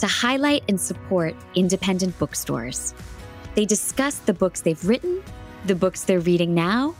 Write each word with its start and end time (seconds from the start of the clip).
to 0.00 0.06
highlight 0.06 0.64
and 0.68 0.80
support 0.80 1.34
independent 1.54 2.18
bookstores. 2.18 2.94
They 3.54 3.64
discuss 3.64 4.16
the 4.16 4.34
books 4.34 4.62
they've 4.62 4.84
written, 4.84 5.22
the 5.66 5.74
books 5.74 6.04
they're 6.04 6.20
reading 6.20 6.54
now, 6.54 6.94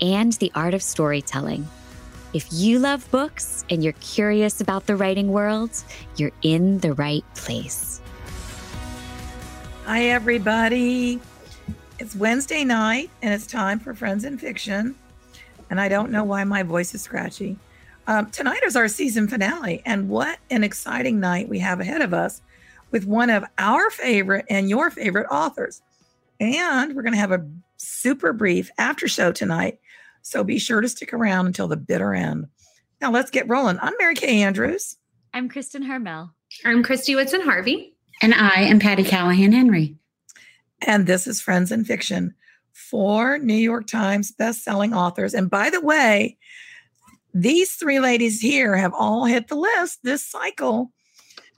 and 0.00 0.32
the 0.34 0.50
art 0.54 0.74
of 0.74 0.82
storytelling. 0.82 1.68
If 2.32 2.48
you 2.52 2.78
love 2.78 3.10
books 3.10 3.64
and 3.70 3.82
you're 3.82 3.94
curious 3.94 4.60
about 4.60 4.86
the 4.86 4.96
writing 4.96 5.28
world, 5.32 5.70
you're 6.16 6.32
in 6.42 6.80
the 6.80 6.92
right 6.94 7.24
place. 7.34 8.00
Hi, 9.84 10.06
everybody. 10.06 11.20
It's 11.98 12.14
Wednesday 12.16 12.64
night 12.64 13.10
and 13.22 13.32
it's 13.32 13.46
time 13.46 13.78
for 13.78 13.94
Friends 13.94 14.24
and 14.24 14.40
Fiction. 14.40 14.94
And 15.70 15.80
I 15.80 15.88
don't 15.88 16.10
know 16.10 16.24
why 16.24 16.44
my 16.44 16.62
voice 16.62 16.94
is 16.94 17.02
scratchy. 17.02 17.56
Um, 18.08 18.30
tonight 18.30 18.60
is 18.64 18.76
our 18.76 18.86
season 18.86 19.26
finale, 19.26 19.82
and 19.84 20.08
what 20.08 20.38
an 20.48 20.62
exciting 20.62 21.18
night 21.18 21.48
we 21.48 21.58
have 21.58 21.80
ahead 21.80 22.02
of 22.02 22.14
us 22.14 22.40
with 22.92 23.04
one 23.04 23.30
of 23.30 23.44
our 23.58 23.90
favorite 23.90 24.46
and 24.48 24.70
your 24.70 24.90
favorite 24.90 25.26
authors. 25.28 25.82
And 26.38 26.94
we're 26.94 27.02
going 27.02 27.14
to 27.14 27.18
have 27.18 27.32
a 27.32 27.44
super 27.78 28.32
brief 28.32 28.70
after 28.78 29.08
show 29.08 29.32
tonight. 29.32 29.80
So 30.22 30.44
be 30.44 30.60
sure 30.60 30.80
to 30.80 30.88
stick 30.88 31.12
around 31.12 31.46
until 31.46 31.66
the 31.66 31.76
bitter 31.76 32.14
end. 32.14 32.46
Now 33.00 33.10
let's 33.10 33.30
get 33.30 33.48
rolling. 33.48 33.78
I'm 33.82 33.94
Mary 33.98 34.14
Kay 34.14 34.40
Andrews. 34.42 34.96
I'm 35.34 35.48
Kristen 35.48 35.82
Harmel. 35.82 36.30
I'm 36.64 36.84
Christy 36.84 37.16
Woodson 37.16 37.40
Harvey. 37.40 37.94
And 38.22 38.34
I 38.34 38.62
am 38.62 38.78
Patty 38.78 39.02
Callahan 39.02 39.50
Henry. 39.50 39.96
And 40.80 41.06
this 41.06 41.26
is 41.26 41.40
Friends 41.40 41.72
and 41.72 41.84
Fiction, 41.84 42.34
four 42.72 43.38
New 43.38 43.54
York 43.54 43.88
Times 43.88 44.30
best-selling 44.30 44.94
authors. 44.94 45.34
And 45.34 45.50
by 45.50 45.70
the 45.70 45.80
way, 45.80 46.38
these 47.36 47.72
three 47.72 48.00
ladies 48.00 48.40
here 48.40 48.76
have 48.76 48.94
all 48.94 49.26
hit 49.26 49.48
the 49.48 49.56
list 49.56 50.00
this 50.02 50.26
cycle. 50.26 50.90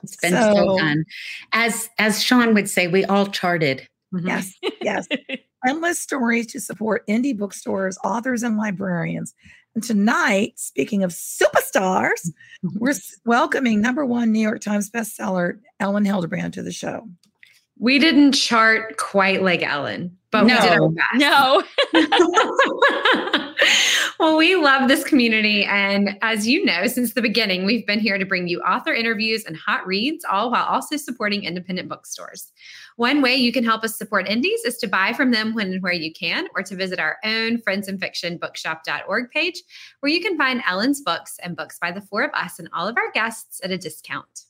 It's 0.03 0.17
been 0.17 0.33
so, 0.33 0.55
so 0.55 0.79
fun. 0.79 1.05
As 1.53 1.89
as 1.99 2.23
Sean 2.23 2.55
would 2.55 2.69
say, 2.69 2.89
we 2.89 3.05
all 3.05 3.27
charted. 3.27 3.89
Mm-hmm. 4.13 4.27
Yes, 4.27 4.55
yes. 4.81 5.07
Endless 5.67 6.01
stories 6.01 6.47
to 6.49 6.61
support 6.61 7.07
indie 7.07 7.37
bookstores, 7.37 7.99
authors, 8.05 8.43
and 8.43 8.57
librarians. 8.57 9.35
And 9.75 9.85
tonight, 9.85 10.55
speaking 10.57 11.05
of 11.05 11.11
superstars, 11.11 12.27
mm-hmm. 12.65 12.79
we're 12.79 12.95
welcoming 13.25 13.81
number 13.81 14.05
one 14.05 14.33
New 14.33 14.41
York 14.41 14.61
Times 14.61 14.91
bestseller, 14.91 15.59
Elin 15.79 16.05
Hilderbrand, 16.05 16.53
to 16.55 16.63
the 16.63 16.73
show. 16.73 17.09
We 17.79 18.01
didn't 18.01 18.33
chart 18.33 18.97
quite 18.97 19.43
like 19.43 19.63
Elin, 19.63 20.17
but 20.31 20.45
no. 20.45 20.55
we 20.55 20.61
did 20.61 20.79
our 20.79 20.89
best. 20.91 21.15
No. 21.15 21.63
well, 24.21 24.37
we 24.37 24.57
love 24.57 24.89
this 24.89 25.05
community. 25.05 25.65
And 25.65 26.19
as 26.23 26.47
you 26.47 26.65
know, 26.65 26.87
since 26.87 27.15
the 27.15 27.23
beginning, 27.23 27.65
we've 27.65 27.87
been 27.87 28.01
here 28.01 28.19
to 28.19 28.27
bring 28.27 28.49
you 28.49 28.61
author 28.61 28.93
interviews 28.93 29.45
and 29.45 29.57
hot 29.57 29.87
reads, 29.87 30.25
all 30.31 30.51
while 30.51 30.67
also 30.67 30.97
supporting 30.97 31.45
independent 31.45 31.89
bookstores. 31.89 32.53
One 32.97 33.23
way 33.23 33.37
you 33.37 33.53
can 33.53 33.65
help 33.65 33.85
us 33.85 33.97
support 33.97 34.29
indies 34.29 34.61
is 34.65 34.77
to 34.79 34.87
buy 34.87 35.13
from 35.13 35.31
them 35.31 35.55
when 35.55 35.73
and 35.73 35.83
where 35.83 35.93
you 35.93 36.13
can, 36.13 36.49
or 36.55 36.63
to 36.63 36.77
visit 36.77 36.99
our 36.99 37.17
own 37.25 37.59
Friends 37.63 37.89
and 37.89 38.01
Fiction 38.01 38.39
bookshop.org 38.39 39.31
page, 39.31 39.63
where 40.01 40.13
you 40.13 40.21
can 40.21 40.37
find 40.37 40.63
Elin's 40.69 41.01
books 41.01 41.39
and 41.43 41.57
books 41.57 41.79
by 41.81 41.93
the 41.93 42.01
four 42.03 42.23
of 42.23 42.33
us 42.35 42.59
and 42.59 42.69
all 42.73 42.89
of 42.89 42.97
our 42.97 43.11
guests 43.13 43.61
at 43.63 43.71
a 43.71 43.79
discount. 43.79 44.48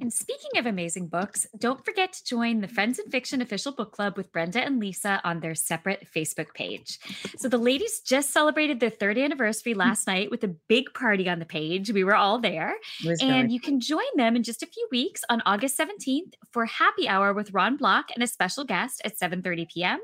And 0.00 0.12
speaking 0.12 0.58
of 0.58 0.66
amazing 0.66 1.08
books, 1.08 1.46
don't 1.58 1.84
forget 1.84 2.12
to 2.12 2.24
join 2.24 2.60
the 2.60 2.68
Friends 2.68 2.98
and 2.98 3.10
Fiction 3.10 3.42
official 3.42 3.72
book 3.72 3.92
club 3.92 4.16
with 4.16 4.32
Brenda 4.32 4.62
and 4.62 4.78
Lisa 4.78 5.20
on 5.24 5.40
their 5.40 5.54
separate 5.54 6.06
Facebook 6.14 6.54
page. 6.54 6.98
So 7.36 7.48
the 7.48 7.58
ladies 7.58 8.00
just 8.00 8.30
celebrated 8.30 8.80
their 8.80 8.90
third 8.90 9.18
anniversary 9.18 9.74
mm. 9.74 9.78
last 9.78 10.06
night 10.06 10.30
with 10.30 10.44
a 10.44 10.48
big 10.48 10.92
party 10.94 11.28
on 11.28 11.38
the 11.38 11.44
page. 11.44 11.90
We 11.90 12.04
were 12.04 12.14
all 12.14 12.38
there. 12.38 12.76
And 13.20 13.50
you 13.50 13.60
can 13.60 13.80
join 13.80 14.04
them 14.16 14.36
in 14.36 14.42
just 14.42 14.62
a 14.62 14.66
few 14.66 14.86
weeks 14.90 15.24
on 15.28 15.42
August 15.46 15.78
17th 15.78 16.34
for 16.52 16.66
happy 16.66 17.08
hour 17.08 17.32
with 17.32 17.52
Ron 17.52 17.76
Block 17.76 18.10
and 18.14 18.22
a 18.22 18.26
special 18.26 18.64
guest 18.64 19.02
at 19.04 19.18
7:30 19.18 19.68
p.m. 19.68 20.00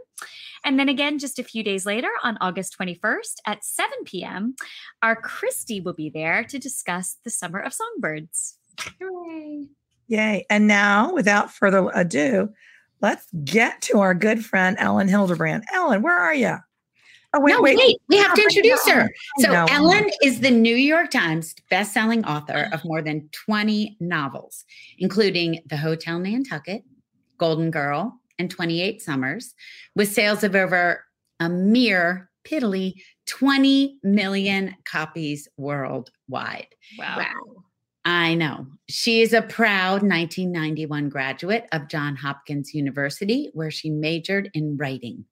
And 0.65 0.79
then 0.79 0.89
again, 0.89 1.19
just 1.19 1.39
a 1.39 1.45
few 1.45 1.63
days 1.63 1.85
later 1.85 2.09
on 2.23 2.39
August 2.41 2.77
21st 2.79 3.35
at 3.47 3.65
7 3.65 3.91
p.m., 4.05 4.57
our 5.03 5.15
Christy 5.15 5.81
will 5.81 5.93
be 5.93 6.09
there 6.09 6.43
to 6.45 6.59
discuss 6.59 7.19
the 7.23 7.31
Summer 7.31 7.59
of 7.61 7.75
Songbirds. 7.75 8.59
Hooray. 9.01 9.69
Yay. 10.09 10.47
And 10.51 10.67
now, 10.67 11.13
without 11.13 11.51
further 11.51 11.91
ado, 11.95 12.51
let's 13.01 13.27
get 13.45 13.81
to 13.83 14.01
our 14.01 14.15
good 14.15 14.45
friend, 14.45 14.77
Elin 14.79 15.09
Hilderbrand. 15.09 15.63
Elin, 15.73 16.03
where 16.03 16.17
are 16.17 16.35
you? 16.35 16.59
Oh, 17.35 17.41
wait, 17.41 17.53
no, 17.53 17.63
wait. 17.63 17.77
wait. 17.77 17.97
We 18.09 18.17
have 18.19 18.35
to 18.35 18.43
introduce 18.43 18.87
her. 18.89 19.11
So. 19.41 19.51
Elin 19.69 20.09
is 20.23 20.41
the 20.41 20.53
New 20.53 20.77
York 20.77 21.11
Times 21.11 21.55
bestselling 21.71 22.25
author 22.27 22.69
of 22.73 22.85
more 22.85 23.03
than 23.03 23.29
20 23.33 23.97
novels, 23.99 24.65
including 24.99 25.61
The 25.67 25.77
Hotel 25.77 26.21
Nantucket, 26.21 26.85
Golden 27.39 27.73
Girl, 27.73 28.21
and 28.39 28.49
28 28.49 29.03
Summers, 29.03 29.55
with 29.97 30.13
sales 30.13 30.45
of 30.45 30.55
over 30.55 31.05
a 31.41 31.49
mere 31.49 32.31
piddly 32.45 32.95
20 33.27 33.99
million 34.05 34.77
copies 34.85 35.49
worldwide. 35.57 36.69
Wow. 36.99 37.17
wow. 37.19 37.64
I 38.05 38.35
know. 38.35 38.67
She 38.89 39.23
is 39.23 39.33
a 39.33 39.41
proud 39.41 40.03
1991 40.03 41.09
graduate 41.09 41.67
of 41.73 41.89
Johns 41.89 42.21
Hopkins 42.21 42.75
University, 42.75 43.51
where 43.55 43.71
she 43.71 43.89
majored 43.89 44.51
in 44.53 44.77
writing. 44.77 45.25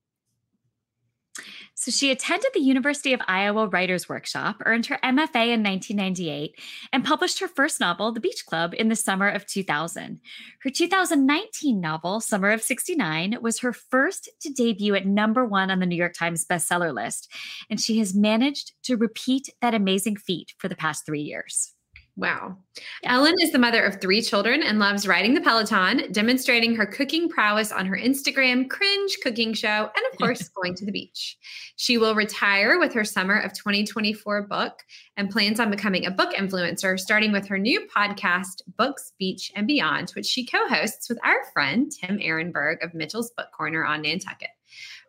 So 1.74 1.90
she 1.90 2.10
attended 2.10 2.50
the 2.54 2.60
University 2.60 3.12
of 3.12 3.20
Iowa 3.26 3.66
Writers 3.66 4.08
Workshop, 4.08 4.62
earned 4.64 4.86
her 4.86 5.00
MFA 5.02 5.52
in 5.52 5.62
1998, 5.62 6.54
and 6.92 7.04
published 7.04 7.40
her 7.40 7.48
first 7.48 7.80
novel, 7.80 8.12
The 8.12 8.20
Beach 8.20 8.46
Club, 8.46 8.72
in 8.74 8.88
the 8.88 8.96
summer 8.96 9.28
of 9.28 9.46
2000. 9.46 10.20
Her 10.62 10.70
2019 10.70 11.80
novel, 11.80 12.20
Summer 12.20 12.50
of 12.50 12.62
69, 12.62 13.38
was 13.42 13.58
her 13.58 13.72
first 13.72 14.30
to 14.42 14.52
debut 14.52 14.94
at 14.94 15.06
number 15.06 15.44
one 15.44 15.70
on 15.70 15.80
the 15.80 15.86
New 15.86 15.96
York 15.96 16.14
Times 16.14 16.46
bestseller 16.46 16.94
list, 16.94 17.30
and 17.68 17.80
she 17.80 17.98
has 17.98 18.14
managed 18.14 18.72
to 18.84 18.96
repeat 18.96 19.48
that 19.60 19.74
amazing 19.74 20.16
feat 20.16 20.54
for 20.58 20.68
the 20.68 20.76
past 20.76 21.04
three 21.04 21.22
years. 21.22 21.74
Wow. 22.14 22.58
Elin 23.04 23.36
is 23.40 23.52
the 23.52 23.58
mother 23.58 23.82
of 23.82 23.98
three 23.98 24.20
children 24.20 24.62
and 24.62 24.78
loves 24.78 25.08
riding 25.08 25.32
the 25.32 25.40
Peloton, 25.40 26.12
demonstrating 26.12 26.74
her 26.76 26.84
cooking 26.84 27.26
prowess 27.26 27.72
on 27.72 27.86
her 27.86 27.96
Instagram 27.96 28.68
cringe 28.68 29.16
cooking 29.22 29.54
show, 29.54 29.68
and 29.96 30.06
of 30.12 30.18
course, 30.18 30.48
going 30.62 30.74
to 30.74 30.84
the 30.84 30.92
beach. 30.92 31.38
She 31.76 31.96
will 31.96 32.14
retire 32.14 32.78
with 32.78 32.92
her 32.92 33.04
summer 33.04 33.38
of 33.38 33.54
2024 33.54 34.42
book 34.42 34.82
and 35.16 35.30
plans 35.30 35.58
on 35.58 35.70
becoming 35.70 36.04
a 36.04 36.10
book 36.10 36.34
influencer, 36.34 37.00
starting 37.00 37.32
with 37.32 37.46
her 37.48 37.58
new 37.58 37.86
podcast, 37.94 38.60
Books, 38.76 39.12
Beach, 39.18 39.50
and 39.56 39.66
Beyond, 39.66 40.10
which 40.10 40.26
she 40.26 40.44
co 40.44 40.68
hosts 40.68 41.08
with 41.08 41.18
our 41.24 41.44
friend 41.54 41.90
Tim 41.90 42.18
Ehrenberg 42.18 42.84
of 42.84 42.92
Mitchell's 42.92 43.30
Book 43.30 43.48
Corner 43.56 43.86
on 43.86 44.02
Nantucket. 44.02 44.50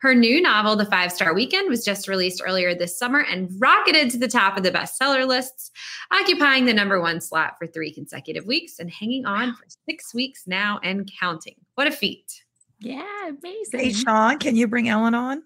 Her 0.01 0.13
new 0.13 0.41
novel, 0.41 0.75
The 0.75 0.85
Five 0.85 1.11
Star 1.11 1.33
Weekend, 1.33 1.69
was 1.69 1.85
just 1.85 2.07
released 2.07 2.41
earlier 2.45 2.75
this 2.75 2.97
summer 2.97 3.21
and 3.21 3.49
rocketed 3.59 4.09
to 4.11 4.17
the 4.17 4.27
top 4.27 4.57
of 4.57 4.63
the 4.63 4.71
bestseller 4.71 5.25
lists, 5.25 5.71
occupying 6.11 6.65
the 6.65 6.73
number 6.73 6.99
one 6.99 7.21
slot 7.21 7.53
for 7.57 7.67
three 7.67 7.93
consecutive 7.93 8.45
weeks 8.45 8.79
and 8.79 8.91
hanging 8.91 9.25
on 9.25 9.55
for 9.55 9.63
six 9.89 10.13
weeks 10.13 10.43
now 10.45 10.79
and 10.83 11.09
counting. 11.19 11.55
What 11.75 11.87
a 11.87 11.91
feat! 11.91 12.43
Yeah, 12.79 13.29
amazing. 13.29 13.79
Hey, 13.79 13.93
Sean, 13.93 14.39
can 14.39 14.57
you 14.57 14.67
bring 14.67 14.89
Elin 14.89 15.15
on? 15.15 15.43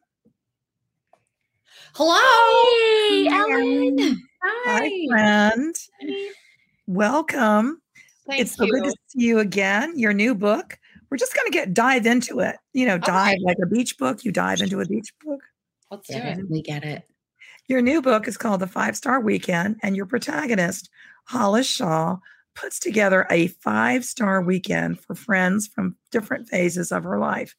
Hello. 1.93 2.17
Hey, 3.09 3.27
Elin. 3.27 3.97
Hi, 4.43 4.79
Hi 4.79 5.07
friend. 5.07 5.75
Welcome. 6.87 7.81
Thank 8.27 8.41
it's 8.41 8.55
so 8.55 8.65
good 8.65 8.85
to 8.85 8.93
see 9.07 9.25
you 9.25 9.39
again. 9.39 9.97
Your 9.97 10.13
new 10.13 10.33
book, 10.33 10.79
we're 11.09 11.17
just 11.17 11.35
going 11.35 11.45
to 11.45 11.51
get 11.51 11.73
dive 11.73 12.05
into 12.05 12.39
it. 12.39 12.57
You 12.73 12.85
know, 12.85 12.97
dive 12.97 13.35
okay. 13.35 13.43
like 13.43 13.57
a 13.61 13.67
beach 13.67 13.97
book. 13.97 14.23
You 14.23 14.31
dive 14.31 14.61
into 14.61 14.79
a 14.79 14.85
beach 14.85 15.13
book. 15.23 15.41
Let's 15.91 16.07
do 16.07 16.17
it. 16.17 16.49
We 16.49 16.61
get 16.61 16.83
it. 16.83 17.03
Your 17.67 17.81
new 17.81 18.01
book 18.01 18.27
is 18.27 18.37
called 18.37 18.61
The 18.61 18.67
Five 18.67 18.95
Star 18.95 19.19
Weekend, 19.19 19.77
and 19.83 19.95
your 19.95 20.05
protagonist, 20.05 20.89
Hollis 21.25 21.67
Shaw, 21.67 22.17
puts 22.55 22.79
together 22.79 23.27
a 23.29 23.47
five 23.47 24.03
star 24.03 24.41
weekend 24.41 24.99
for 24.99 25.15
friends 25.15 25.67
from 25.67 25.95
different 26.11 26.49
phases 26.49 26.91
of 26.91 27.03
her 27.03 27.19
life. 27.19 27.55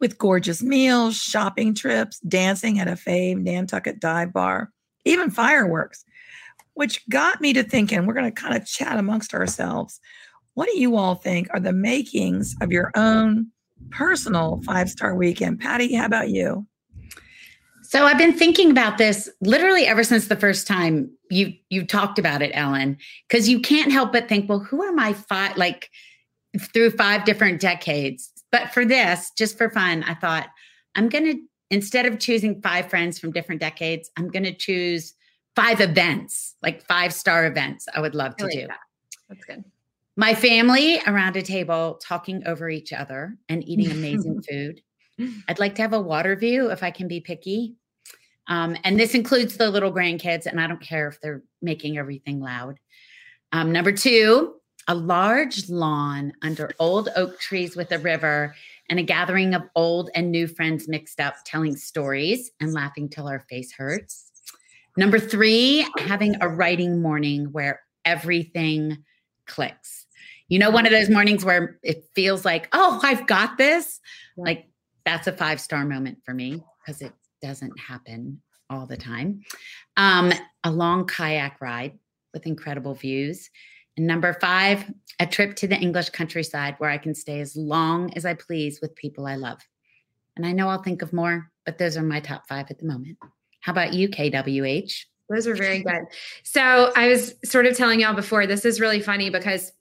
With 0.00 0.18
gorgeous 0.18 0.62
meals, 0.62 1.16
shopping 1.16 1.74
trips, 1.74 2.20
dancing 2.20 2.78
at 2.78 2.88
a 2.88 2.92
fave 2.92 3.40
Nantucket 3.40 4.00
dive 4.00 4.32
bar, 4.32 4.70
even 5.04 5.30
fireworks, 5.30 6.04
which 6.74 7.08
got 7.08 7.40
me 7.40 7.52
to 7.54 7.64
thinking 7.64 8.06
we're 8.06 8.14
going 8.14 8.32
to 8.32 8.42
kind 8.42 8.56
of 8.56 8.66
chat 8.66 8.98
amongst 8.98 9.34
ourselves 9.34 9.98
what 10.58 10.68
do 10.68 10.80
you 10.80 10.96
all 10.96 11.14
think 11.14 11.46
are 11.54 11.60
the 11.60 11.72
makings 11.72 12.56
of 12.60 12.72
your 12.72 12.90
own 12.96 13.46
personal 13.90 14.60
five 14.66 14.90
star 14.90 15.14
weekend? 15.14 15.60
Patty, 15.60 15.94
how 15.94 16.04
about 16.04 16.30
you? 16.30 16.66
So 17.84 18.06
I've 18.06 18.18
been 18.18 18.36
thinking 18.36 18.72
about 18.72 18.98
this 18.98 19.30
literally 19.40 19.86
ever 19.86 20.02
since 20.02 20.26
the 20.26 20.34
first 20.34 20.66
time 20.66 21.12
you 21.30 21.52
you 21.70 21.86
talked 21.86 22.18
about 22.18 22.42
it, 22.42 22.50
Elin, 22.54 22.98
because 23.28 23.48
you 23.48 23.60
can't 23.60 23.92
help 23.92 24.10
but 24.10 24.28
think, 24.28 24.48
well, 24.48 24.58
who 24.58 24.82
are 24.82 24.90
my 24.90 25.12
five 25.12 25.56
like 25.56 25.90
through 26.58 26.90
five 26.90 27.24
different 27.24 27.60
decades? 27.60 28.28
But 28.50 28.74
for 28.74 28.84
this, 28.84 29.30
just 29.38 29.56
for 29.56 29.70
fun, 29.70 30.02
I 30.02 30.14
thought 30.14 30.48
I'm 30.96 31.08
gonna 31.08 31.34
instead 31.70 32.04
of 32.04 32.18
choosing 32.18 32.60
five 32.62 32.90
friends 32.90 33.20
from 33.20 33.30
different 33.30 33.60
decades, 33.60 34.10
I'm 34.16 34.28
gonna 34.28 34.54
choose 34.54 35.14
five 35.54 35.80
events, 35.80 36.56
like 36.64 36.84
five 36.88 37.14
star 37.14 37.46
events. 37.46 37.86
I 37.94 38.00
would 38.00 38.16
love 38.16 38.36
to 38.38 38.44
like 38.46 38.54
do. 38.54 38.66
That. 38.66 38.80
That's 39.28 39.44
good. 39.44 39.62
My 40.18 40.34
family 40.34 41.00
around 41.06 41.36
a 41.36 41.42
table 41.42 42.00
talking 42.02 42.44
over 42.44 42.68
each 42.68 42.92
other 42.92 43.36
and 43.48 43.62
eating 43.68 43.92
amazing 43.92 44.42
food. 44.50 44.82
I'd 45.46 45.60
like 45.60 45.76
to 45.76 45.82
have 45.82 45.92
a 45.92 46.00
water 46.00 46.34
view 46.34 46.72
if 46.72 46.82
I 46.82 46.90
can 46.90 47.06
be 47.06 47.20
picky. 47.20 47.76
Um, 48.48 48.76
and 48.82 48.98
this 48.98 49.14
includes 49.14 49.56
the 49.56 49.70
little 49.70 49.92
grandkids, 49.92 50.46
and 50.46 50.60
I 50.60 50.66
don't 50.66 50.80
care 50.80 51.06
if 51.06 51.20
they're 51.20 51.44
making 51.62 51.98
everything 51.98 52.40
loud. 52.40 52.80
Um, 53.52 53.70
number 53.70 53.92
two, 53.92 54.56
a 54.88 54.94
large 54.96 55.68
lawn 55.68 56.32
under 56.42 56.72
old 56.80 57.10
oak 57.14 57.38
trees 57.38 57.76
with 57.76 57.92
a 57.92 57.98
river 58.00 58.56
and 58.90 58.98
a 58.98 59.04
gathering 59.04 59.54
of 59.54 59.62
old 59.76 60.10
and 60.16 60.32
new 60.32 60.48
friends 60.48 60.88
mixed 60.88 61.20
up, 61.20 61.36
telling 61.44 61.76
stories 61.76 62.50
and 62.58 62.72
laughing 62.72 63.08
till 63.08 63.28
our 63.28 63.46
face 63.48 63.70
hurts. 63.70 64.32
Number 64.96 65.20
three, 65.20 65.86
having 65.98 66.34
a 66.40 66.48
writing 66.48 67.00
morning 67.00 67.52
where 67.52 67.82
everything 68.04 69.04
clicks. 69.46 70.06
You 70.48 70.58
know, 70.58 70.70
one 70.70 70.86
of 70.86 70.92
those 70.92 71.10
mornings 71.10 71.44
where 71.44 71.78
it 71.82 72.04
feels 72.14 72.44
like, 72.44 72.68
oh, 72.72 73.00
I've 73.02 73.26
got 73.26 73.58
this. 73.58 74.00
Like 74.36 74.66
that's 75.04 75.26
a 75.26 75.32
five 75.32 75.60
star 75.60 75.84
moment 75.84 76.18
for 76.24 76.34
me 76.34 76.62
because 76.80 77.02
it 77.02 77.12
doesn't 77.42 77.78
happen 77.78 78.40
all 78.70 78.86
the 78.86 78.96
time. 78.96 79.42
Um, 79.96 80.32
a 80.64 80.70
long 80.70 81.06
kayak 81.06 81.60
ride 81.60 81.98
with 82.32 82.46
incredible 82.46 82.94
views. 82.94 83.50
And 83.96 84.06
number 84.06 84.32
five, 84.40 84.90
a 85.18 85.26
trip 85.26 85.56
to 85.56 85.66
the 85.66 85.76
English 85.76 86.10
countryside 86.10 86.76
where 86.78 86.90
I 86.90 86.98
can 86.98 87.14
stay 87.14 87.40
as 87.40 87.56
long 87.56 88.12
as 88.14 88.24
I 88.24 88.34
please 88.34 88.80
with 88.80 88.94
people 88.94 89.26
I 89.26 89.34
love. 89.34 89.60
And 90.36 90.46
I 90.46 90.52
know 90.52 90.68
I'll 90.68 90.82
think 90.82 91.02
of 91.02 91.12
more, 91.12 91.50
but 91.66 91.78
those 91.78 91.96
are 91.96 92.02
my 92.02 92.20
top 92.20 92.46
five 92.48 92.70
at 92.70 92.78
the 92.78 92.86
moment. 92.86 93.18
How 93.60 93.72
about 93.72 93.92
you, 93.92 94.08
KWH? 94.08 95.04
Those 95.28 95.46
are 95.46 95.54
very 95.54 95.82
good. 95.82 96.04
So 96.42 96.92
I 96.96 97.08
was 97.08 97.34
sort 97.44 97.66
of 97.66 97.76
telling 97.76 98.00
y'all 98.00 98.14
before, 98.14 98.46
this 98.46 98.64
is 98.64 98.80
really 98.80 99.00
funny 99.00 99.30
because 99.30 99.72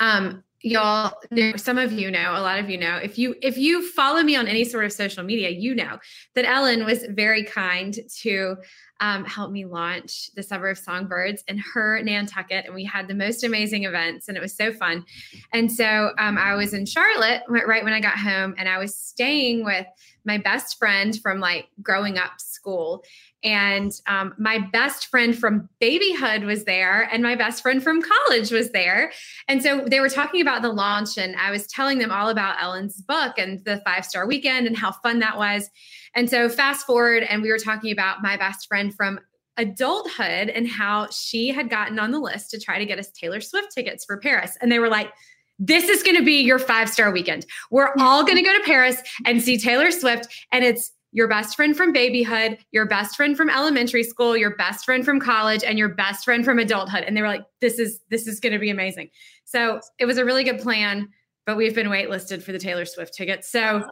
um, 0.00 0.42
y'all 0.60 1.12
know 1.30 1.54
some 1.56 1.78
of 1.78 1.92
you 1.92 2.10
know 2.10 2.32
a 2.32 2.42
lot 2.42 2.58
of 2.58 2.68
you 2.68 2.76
know 2.76 2.96
if 2.96 3.16
you 3.16 3.34
if 3.42 3.56
you 3.56 3.86
follow 3.92 4.22
me 4.22 4.34
on 4.34 4.48
any 4.48 4.64
sort 4.64 4.84
of 4.84 4.92
social 4.92 5.22
media 5.22 5.50
you 5.50 5.72
know 5.72 5.98
that 6.34 6.44
ellen 6.44 6.84
was 6.84 7.04
very 7.10 7.44
kind 7.44 7.96
to 8.12 8.56
um, 9.00 9.24
help 9.24 9.52
me 9.52 9.64
launch 9.64 10.30
the 10.34 10.42
summer 10.42 10.68
of 10.68 10.78
songbirds 10.78 11.44
in 11.46 11.58
her 11.58 12.02
nantucket 12.02 12.66
and 12.66 12.74
we 12.74 12.82
had 12.82 13.06
the 13.06 13.14
most 13.14 13.44
amazing 13.44 13.84
events 13.84 14.26
and 14.26 14.36
it 14.36 14.40
was 14.40 14.56
so 14.56 14.72
fun. 14.72 15.04
And 15.52 15.70
so 15.70 16.12
um, 16.18 16.36
i 16.36 16.54
was 16.54 16.74
in 16.74 16.84
charlotte 16.84 17.42
right 17.48 17.84
when 17.84 17.92
i 17.92 18.00
got 18.00 18.18
home 18.18 18.54
and 18.58 18.68
i 18.68 18.78
was 18.78 18.96
staying 18.96 19.64
with 19.64 19.86
my 20.24 20.38
best 20.38 20.78
friend 20.78 21.18
from 21.22 21.38
like 21.38 21.68
growing 21.82 22.18
up 22.18 22.32
school 22.38 23.04
and 23.44 23.92
um, 24.06 24.34
my 24.38 24.58
best 24.58 25.06
friend 25.06 25.36
from 25.36 25.68
babyhood 25.80 26.42
was 26.42 26.64
there, 26.64 27.08
and 27.12 27.22
my 27.22 27.36
best 27.36 27.62
friend 27.62 27.82
from 27.82 28.02
college 28.02 28.50
was 28.50 28.70
there. 28.70 29.12
And 29.46 29.62
so 29.62 29.84
they 29.86 30.00
were 30.00 30.08
talking 30.08 30.40
about 30.40 30.62
the 30.62 30.72
launch, 30.72 31.18
and 31.18 31.36
I 31.36 31.50
was 31.50 31.66
telling 31.66 31.98
them 31.98 32.10
all 32.10 32.28
about 32.28 32.60
Elin's 32.60 33.00
book 33.00 33.38
and 33.38 33.64
the 33.64 33.80
five 33.84 34.04
star 34.04 34.26
weekend 34.26 34.66
and 34.66 34.76
how 34.76 34.92
fun 34.92 35.20
that 35.20 35.36
was. 35.36 35.70
And 36.14 36.28
so 36.28 36.48
fast 36.48 36.86
forward, 36.86 37.22
and 37.22 37.42
we 37.42 37.50
were 37.50 37.58
talking 37.58 37.92
about 37.92 38.22
my 38.22 38.36
best 38.36 38.66
friend 38.66 38.94
from 38.94 39.20
adulthood 39.56 40.48
and 40.48 40.68
how 40.68 41.08
she 41.10 41.48
had 41.48 41.68
gotten 41.68 41.98
on 41.98 42.10
the 42.10 42.20
list 42.20 42.50
to 42.50 42.60
try 42.60 42.78
to 42.78 42.86
get 42.86 42.98
us 42.98 43.10
Taylor 43.10 43.40
Swift 43.40 43.72
tickets 43.74 44.04
for 44.04 44.16
Paris. 44.16 44.56
And 44.60 44.70
they 44.70 44.78
were 44.78 44.88
like, 44.88 45.12
this 45.58 45.88
is 45.88 46.02
going 46.02 46.16
to 46.16 46.24
be 46.24 46.40
your 46.40 46.58
five 46.58 46.88
star 46.88 47.10
weekend. 47.10 47.44
We're 47.70 47.92
all 47.98 48.24
going 48.24 48.36
to 48.36 48.42
go 48.42 48.56
to 48.56 48.64
Paris 48.64 49.02
and 49.26 49.42
see 49.42 49.58
Taylor 49.58 49.90
Swift. 49.90 50.28
And 50.52 50.64
it's 50.64 50.92
your 51.12 51.28
best 51.28 51.56
friend 51.56 51.76
from 51.76 51.92
babyhood, 51.92 52.58
your 52.70 52.86
best 52.86 53.16
friend 53.16 53.36
from 53.36 53.48
elementary 53.48 54.02
school, 54.02 54.36
your 54.36 54.56
best 54.56 54.84
friend 54.84 55.04
from 55.04 55.20
college, 55.20 55.64
and 55.64 55.78
your 55.78 55.88
best 55.88 56.24
friend 56.24 56.44
from 56.44 56.58
adulthood. 56.58 57.04
And 57.04 57.16
they 57.16 57.22
were 57.22 57.28
like, 57.28 57.44
this 57.60 57.78
is 57.78 58.00
this 58.10 58.26
is 58.26 58.40
going 58.40 58.52
to 58.52 58.58
be 58.58 58.70
amazing. 58.70 59.10
So 59.44 59.80
it 59.98 60.04
was 60.04 60.18
a 60.18 60.24
really 60.24 60.44
good 60.44 60.60
plan, 60.60 61.08
but 61.46 61.56
we've 61.56 61.74
been 61.74 61.88
waitlisted 61.88 62.42
for 62.42 62.52
the 62.52 62.58
Taylor 62.58 62.84
Swift 62.84 63.14
tickets. 63.14 63.50
So 63.50 63.88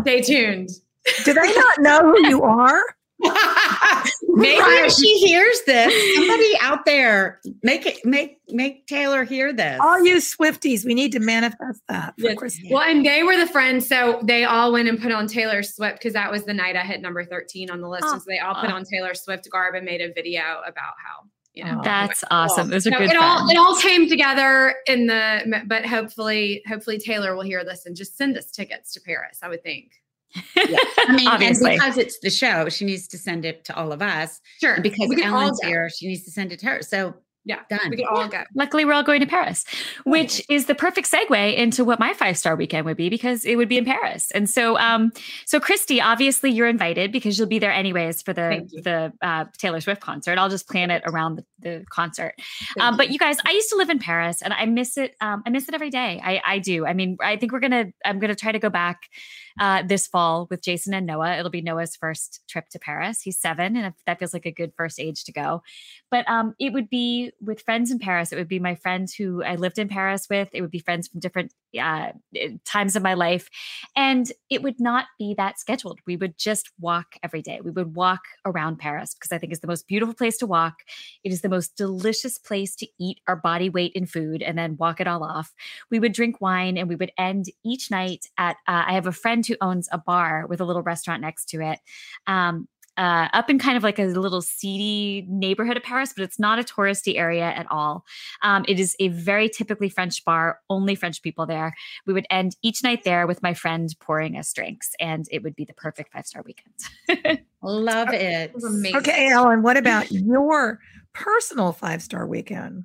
stay 0.00 0.22
tuned. 0.22 0.70
Do 1.24 1.34
they 1.34 1.54
not 1.54 1.80
know 1.80 2.00
who 2.00 2.28
you 2.28 2.42
are? 2.44 2.82
Maybe 4.28 4.58
if 4.58 4.92
she 4.92 5.18
hears 5.18 5.62
this, 5.66 6.16
somebody 6.16 6.52
out 6.60 6.84
there 6.84 7.40
make 7.62 7.86
it 7.86 8.04
make 8.04 8.38
make 8.48 8.86
Taylor 8.86 9.24
hear 9.24 9.52
this. 9.52 9.78
All 9.80 10.04
you 10.04 10.16
Swifties, 10.16 10.84
we 10.84 10.94
need 10.94 11.12
to 11.12 11.20
manifest 11.20 11.80
that. 11.88 12.14
Yes. 12.18 12.58
Well, 12.70 12.82
and 12.82 13.06
they 13.06 13.22
were 13.22 13.36
the 13.36 13.46
friends, 13.46 13.88
so 13.88 14.20
they 14.24 14.44
all 14.44 14.72
went 14.72 14.88
and 14.88 15.00
put 15.00 15.12
on 15.12 15.28
Taylor 15.28 15.62
Swift 15.62 15.98
because 15.98 16.14
that 16.14 16.30
was 16.30 16.44
the 16.44 16.54
night 16.54 16.76
I 16.76 16.82
hit 16.82 17.00
number 17.00 17.24
thirteen 17.24 17.70
on 17.70 17.80
the 17.80 17.88
list, 17.88 18.04
oh. 18.06 18.14
and 18.14 18.22
so 18.22 18.26
they 18.28 18.40
all 18.40 18.56
put 18.56 18.70
on 18.70 18.84
Taylor 18.84 19.14
Swift 19.14 19.48
garb 19.50 19.76
and 19.76 19.84
made 19.84 20.00
a 20.00 20.12
video 20.12 20.60
about 20.66 20.94
how 20.98 21.28
you 21.54 21.64
know. 21.64 21.80
That's 21.84 22.24
awesome. 22.30 22.68
Those 22.68 22.86
are 22.86 22.90
so 22.90 22.98
good. 22.98 23.10
It 23.10 23.16
all 23.16 23.48
it 23.48 23.56
all 23.56 23.76
came 23.76 24.08
together 24.08 24.74
in 24.86 25.06
the, 25.06 25.62
but 25.66 25.86
hopefully, 25.86 26.62
hopefully 26.66 26.98
Taylor 26.98 27.36
will 27.36 27.44
hear 27.44 27.64
this 27.64 27.86
and 27.86 27.96
just 27.96 28.16
send 28.16 28.36
us 28.36 28.50
tickets 28.50 28.92
to 28.94 29.00
Paris. 29.00 29.38
I 29.42 29.48
would 29.48 29.62
think 29.62 29.92
yeah. 30.56 30.78
I 30.98 31.14
mean, 31.14 31.28
Obviously. 31.28 31.72
because 31.72 31.98
it's 31.98 32.18
the 32.20 32.30
show, 32.30 32.68
she 32.68 32.84
needs 32.84 33.08
to 33.08 33.18
send 33.18 33.44
it 33.44 33.64
to 33.66 33.76
all 33.76 33.92
of 33.92 34.02
us. 34.02 34.40
Sure. 34.60 34.74
And 34.74 34.82
because 34.82 35.10
Elin's 35.22 35.60
here, 35.62 35.88
she 35.90 36.08
needs 36.08 36.24
to 36.24 36.30
send 36.30 36.52
it 36.52 36.60
to 36.60 36.66
her. 36.66 36.82
So 36.82 37.14
yeah, 37.46 37.60
done. 37.68 37.90
We 37.90 37.96
can 37.96 38.06
all 38.06 38.26
go. 38.26 38.42
Luckily, 38.54 38.86
we're 38.86 38.94
all 38.94 39.02
going 39.02 39.20
to 39.20 39.26
Paris, 39.26 39.66
which 40.04 40.42
is 40.48 40.64
the 40.64 40.74
perfect 40.74 41.10
segue 41.10 41.54
into 41.54 41.84
what 41.84 42.00
my 42.00 42.14
five 42.14 42.38
star 42.38 42.56
weekend 42.56 42.86
would 42.86 42.96
be 42.96 43.10
because 43.10 43.44
it 43.44 43.56
would 43.56 43.68
be 43.68 43.76
in 43.76 43.84
Paris. 43.84 44.30
And 44.30 44.48
so, 44.48 44.78
um, 44.78 45.12
so 45.44 45.60
Christy, 45.60 46.00
obviously, 46.00 46.50
you're 46.50 46.66
invited 46.66 47.12
because 47.12 47.38
you'll 47.38 47.48
be 47.48 47.58
there 47.58 47.72
anyways 47.72 48.22
for 48.22 48.32
the 48.32 48.66
the 48.82 49.12
uh, 49.20 49.44
Taylor 49.58 49.82
Swift 49.82 50.00
concert. 50.00 50.38
I'll 50.38 50.48
just 50.48 50.66
plan 50.68 50.90
it 50.90 51.02
around 51.04 51.36
the, 51.36 51.44
the 51.58 51.84
concert. 51.90 52.34
Um, 52.80 52.96
but 52.96 53.10
you 53.10 53.18
guys, 53.18 53.36
I 53.44 53.50
used 53.50 53.68
to 53.70 53.76
live 53.76 53.90
in 53.90 53.98
Paris, 53.98 54.40
and 54.40 54.54
I 54.54 54.64
miss 54.64 54.96
it. 54.96 55.14
Um, 55.20 55.42
I 55.44 55.50
miss 55.50 55.68
it 55.68 55.74
every 55.74 55.90
day. 55.90 56.22
I, 56.24 56.40
I 56.44 56.58
do. 56.60 56.86
I 56.86 56.94
mean, 56.94 57.18
I 57.22 57.36
think 57.36 57.52
we're 57.52 57.60
gonna. 57.60 57.92
I'm 58.06 58.20
gonna 58.20 58.34
try 58.34 58.52
to 58.52 58.58
go 58.58 58.70
back 58.70 59.02
uh, 59.60 59.82
this 59.82 60.06
fall 60.06 60.46
with 60.50 60.62
Jason 60.62 60.94
and 60.94 61.06
Noah. 61.06 61.36
It'll 61.36 61.50
be 61.50 61.62
Noah's 61.62 61.96
first 61.96 62.42
trip 62.48 62.68
to 62.70 62.78
Paris. 62.78 63.22
He's 63.22 63.38
seven, 63.38 63.76
and 63.76 63.94
that 64.06 64.18
feels 64.18 64.32
like 64.32 64.46
a 64.46 64.52
good 64.52 64.72
first 64.76 64.98
age 64.98 65.24
to 65.24 65.32
go. 65.32 65.62
But 66.10 66.28
um, 66.28 66.54
it 66.58 66.72
would 66.72 66.90
be 66.90 67.32
with 67.40 67.62
friends 67.62 67.90
in 67.90 67.98
Paris. 67.98 68.32
It 68.32 68.36
would 68.36 68.48
be 68.48 68.58
my 68.58 68.74
friends 68.74 69.14
who 69.14 69.42
I 69.44 69.54
lived 69.56 69.78
in 69.78 69.88
Paris 69.88 70.26
with. 70.28 70.48
It 70.52 70.60
would 70.60 70.70
be 70.70 70.80
friends 70.80 71.08
from 71.08 71.20
different 71.20 71.52
uh, 71.78 72.12
eh, 72.36 72.50
times 72.64 72.96
of 72.96 73.02
my 73.02 73.14
life. 73.14 73.48
And 73.96 74.30
it 74.50 74.62
would 74.62 74.80
not 74.80 75.06
be 75.18 75.34
that 75.36 75.58
scheduled. 75.58 76.00
We 76.06 76.16
would 76.16 76.38
just 76.38 76.70
walk 76.80 77.16
every 77.22 77.42
day. 77.42 77.60
We 77.62 77.70
would 77.70 77.94
walk 77.94 78.20
around 78.44 78.78
Paris 78.78 79.14
because 79.14 79.32
I 79.32 79.38
think 79.38 79.52
it's 79.52 79.60
the 79.60 79.66
most 79.66 79.86
beautiful 79.86 80.14
place 80.14 80.38
to 80.38 80.46
walk. 80.46 80.74
It 81.22 81.32
is 81.32 81.40
the 81.40 81.48
most 81.48 81.76
delicious 81.76 82.38
place 82.38 82.74
to 82.76 82.86
eat 82.98 83.20
our 83.26 83.36
body 83.36 83.68
weight 83.68 83.92
in 83.94 84.06
food 84.06 84.42
and 84.42 84.58
then 84.58 84.76
walk 84.76 85.00
it 85.00 85.06
all 85.06 85.24
off. 85.24 85.52
We 85.90 85.98
would 85.98 86.12
drink 86.12 86.40
wine 86.40 86.76
and 86.76 86.88
we 86.88 86.96
would 86.96 87.12
end 87.18 87.46
each 87.64 87.90
night 87.90 88.26
at, 88.38 88.56
uh, 88.68 88.84
I 88.86 88.94
have 88.94 89.06
a 89.06 89.12
friend 89.12 89.46
who 89.46 89.56
owns 89.60 89.88
a 89.92 89.98
bar 89.98 90.46
with 90.48 90.60
a 90.60 90.64
little 90.64 90.82
restaurant 90.82 91.22
next 91.22 91.46
to 91.50 91.60
it. 91.60 91.78
Um, 92.26 92.68
uh, 92.96 93.28
up 93.32 93.50
in 93.50 93.58
kind 93.58 93.76
of 93.76 93.82
like 93.82 93.98
a 93.98 94.04
little 94.04 94.42
seedy 94.42 95.26
neighborhood 95.28 95.76
of 95.76 95.82
Paris, 95.82 96.12
but 96.14 96.22
it's 96.22 96.38
not 96.38 96.58
a 96.58 96.62
touristy 96.62 97.16
area 97.18 97.44
at 97.44 97.66
all. 97.70 98.04
Um, 98.42 98.64
it 98.68 98.78
is 98.78 98.96
a 99.00 99.08
very 99.08 99.48
typically 99.48 99.88
French 99.88 100.24
bar, 100.24 100.60
only 100.70 100.94
French 100.94 101.22
people 101.22 101.46
there. 101.46 101.74
We 102.06 102.12
would 102.12 102.26
end 102.30 102.56
each 102.62 102.82
night 102.82 103.04
there 103.04 103.26
with 103.26 103.42
my 103.42 103.54
friend 103.54 103.94
pouring 104.00 104.36
us 104.36 104.52
drinks, 104.52 104.92
and 105.00 105.26
it 105.30 105.42
would 105.42 105.56
be 105.56 105.64
the 105.64 105.74
perfect 105.74 106.12
five 106.12 106.26
star 106.26 106.42
weekend. 106.44 107.40
Love 107.62 108.08
it. 108.12 108.52
Okay, 108.94 109.30
Elin, 109.30 109.62
what 109.62 109.76
about 109.76 110.10
your 110.10 110.80
personal 111.12 111.72
five 111.72 112.02
star 112.02 112.26
weekend? 112.26 112.84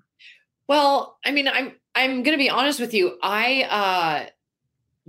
Well, 0.68 1.18
I 1.26 1.32
mean, 1.32 1.48
I'm 1.48 1.74
I'm 1.96 2.24
going 2.24 2.38
to 2.38 2.42
be 2.42 2.50
honest 2.50 2.80
with 2.80 2.94
you. 2.94 3.18
I 3.22 3.64
uh 3.64 4.30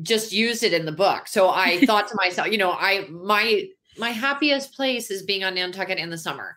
just 0.03 0.33
used 0.33 0.63
it 0.63 0.73
in 0.73 0.87
the 0.87 0.93
book. 0.93 1.29
So 1.29 1.51
I 1.51 1.81
thought 1.87 2.09
to 2.09 2.15
myself, 2.17 2.49
you 2.49 2.59
know, 2.59 2.73
I 2.73 3.07
my 3.11 3.69
my 3.99 4.11
happiest 4.11 4.75
place 4.75 5.11
is 5.11 5.23
being 5.23 5.45
on 5.45 5.55
Nantucket 5.55 5.99
in 5.99 6.11
the 6.11 6.19
summer. 6.19 6.57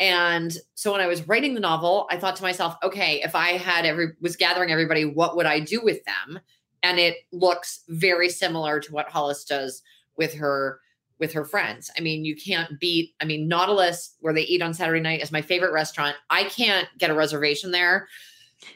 And 0.00 0.56
so 0.74 0.92
when 0.92 1.00
I 1.00 1.06
was 1.06 1.26
writing 1.28 1.54
the 1.54 1.60
novel, 1.60 2.06
I 2.10 2.16
thought 2.16 2.36
to 2.36 2.42
myself, 2.42 2.76
okay, 2.82 3.22
if 3.22 3.34
I 3.34 3.52
had 3.52 3.86
every 3.86 4.08
was 4.20 4.36
gathering 4.36 4.72
everybody, 4.72 5.04
what 5.04 5.36
would 5.36 5.46
I 5.46 5.60
do 5.60 5.80
with 5.82 6.00
them? 6.04 6.40
And 6.82 6.98
it 6.98 7.16
looks 7.32 7.84
very 7.88 8.28
similar 8.28 8.80
to 8.80 8.92
what 8.92 9.08
Hollis 9.08 9.44
does 9.44 9.82
with 10.16 10.34
her 10.34 10.80
with 11.20 11.32
her 11.32 11.44
friends. 11.44 11.90
I 11.96 12.00
mean, 12.00 12.24
you 12.24 12.34
can't 12.34 12.78
beat, 12.80 13.14
I 13.20 13.24
mean, 13.24 13.46
Nautilus, 13.46 14.16
where 14.18 14.34
they 14.34 14.42
eat 14.42 14.62
on 14.62 14.74
Saturday 14.74 15.00
night, 15.00 15.22
is 15.22 15.30
my 15.30 15.42
favorite 15.42 15.72
restaurant. 15.72 16.16
I 16.28 16.44
can't 16.44 16.88
get 16.98 17.10
a 17.10 17.14
reservation 17.14 17.70
there 17.70 18.08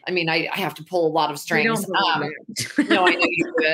I 0.06 0.10
mean, 0.10 0.28
I, 0.28 0.48
I 0.52 0.58
have 0.58 0.74
to 0.74 0.84
pull 0.84 1.06
a 1.06 1.12
lot 1.12 1.30
of 1.30 1.38
strings. 1.38 1.84
Um, 1.84 2.30
no, 2.88 3.06
I 3.06 3.14
know 3.14 3.26
you 3.28 3.44
do 3.44 3.52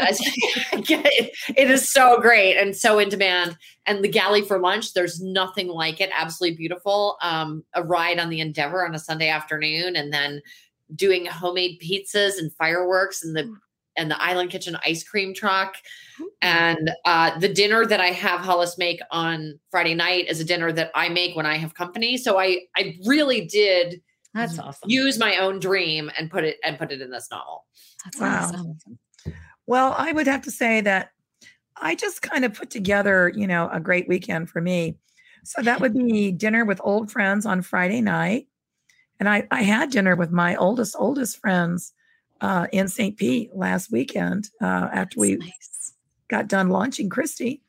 it. 0.72 1.32
it 1.56 1.70
is 1.70 1.90
so 1.90 2.20
great 2.20 2.56
and 2.56 2.74
so 2.74 2.98
in 2.98 3.08
demand. 3.08 3.56
And 3.86 4.02
the 4.02 4.08
galley 4.08 4.42
for 4.42 4.58
lunch, 4.58 4.94
there's 4.94 5.20
nothing 5.20 5.68
like 5.68 6.00
it. 6.00 6.10
Absolutely 6.16 6.56
beautiful. 6.56 7.16
Um, 7.22 7.64
a 7.74 7.82
ride 7.82 8.18
on 8.18 8.30
the 8.30 8.40
Endeavor 8.40 8.86
on 8.86 8.94
a 8.94 8.98
Sunday 8.98 9.28
afternoon, 9.28 9.96
and 9.96 10.12
then 10.12 10.40
doing 10.94 11.26
homemade 11.26 11.80
pizzas 11.80 12.38
and 12.38 12.52
fireworks 12.54 13.24
and 13.24 13.36
the 13.36 13.44
mm. 13.44 13.56
and 13.96 14.10
the 14.10 14.20
Island 14.20 14.50
Kitchen 14.50 14.76
ice 14.84 15.04
cream 15.04 15.34
truck. 15.34 15.76
And 16.42 16.90
uh, 17.04 17.38
the 17.38 17.48
dinner 17.48 17.86
that 17.86 18.00
I 18.00 18.08
have 18.08 18.40
Hollis 18.40 18.78
make 18.78 19.00
on 19.10 19.58
Friday 19.70 19.94
night 19.94 20.28
is 20.28 20.40
a 20.40 20.44
dinner 20.44 20.72
that 20.72 20.90
I 20.94 21.08
make 21.08 21.36
when 21.36 21.46
I 21.46 21.56
have 21.56 21.74
company. 21.74 22.16
So 22.16 22.38
I 22.38 22.60
I 22.76 22.98
really 23.06 23.46
did 23.46 24.00
that's 24.34 24.58
awesome. 24.58 24.90
Use 24.90 25.18
my 25.18 25.36
own 25.36 25.60
dream 25.60 26.10
and 26.18 26.30
put 26.30 26.44
it 26.44 26.58
and 26.64 26.78
put 26.78 26.90
it 26.90 27.00
in 27.00 27.10
this 27.10 27.28
novel. 27.30 27.64
That's 28.04 28.20
wow. 28.20 28.42
awesome. 28.42 28.78
Well, 29.66 29.94
I 29.96 30.12
would 30.12 30.26
have 30.26 30.42
to 30.42 30.50
say 30.50 30.80
that 30.82 31.10
I 31.76 31.94
just 31.94 32.22
kind 32.22 32.44
of 32.44 32.54
put 32.54 32.70
together, 32.70 33.32
you 33.34 33.46
know, 33.46 33.68
a 33.72 33.80
great 33.80 34.08
weekend 34.08 34.50
for 34.50 34.60
me. 34.60 34.96
So 35.44 35.62
that 35.62 35.80
would 35.80 35.94
be 35.94 36.32
dinner 36.32 36.64
with 36.64 36.80
old 36.82 37.10
friends 37.10 37.46
on 37.46 37.62
Friday 37.62 38.00
night. 38.00 38.48
And 39.20 39.28
I, 39.28 39.46
I 39.50 39.62
had 39.62 39.90
dinner 39.90 40.16
with 40.16 40.30
my 40.30 40.56
oldest, 40.56 40.96
oldest 40.98 41.38
friends 41.38 41.92
uh, 42.40 42.66
in 42.72 42.88
St. 42.88 43.16
Pete 43.16 43.54
last 43.54 43.92
weekend 43.92 44.50
uh, 44.60 44.88
after 44.92 44.96
That's 44.96 45.16
we 45.16 45.36
nice. 45.36 45.92
got 46.28 46.48
done 46.48 46.68
launching 46.68 47.08
Christy. 47.08 47.62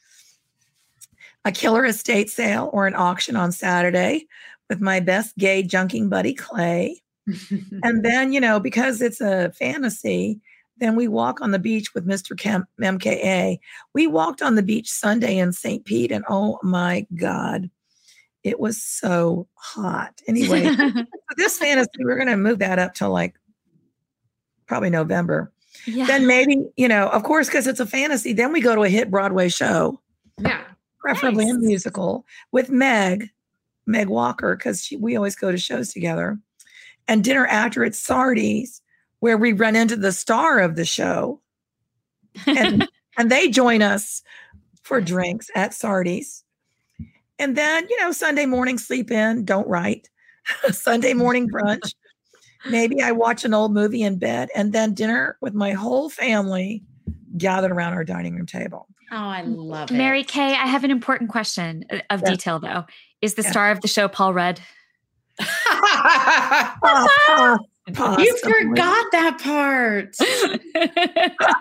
A 1.44 1.52
killer 1.52 1.86
estate 1.86 2.30
sale 2.30 2.70
or 2.74 2.88
an 2.88 2.96
auction 2.96 3.36
on 3.36 3.52
Saturday 3.52 4.28
with 4.70 4.82
my 4.82 5.00
best 5.00 5.38
gay 5.38 5.64
junking 5.64 6.10
buddy, 6.10 6.34
Clay. 6.34 7.02
and 7.84 8.04
then, 8.04 8.34
you 8.34 8.40
know, 8.40 8.60
because 8.60 9.02
it's 9.02 9.22
a 9.22 9.52
fantasy, 9.52 10.40
then 10.78 10.96
we 10.96 11.08
walk 11.08 11.42
on 11.42 11.52
the 11.52 11.60
beach 11.60 11.94
with 11.94 12.06
Mr. 12.06 12.38
Kemp, 12.38 12.68
MKA. 12.82 13.60
We 13.94 14.08
walked 14.08 14.42
on 14.42 14.56
the 14.56 14.64
beach 14.64 14.90
Sunday 14.90 15.38
in 15.38 15.54
St. 15.54 15.86
Pete, 15.86 16.12
and 16.12 16.26
oh 16.30 16.60
my 16.64 17.08
God, 17.16 17.70
it 18.44 18.60
was 18.60 18.82
so 18.82 19.48
hot. 19.56 20.22
Anyway, 20.28 20.70
this 21.38 21.58
fantasy, 21.58 21.90
we're 22.00 22.16
going 22.16 22.28
to 22.28 22.38
move 22.38 22.60
that 22.60 22.80
up 22.80 22.94
to 22.96 23.08
like 23.08 23.36
probably 24.68 24.90
November. 24.90 25.52
Yeah. 25.88 26.06
Then 26.06 26.28
maybe, 26.28 26.66
you 26.76 26.88
know, 26.88 27.08
of 27.10 27.24
course, 27.24 27.48
because 27.48 27.68
it's 27.68 27.80
a 27.80 27.86
fantasy, 27.86 28.34
then 28.34 28.52
we 28.52 28.62
go 28.62 28.76
to 28.76 28.84
a 28.84 28.90
hit 28.90 29.12
Broadway 29.12 29.50
show. 29.50 30.02
Yeah. 30.40 30.62
Preferably 31.00 31.46
nice. 31.46 31.56
a 31.56 31.60
musical 31.60 32.26
with 32.52 32.70
Meg 32.70 33.30
Meg 33.86 34.10
Walker 34.10 34.56
because 34.56 34.92
we 35.00 35.16
always 35.16 35.36
go 35.36 35.52
to 35.52 35.58
shows 35.58 35.94
together. 35.94 36.40
And 37.08 37.24
dinner 37.24 37.46
after 37.48 37.84
at 37.84 37.94
Sardi's, 37.94 38.82
where 39.20 39.38
we 39.38 39.54
run 39.54 39.76
into 39.76 39.96
the 39.96 40.12
star 40.12 40.60
of 40.60 40.76
the 40.76 40.86
show. 40.86 41.42
And, 42.46 42.88
and 43.18 43.32
they 43.32 43.50
join 43.50 43.82
us 43.82 44.24
for 44.84 45.02
drinks 45.02 45.50
at 45.56 45.74
Sardi's. 45.74 46.44
And 47.38 47.56
then, 47.56 47.88
you 47.90 48.00
know, 48.02 48.12
Sunday 48.12 48.46
morning 48.46 48.78
sleep 48.78 49.12
in, 49.12 49.46
don't 49.46 49.68
write. 49.68 50.10
Sunday 50.72 51.14
morning 51.14 51.50
brunch. 51.50 51.94
Maybe 52.70 53.02
I 53.02 53.12
watch 53.12 53.46
an 53.46 53.54
old 53.54 53.74
movie 53.74 54.02
in 54.02 54.18
bed 54.18 54.50
and 54.56 54.74
then 54.74 54.94
dinner 54.94 55.38
with 55.42 55.54
my 55.54 55.74
whole 55.74 56.10
family 56.10 56.84
gathered 57.38 57.72
around 57.72 57.94
our 57.94 58.04
dining 58.04 58.36
room 58.36 58.46
table. 58.46 58.88
Oh, 59.12 59.18
I 59.18 59.42
love 59.42 59.92
it. 59.92 59.94
Mary 59.94 60.24
Kay, 60.24 60.54
I 60.54 60.66
have 60.66 60.84
an 60.84 60.92
important 60.92 61.30
question 61.30 61.86
uh, 61.92 62.00
of 62.10 62.24
detail 62.24 62.60
though. 62.60 62.86
Is 63.26 63.34
the 63.34 63.42
yeah. 63.42 63.52
star 63.52 63.72
of 63.72 63.82
the 63.82 63.88
show 63.88 64.08
Paul 64.08 64.34
Rudd? 64.34 64.62
you 65.40 65.48
forgot 68.38 69.06
that 69.12 69.40
part. 69.42 70.16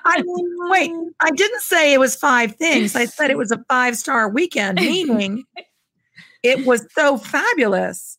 I 0.05 0.23
mean, 0.23 0.57
wait, 0.69 0.93
I 1.21 1.31
didn't 1.31 1.63
say 1.63 1.95
it 1.95 1.99
was 1.99 2.15
five 2.15 2.55
things. 2.57 2.95
I 2.95 3.07
said 3.07 3.31
it 3.31 3.39
was 3.39 3.51
a 3.51 3.65
five 3.67 3.97
star 3.97 4.29
weekend, 4.29 4.79
meaning 4.79 5.45
it 6.43 6.67
was 6.67 6.87
so 6.93 7.17
fabulous. 7.17 8.19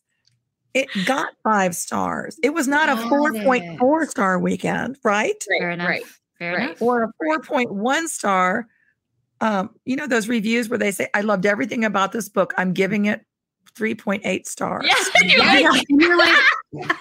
It 0.74 0.88
got 1.06 1.28
five 1.42 1.76
stars. 1.76 2.38
It 2.42 2.52
was 2.52 2.66
not 2.68 2.88
a 2.88 2.96
4.4 2.96 4.08
star 4.08 4.38
weekend, 4.38 4.98
right? 5.04 5.42
Fair 5.58 5.70
enough. 5.70 5.88
Right. 5.88 6.02
Fair 6.38 6.56
right. 6.56 6.62
enough. 6.64 6.82
Or 6.82 7.04
a 7.04 7.12
4.1 7.24 8.08
star. 8.08 8.66
Um, 9.40 9.70
you 9.84 9.96
know, 9.96 10.06
those 10.06 10.28
reviews 10.28 10.68
where 10.68 10.78
they 10.78 10.90
say, 10.90 11.08
I 11.14 11.22
loved 11.22 11.46
everything 11.46 11.84
about 11.84 12.12
this 12.12 12.28
book. 12.28 12.54
I'm 12.56 12.72
giving 12.72 13.06
it 13.06 13.25
3.8 13.76 14.46
stars. 14.46 14.86
Yeah, 14.86 15.72
you're 15.88 16.16
like, 16.16 16.38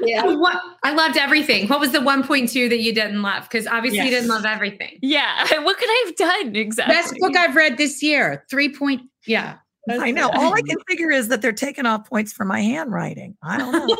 yeah. 0.00 0.24
What, 0.24 0.60
I 0.82 0.92
loved 0.92 1.16
everything. 1.16 1.68
What 1.68 1.80
was 1.80 1.92
the 1.92 1.98
1.2 1.98 2.68
that 2.68 2.80
you 2.80 2.94
didn't 2.94 3.22
love? 3.22 3.44
Because 3.44 3.66
obviously 3.66 3.98
yes. 3.98 4.06
you 4.06 4.10
didn't 4.10 4.28
love 4.28 4.44
everything. 4.44 4.98
Yeah. 5.02 5.46
What 5.66 5.78
could 5.78 5.88
I 5.88 6.04
have 6.06 6.16
done 6.16 6.56
exactly? 6.56 6.94
Best 6.94 7.14
book 7.18 7.34
I've 7.34 7.56
read 7.56 7.76
this 7.76 8.02
year. 8.02 8.44
Three 8.48 8.72
point. 8.72 9.02
Yeah. 9.26 9.56
I 9.88 10.10
know. 10.10 10.30
All 10.34 10.52
I 10.54 10.62
can 10.62 10.76
figure 10.88 11.10
is 11.10 11.28
that 11.28 11.42
they're 11.42 11.52
taking 11.52 11.86
off 11.86 12.08
points 12.08 12.32
for 12.32 12.44
my 12.44 12.60
handwriting. 12.60 13.36
I 13.42 13.56
don't 13.58 13.72
know. 13.72 13.96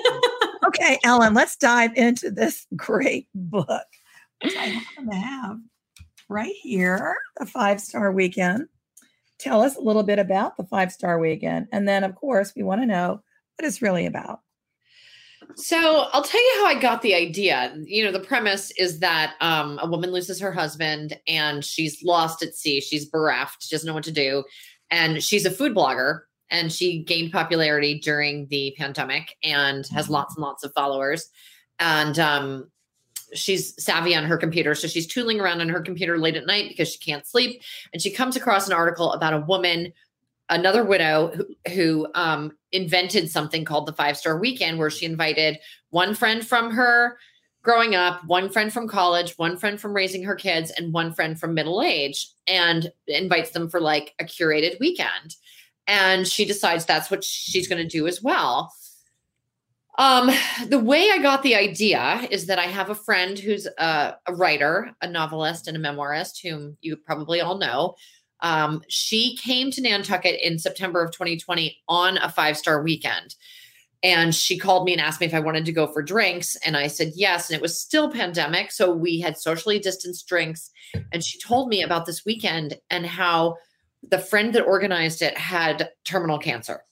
okay, 0.69 0.99
Elin, 1.05 1.35
let's 1.35 1.57
dive 1.57 1.93
into 1.97 2.31
this 2.31 2.67
great 2.77 3.29
book. 3.35 3.87
which 4.43 4.57
I 4.57 4.67
happen 4.67 5.11
to 5.11 5.17
have 5.17 5.59
right 6.29 6.55
here, 6.63 7.17
the 7.39 7.47
five 7.47 7.81
star 7.81 8.13
weekend 8.13 8.69
tell 9.39 9.63
us 9.63 9.77
a 9.77 9.81
little 9.81 10.03
bit 10.03 10.19
about 10.19 10.57
the 10.57 10.65
five 10.65 10.93
star 10.93 11.19
weekend. 11.19 11.69
And 11.73 11.87
then, 11.87 12.05
of 12.05 12.15
course, 12.15 12.53
we 12.57 12.63
want 12.63 12.81
to 12.81 12.87
know 12.87 13.23
what 13.57 13.67
it's 13.67 13.83
really 13.83 14.07
about. 14.07 14.41
So 15.55 16.09
I'll 16.13 16.23
tell 16.23 16.41
you 16.41 16.63
how 16.63 16.67
I 16.67 16.81
got 16.81 17.03
the 17.03 17.15
idea. 17.15 17.77
You 17.85 18.05
know, 18.05 18.13
the 18.13 18.21
premise 18.21 18.73
is 18.73 18.99
that 19.01 19.35
um, 19.41 19.79
a 19.81 19.89
woman 19.89 20.11
loses 20.11 20.41
her 20.41 20.53
husband 20.53 21.19
and 21.29 21.65
she's 21.65 22.03
lost 22.03 22.43
at 22.43 22.55
sea. 22.55 22.81
She's 22.81 23.05
bereft. 23.05 23.63
She 23.63 23.75
doesn't 23.75 23.87
know 23.87 23.95
what 23.95 24.05
to 24.05 24.13
do. 24.13 24.45
And 24.91 25.23
she's 25.23 25.47
a 25.47 25.51
food 25.51 25.75
blogger 25.75 26.21
and 26.51 26.73
she 26.73 27.03
gained 27.03 27.33
popularity 27.33 27.99
during 27.99 28.47
the 28.49 28.75
pandemic 28.79 29.37
and 29.43 29.87
has 29.89 30.07
mm-hmm. 30.07 30.15
lots 30.15 30.37
and 30.37 30.43
lots 30.43 30.65
of 30.65 30.73
followers. 30.75 31.29
And 31.79 32.19
um, 32.19 32.71
she's 33.35 33.83
savvy 33.83 34.15
on 34.15 34.25
her 34.25 34.37
computer. 34.37 34.75
So 34.75 34.89
she's 34.89 35.07
tooling 35.07 35.41
around 35.41 35.61
on 35.61 35.69
her 35.69 35.81
computer 35.81 36.19
late 36.19 36.37
at 36.37 36.47
night 36.47 36.69
because 36.69 36.93
she 36.93 36.99
can't 36.99 37.27
sleep. 37.27 37.63
And 37.93 38.01
she 38.01 38.11
comes 38.11 38.37
across 38.37 38.67
an 38.67 38.73
article 38.73 39.13
about 39.13 39.35
a 39.35 39.41
woman, 39.41 39.93
another 40.49 40.85
widow, 40.85 41.33
who, 41.35 41.73
who 41.73 42.07
um, 42.15 42.53
invented 42.73 43.31
something 43.31 43.65
called 43.65 43.87
the 43.87 43.93
five 43.93 44.17
star 44.17 44.39
weekend, 44.39 44.79
where 44.79 44.91
she 44.91 45.07
invited 45.07 45.59
one 45.91 46.15
friend 46.15 46.47
from 46.47 46.71
her 46.71 47.19
growing 47.63 47.97
up, 47.97 48.25
one 48.27 48.49
friend 48.49 48.73
from 48.73 48.87
college, 48.87 49.37
one 49.39 49.57
friend 49.57 49.81
from 49.81 49.93
raising 49.93 50.23
her 50.23 50.37
kids, 50.37 50.71
and 50.71 50.93
one 50.93 51.13
friend 51.13 51.39
from 51.39 51.53
middle 51.53 51.83
age, 51.83 52.29
and 52.47 52.93
invites 53.09 53.51
them 53.51 53.69
for 53.69 53.81
like 53.81 54.15
a 54.21 54.25
curated 54.25 54.79
weekend. 54.79 55.35
And 55.89 56.29
she 56.29 56.45
decides 56.45 56.85
that's 56.85 57.11
what 57.11 57.25
she's 57.25 57.67
going 57.67 57.83
to 57.83 57.89
do 57.89 58.07
as 58.07 58.23
well. 58.23 58.73
Um, 59.99 60.31
the 60.69 60.79
way 60.79 61.11
I 61.11 61.19
got 61.19 61.43
the 61.43 61.55
idea 61.55 62.27
is 62.31 62.47
that 62.47 62.59
I 62.59 62.67
have 62.67 62.91
a 62.91 62.95
friend 62.95 63.39
who's 63.39 63.67
a, 63.79 64.15
a 64.27 64.35
writer, 64.35 64.95
a 65.01 65.09
novelist, 65.09 65.69
and 65.69 65.77
a 65.77 65.81
memoirist, 65.81 66.43
whom 66.43 66.77
you 66.81 66.97
probably 66.97 67.41
all 67.41 67.59
know. 67.59 67.95
Um, 68.41 68.83
she 68.89 69.37
came 69.37 69.71
to 69.71 69.81
Nantucket 69.81 70.39
in 70.43 70.59
September 70.59 71.03
of 71.03 71.13
2020 71.13 71.79
on 71.89 72.19
a 72.19 72.29
five 72.29 72.57
star 72.57 72.83
weekend. 72.83 73.35
And 74.03 74.35
she 74.35 74.59
called 74.59 74.85
me 74.85 74.93
and 74.93 75.01
asked 75.01 75.21
me 75.21 75.27
if 75.27 75.35
I 75.35 75.41
wanted 75.41 75.65
to 75.65 75.73
go 75.73 75.87
for 75.87 76.03
drinks. 76.03 76.55
And 76.57 76.77
I 76.77 76.87
said 76.87 77.13
yes. 77.17 77.49
And 77.49 77.57
it 77.57 77.63
was 77.63 77.81
still 77.81 78.11
pandemic. 78.11 78.71
So 78.71 78.93
we 78.93 79.21
had 79.21 79.39
socially 79.39 79.79
distanced 79.79 80.29
drinks. 80.29 80.71
And 81.13 81.25
she 81.25 81.41
told 81.41 81.69
me 81.69 81.83
about 81.83 82.05
this 82.05 82.25
weekend 82.25 82.77
and 82.91 83.07
how 83.07 83.57
the 84.09 84.19
friend 84.19 84.55
that 84.55 84.63
organized 84.63 85.23
it 85.23 85.37
had 85.37 85.89
terminal 86.05 86.39
cancer. 86.39 86.83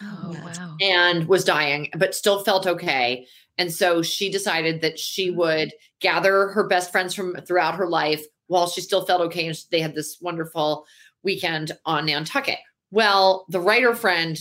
Oh, 0.00 0.36
wow. 0.42 0.63
And 0.80 1.28
was 1.28 1.44
dying, 1.44 1.88
but 1.96 2.14
still 2.14 2.42
felt 2.44 2.66
okay. 2.66 3.26
And 3.58 3.72
so 3.72 4.02
she 4.02 4.30
decided 4.30 4.80
that 4.80 4.98
she 4.98 5.30
mm. 5.30 5.36
would 5.36 5.72
gather 6.00 6.48
her 6.48 6.66
best 6.66 6.90
friends 6.90 7.14
from 7.14 7.34
throughout 7.46 7.76
her 7.76 7.86
life 7.86 8.24
while 8.46 8.66
she 8.66 8.80
still 8.80 9.04
felt 9.04 9.20
okay. 9.22 9.46
And 9.46 9.56
they 9.70 9.80
had 9.80 9.94
this 9.94 10.18
wonderful 10.20 10.86
weekend 11.22 11.72
on 11.86 12.06
Nantucket. 12.06 12.58
Well, 12.90 13.46
the 13.48 13.60
writer 13.60 13.94
friend 13.94 14.38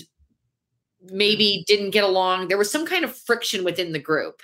maybe 1.09 1.63
didn't 1.67 1.91
get 1.91 2.03
along. 2.03 2.47
There 2.47 2.57
was 2.57 2.71
some 2.71 2.85
kind 2.85 3.03
of 3.03 3.15
friction 3.15 3.63
within 3.63 3.91
the 3.91 3.99
group. 3.99 4.41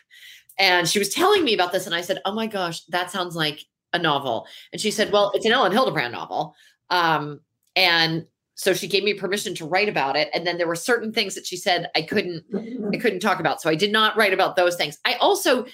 And 0.58 0.88
she 0.88 1.00
was 1.00 1.10
telling 1.10 1.44
me 1.44 1.54
about 1.54 1.72
this. 1.72 1.86
And 1.86 1.96
I 1.96 2.02
said, 2.02 2.22
Oh 2.26 2.34
my 2.34 2.48
gosh, 2.48 2.84
that 2.86 3.12
sounds 3.12 3.36
like 3.36 3.66
a 3.94 4.00
novel. 4.00 4.46
And 4.72 4.82
she 4.82 4.92
said, 4.92 5.12
Well, 5.12 5.32
it's 5.34 5.46
an 5.46 5.52
Elin 5.52 5.72
Hilderbrand 5.72 6.12
novel. 6.12 6.56
Um, 6.90 7.42
and 7.76 8.26
so 8.60 8.74
she 8.74 8.90
gave 8.90 9.06
me 9.06 9.14
permission 9.14 9.56
to 9.56 9.66
write 9.66 9.88
about 9.88 10.18
it. 10.18 10.30
And 10.34 10.46
then 10.46 10.58
there 10.58 10.68
were 10.68 10.76
certain 10.76 11.14
things 11.14 11.34
that 11.36 11.48
she 11.48 11.56
said 11.56 11.90
i 11.96 12.02
couldn't 12.02 12.44
i 12.94 12.98
couldn't 13.02 13.22
talk 13.22 13.40
about. 13.40 13.62
So 13.62 13.70
i 13.70 13.76
did 13.76 13.92
not 13.92 14.18
write 14.18 14.34
about 14.34 14.58
those 14.58 14.76
things. 14.76 14.98
I 15.06 15.14
also 15.14 15.66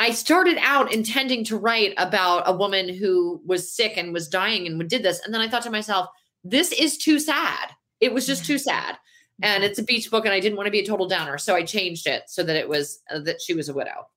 i 0.00 0.10
started 0.10 0.58
out 0.60 0.92
intending 0.92 1.44
to 1.44 1.56
write 1.56 1.94
about 1.98 2.42
a 2.46 2.52
woman 2.52 2.92
who 2.92 3.40
was 3.46 3.72
sick 3.72 3.96
and 3.96 4.12
was 4.12 4.28
dying 4.28 4.66
and 4.66 4.90
did 4.90 5.04
this. 5.04 5.20
And 5.24 5.32
then 5.32 5.40
i 5.40 5.48
thought 5.48 5.62
to 5.62 5.70
myself 5.70 6.08
this 6.42 6.72
is 6.72 6.98
too 6.98 7.20
sad. 7.20 7.70
It 8.00 8.12
was 8.12 8.26
just 8.26 8.44
too 8.44 8.58
sad. 8.58 8.98
And 9.42 9.62
it's 9.62 9.78
a 9.78 9.84
beach 9.84 10.10
book 10.10 10.24
and 10.24 10.34
i 10.34 10.40
didn't 10.40 10.56
want 10.56 10.66
to 10.66 10.72
be 10.72 10.80
a 10.80 10.86
total 10.86 11.06
downer. 11.06 11.38
So 11.38 11.54
i 11.54 11.62
changed 11.62 12.08
it 12.08 12.24
so 12.26 12.42
that 12.42 12.56
it 12.56 12.68
was 12.68 13.00
uh, 13.08 13.20
that 13.20 13.40
she 13.40 13.54
was 13.54 13.68
a 13.68 13.74
widow. 13.74 14.08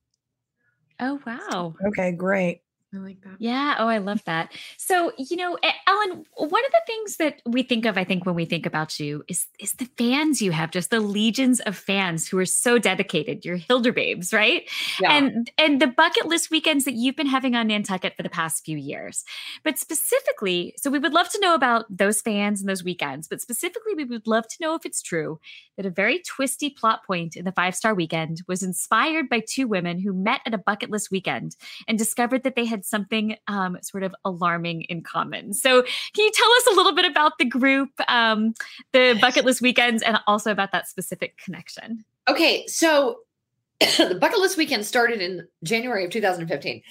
Oh 0.99 1.19
wow. 1.27 1.75
Okay 1.89 2.11
great 2.11 2.63
I 2.93 2.99
like 2.99 3.21
that. 3.21 3.37
Yeah. 3.39 3.75
Oh, 3.79 3.87
I 3.87 3.97
love 3.97 4.23
that. 4.25 4.51
So, 4.77 5.11
you 5.17 5.35
know, 5.35 5.57
Elin, 5.87 6.25
one 6.35 6.65
of 6.65 6.71
the 6.71 6.81
things 6.85 7.17
that 7.17 7.41
we 7.45 7.63
think 7.63 7.85
of, 7.85 7.97
I 7.97 8.03
think, 8.03 8.25
when 8.25 8.35
we 8.35 8.45
think 8.45 8.65
about 8.67 8.99
you 8.99 9.23
is 9.27 9.47
is 9.59 9.73
the 9.73 9.89
fans 9.97 10.41
you 10.41 10.51
have, 10.51 10.69
just 10.69 10.91
the 10.91 10.99
legions 10.99 11.59
of 11.61 11.75
fans 11.75 12.27
who 12.27 12.37
are 12.37 12.45
so 12.45 12.77
dedicated. 12.77 13.45
You're 13.45 13.55
Hilder 13.55 13.93
babes, 13.93 14.31
right? 14.31 14.69
Yeah. 15.01 15.17
And 15.17 15.51
and 15.57 15.81
the 15.81 15.87
bucket 15.87 16.27
list 16.27 16.51
weekends 16.51 16.85
that 16.85 16.93
you've 16.93 17.15
been 17.15 17.27
having 17.27 17.55
on 17.55 17.67
Nantucket 17.67 18.15
for 18.15 18.21
the 18.21 18.29
past 18.29 18.63
few 18.63 18.77
years. 18.77 19.23
But 19.63 19.79
specifically, 19.79 20.75
so 20.77 20.91
we 20.91 20.99
would 20.99 21.13
love 21.13 21.29
to 21.29 21.39
know 21.39 21.55
about 21.55 21.85
those 21.89 22.21
fans 22.21 22.61
and 22.61 22.69
those 22.69 22.83
weekends. 22.83 23.27
But 23.27 23.41
specifically, 23.41 23.95
we 23.95 24.05
would 24.05 24.27
love 24.27 24.47
to 24.47 24.57
know 24.61 24.75
if 24.75 24.85
it's 24.85 25.01
true 25.01 25.39
that 25.77 25.85
a 25.85 25.89
very 25.89 26.19
twisty 26.19 26.69
plot 26.69 27.03
point 27.05 27.35
in 27.35 27.45
the 27.45 27.51
five 27.51 27.75
star 27.75 27.95
weekend 27.95 28.43
was 28.47 28.61
inspired 28.61 29.29
by 29.29 29.39
two 29.39 29.67
women 29.67 29.99
who 29.99 30.13
met 30.13 30.41
at 30.45 30.53
a 30.53 30.59
bucket 30.59 30.91
list 30.91 31.09
weekend 31.09 31.55
and 31.87 31.97
discovered 31.97 32.43
that 32.43 32.55
they 32.55 32.65
had 32.65 32.82
something 32.85 33.35
um, 33.47 33.77
sort 33.81 34.03
of 34.03 34.15
alarming 34.25 34.83
in 34.83 35.01
common. 35.01 35.53
So, 35.53 35.81
can 35.81 36.25
you 36.25 36.31
tell 36.31 36.51
us 36.51 36.67
a 36.71 36.75
little 36.75 36.93
bit 36.93 37.05
about 37.05 37.37
the 37.37 37.45
group, 37.45 37.89
um, 38.07 38.53
the 38.91 39.17
bucket 39.21 39.45
list 39.45 39.61
weekends, 39.61 40.03
and 40.03 40.19
also 40.27 40.51
about 40.51 40.71
that 40.71 40.87
specific 40.87 41.37
connection? 41.37 42.03
Okay, 42.27 42.65
so 42.67 43.19
the 43.79 44.17
bucket 44.19 44.39
list 44.39 44.57
weekend 44.57 44.85
started 44.85 45.21
in 45.21 45.47
January 45.63 46.05
of 46.05 46.11
2015. 46.11 46.81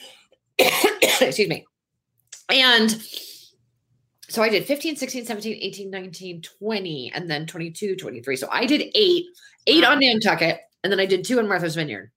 Excuse 0.58 1.48
me. 1.48 1.64
And 2.48 3.02
so 4.28 4.42
I 4.42 4.48
did 4.48 4.64
15, 4.64 4.96
16, 4.96 5.26
17, 5.26 5.58
18, 5.60 5.90
19, 5.90 6.42
20, 6.42 7.12
and 7.14 7.30
then 7.30 7.46
22, 7.46 7.96
23. 7.96 8.36
So 8.36 8.48
I 8.50 8.66
did 8.66 8.90
eight, 8.94 9.26
eight 9.66 9.84
on 9.84 10.00
Nantucket, 10.00 10.60
and 10.82 10.92
then 10.92 11.00
I 11.00 11.06
did 11.06 11.24
two 11.24 11.38
in 11.38 11.48
Martha's 11.48 11.74
Vineyard 11.74 12.10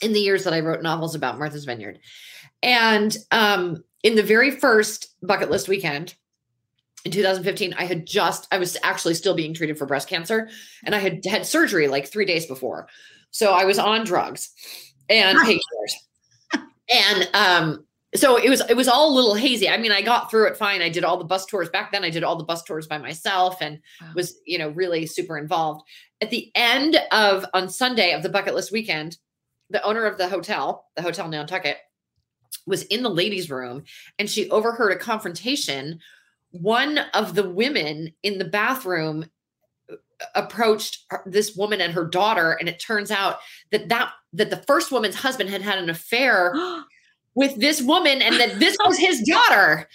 in 0.00 0.12
the 0.12 0.20
years 0.20 0.44
that 0.44 0.54
I 0.54 0.60
wrote 0.60 0.82
novels 0.82 1.14
about 1.14 1.38
Martha's 1.38 1.64
Vineyard. 1.64 1.98
And 2.62 3.16
um, 3.30 3.84
in 4.02 4.16
the 4.16 4.22
very 4.22 4.50
first 4.50 5.14
bucket 5.22 5.50
list 5.50 5.68
weekend 5.68 6.14
in 7.04 7.10
2015, 7.10 7.74
I 7.74 7.84
had 7.84 8.06
just, 8.06 8.46
I 8.52 8.58
was 8.58 8.76
actually 8.82 9.14
still 9.14 9.34
being 9.34 9.54
treated 9.54 9.78
for 9.78 9.86
breast 9.86 10.08
cancer 10.08 10.48
and 10.84 10.94
I 10.94 10.98
had 10.98 11.24
had 11.24 11.46
surgery 11.46 11.88
like 11.88 12.06
three 12.06 12.26
days 12.26 12.46
before. 12.46 12.88
So 13.30 13.52
I 13.52 13.64
was 13.64 13.78
on 13.78 14.04
drugs 14.04 14.50
and 15.08 15.38
painkillers. 15.38 16.60
and 16.90 17.30
um, 17.34 17.84
so 18.14 18.36
it 18.36 18.50
was 18.50 18.60
it 18.68 18.76
was 18.76 18.88
all 18.88 19.12
a 19.12 19.14
little 19.14 19.34
hazy. 19.34 19.68
I 19.68 19.76
mean, 19.76 19.92
I 19.92 20.02
got 20.02 20.30
through 20.30 20.48
it 20.48 20.56
fine. 20.56 20.82
I 20.82 20.88
did 20.88 21.04
all 21.04 21.16
the 21.16 21.24
bus 21.24 21.46
tours 21.46 21.68
back 21.68 21.92
then. 21.92 22.04
I 22.04 22.10
did 22.10 22.24
all 22.24 22.36
the 22.36 22.44
bus 22.44 22.64
tours 22.64 22.88
by 22.88 22.98
myself 22.98 23.58
and 23.60 23.78
wow. 24.00 24.08
was, 24.16 24.38
you 24.46 24.58
know, 24.58 24.70
really 24.70 25.06
super 25.06 25.38
involved. 25.38 25.82
At 26.20 26.30
the 26.30 26.50
end 26.54 27.00
of 27.12 27.46
on 27.54 27.68
Sunday 27.68 28.12
of 28.12 28.22
the 28.22 28.28
bucket 28.28 28.54
list 28.54 28.72
weekend, 28.72 29.16
the 29.70 29.82
owner 29.82 30.04
of 30.04 30.18
the 30.18 30.28
hotel, 30.28 30.86
the 30.96 31.02
Hotel 31.02 31.28
Nantucket, 31.28 31.78
was 32.66 32.82
in 32.84 33.02
the 33.02 33.08
ladies' 33.08 33.50
room 33.50 33.84
and 34.18 34.28
she 34.28 34.50
overheard 34.50 34.92
a 34.92 34.98
confrontation. 34.98 36.00
One 36.50 36.98
of 37.14 37.34
the 37.34 37.48
women 37.48 38.12
in 38.22 38.38
the 38.38 38.44
bathroom 38.44 39.26
uh, 39.90 39.96
approached 40.34 41.04
this 41.24 41.56
woman 41.56 41.80
and 41.80 41.92
her 41.92 42.04
daughter 42.04 42.52
and 42.52 42.68
it 42.68 42.80
turns 42.80 43.10
out 43.10 43.38
that 43.70 43.88
that 43.88 44.12
that 44.32 44.50
the 44.50 44.62
first 44.66 44.92
woman's 44.92 45.14
husband 45.14 45.50
had 45.50 45.62
had 45.62 45.78
an 45.78 45.90
affair 45.90 46.54
with 47.34 47.58
this 47.60 47.80
woman 47.80 48.20
and 48.20 48.36
that 48.36 48.58
this 48.58 48.76
was 48.84 48.98
his 48.98 49.20
daughter. 49.28 49.88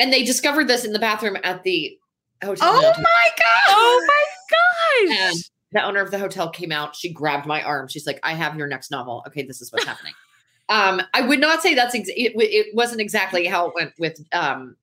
And 0.00 0.12
they 0.12 0.22
discovered 0.22 0.68
this 0.68 0.84
in 0.84 0.92
the 0.92 0.98
bathroom 1.00 1.36
at 1.42 1.64
the 1.64 1.98
hotel 2.42 2.68
oh 2.68 2.82
my 2.82 3.28
god! 3.36 3.68
Oh 3.70 4.04
my 4.06 4.24
gosh! 4.50 5.18
and 5.18 5.42
the 5.72 5.82
owner 5.82 6.00
of 6.00 6.10
the 6.10 6.18
hotel 6.18 6.50
came 6.50 6.72
out 6.72 6.96
she 6.96 7.12
grabbed 7.12 7.46
my 7.46 7.62
arm 7.62 7.88
she's 7.88 8.06
like 8.06 8.20
i 8.22 8.32
have 8.32 8.56
your 8.56 8.66
next 8.66 8.90
novel 8.90 9.22
okay 9.26 9.42
this 9.42 9.60
is 9.60 9.72
what's 9.72 9.84
happening 9.84 10.14
um, 10.68 11.00
I 11.14 11.22
would 11.22 11.40
not 11.40 11.62
say 11.62 11.74
that's 11.74 11.94
ex- 11.94 12.08
it, 12.10 12.32
it 12.36 12.74
wasn't 12.74 13.00
exactly 13.00 13.46
how 13.46 13.68
it 13.68 13.74
went 13.74 13.92
with 13.98 14.20
um, 14.32 14.76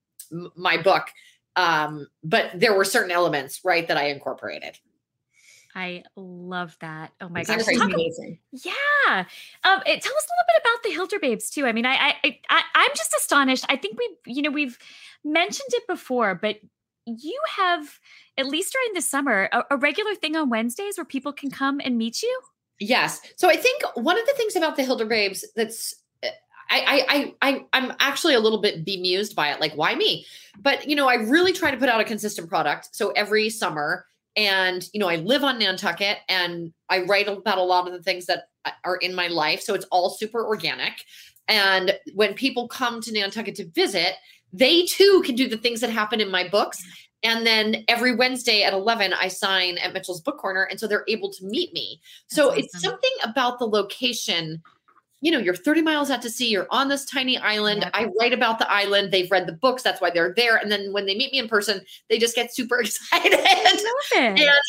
my 0.56 0.78
book, 0.78 1.08
um, 1.56 2.08
but 2.24 2.52
there 2.56 2.76
were 2.76 2.86
certain 2.86 3.12
elements 3.12 3.62
right 3.64 3.88
that 3.88 3.98
I 3.98 4.08
incorporated. 4.08 4.80
I 5.76 6.04
love 6.16 6.76
that. 6.80 7.12
Oh 7.20 7.28
my 7.28 7.44
gosh, 7.44 7.68
amazing! 7.68 8.40
Yeah, 8.52 9.26
um, 9.64 9.82
it, 9.86 10.02
tell 10.02 10.14
us 10.16 10.28
a 10.28 10.34
little 10.34 10.48
bit 10.48 10.62
about 10.62 10.84
the 10.84 10.92
Hilder 10.92 11.20
Babes 11.20 11.50
too. 11.50 11.66
I 11.66 11.74
mean, 11.74 11.86
I, 11.86 12.16
I, 12.24 12.40
I, 12.50 12.62
I'm 12.74 12.92
just 12.96 13.14
astonished. 13.14 13.66
I 13.68 13.76
think 13.76 13.98
we've, 14.00 14.38
you 14.38 14.42
know, 14.42 14.52
we've 14.52 14.80
mentioned 15.26 15.70
it 15.74 15.86
before, 15.86 16.34
but 16.34 16.60
you 17.06 17.40
have 17.58 18.00
at 18.38 18.48
least 18.48 18.74
during 18.74 18.94
the 18.94 19.02
summer 19.02 19.50
a, 19.52 19.64
a 19.72 19.78
regular 19.78 20.16
thing 20.16 20.36
on 20.36 20.50
Wednesdays 20.50 20.98
where 20.98 21.06
people 21.06 21.32
can 21.32 21.52
come 21.52 21.80
and 21.84 21.98
meet 21.98 22.22
you. 22.22 22.42
Yes. 22.80 23.22
So 23.38 23.50
I 23.50 23.56
think 23.56 23.84
one 23.96 24.20
of 24.20 24.26
the 24.26 24.34
things 24.34 24.56
about 24.56 24.76
the 24.76 24.84
Hilder 24.84 25.06
Babes 25.06 25.46
that's 25.56 25.96
eh, 26.24 26.32
I, 26.70 27.34
I 27.42 27.50
I 27.50 27.66
I'm 27.74 27.94
actually 28.00 28.34
a 28.34 28.40
little 28.40 28.60
bit 28.60 28.84
bemused 28.84 29.36
by 29.36 29.52
it. 29.52 29.62
Like, 29.62 29.74
why 29.74 29.96
me? 29.96 30.26
But 30.60 30.90
you 30.90 30.96
know, 30.96 31.08
I 31.08 31.16
really 31.16 31.54
try 31.54 31.72
to 31.72 31.78
put 31.78 31.90
out 31.90 32.02
a 32.02 32.06
consistent 32.06 32.50
product. 32.50 32.96
So 32.96 33.12
every 33.12 33.50
summer, 33.50 34.06
and 34.36 34.88
you 34.94 35.00
know, 35.00 35.08
I 35.08 35.18
live 35.18 35.44
on 35.44 35.60
Nantucket, 35.60 36.18
and 36.28 36.74
I 36.90 37.04
write 37.04 37.28
about 37.28 37.58
a 37.58 37.64
lot 37.64 37.88
of 37.88 37.94
the 37.94 38.04
things 38.04 38.26
that 38.26 38.50
uh, 38.66 38.72
are 38.84 38.98
in 38.98 39.16
my 39.16 39.28
life. 39.28 39.62
So 39.62 39.74
it's 39.74 39.86
all 39.86 40.10
super 40.10 40.46
organic. 40.46 41.06
And 41.48 41.98
when 42.14 42.34
people 42.34 42.68
come 42.68 43.02
to 43.02 43.12
Nantucket 43.12 43.56
to 43.56 43.68
visit, 43.70 44.16
they 44.58 44.86
too 44.86 45.22
can 45.26 45.36
do 45.36 45.48
the 45.48 45.58
things 45.58 45.82
that 45.82 45.90
happen 45.90 46.22
in 46.22 46.32
my 46.32 46.48
books. 46.48 46.84
And 47.24 47.46
then 47.46 47.84
every 47.88 48.16
Wednesday 48.16 48.64
at 48.64 48.74
11, 48.74 49.14
I 49.14 49.28
sign 49.28 49.78
at 49.80 49.94
Mitchell's 49.94 50.22
Book 50.22 50.38
Corner. 50.38 50.64
And 50.64 50.80
so 50.80 50.88
they're 50.88 51.06
able 51.08 51.32
to 51.32 51.46
meet 51.46 51.74
me. 51.74 52.00
So 52.28 52.50
awesome. 52.50 52.60
it's 52.60 52.82
something 52.82 53.12
about 53.24 53.58
the 53.58 53.66
location. 53.66 54.62
You 55.22 55.32
know, 55.32 55.40
you're 55.40 55.56
30 55.56 55.82
miles 55.82 56.12
out 56.12 56.22
to 56.22 56.30
sea, 56.30 56.50
you're 56.50 56.68
on 56.70 56.88
this 56.88 57.04
tiny 57.06 57.38
island. 57.40 57.82
Yep. 57.82 57.92
I 57.96 58.08
write 58.20 58.34
about 58.34 58.60
the 58.60 58.72
island. 58.72 59.12
They've 59.12 59.32
read 59.32 59.48
the 59.48 59.54
books. 59.54 59.82
That's 59.82 60.00
why 60.00 60.12
they're 60.12 60.34
there. 60.36 60.58
And 60.58 60.72
then 60.72 60.94
when 60.94 61.08
they 61.08 61.16
meet 61.16 61.32
me 61.32 61.40
in 61.40 61.48
person, 61.48 61.82
they 62.10 62.20
just 62.20 62.36
get 62.36 62.54
super 62.54 62.80
excited. 62.82 63.34
It. 63.34 63.40
And 63.40 63.80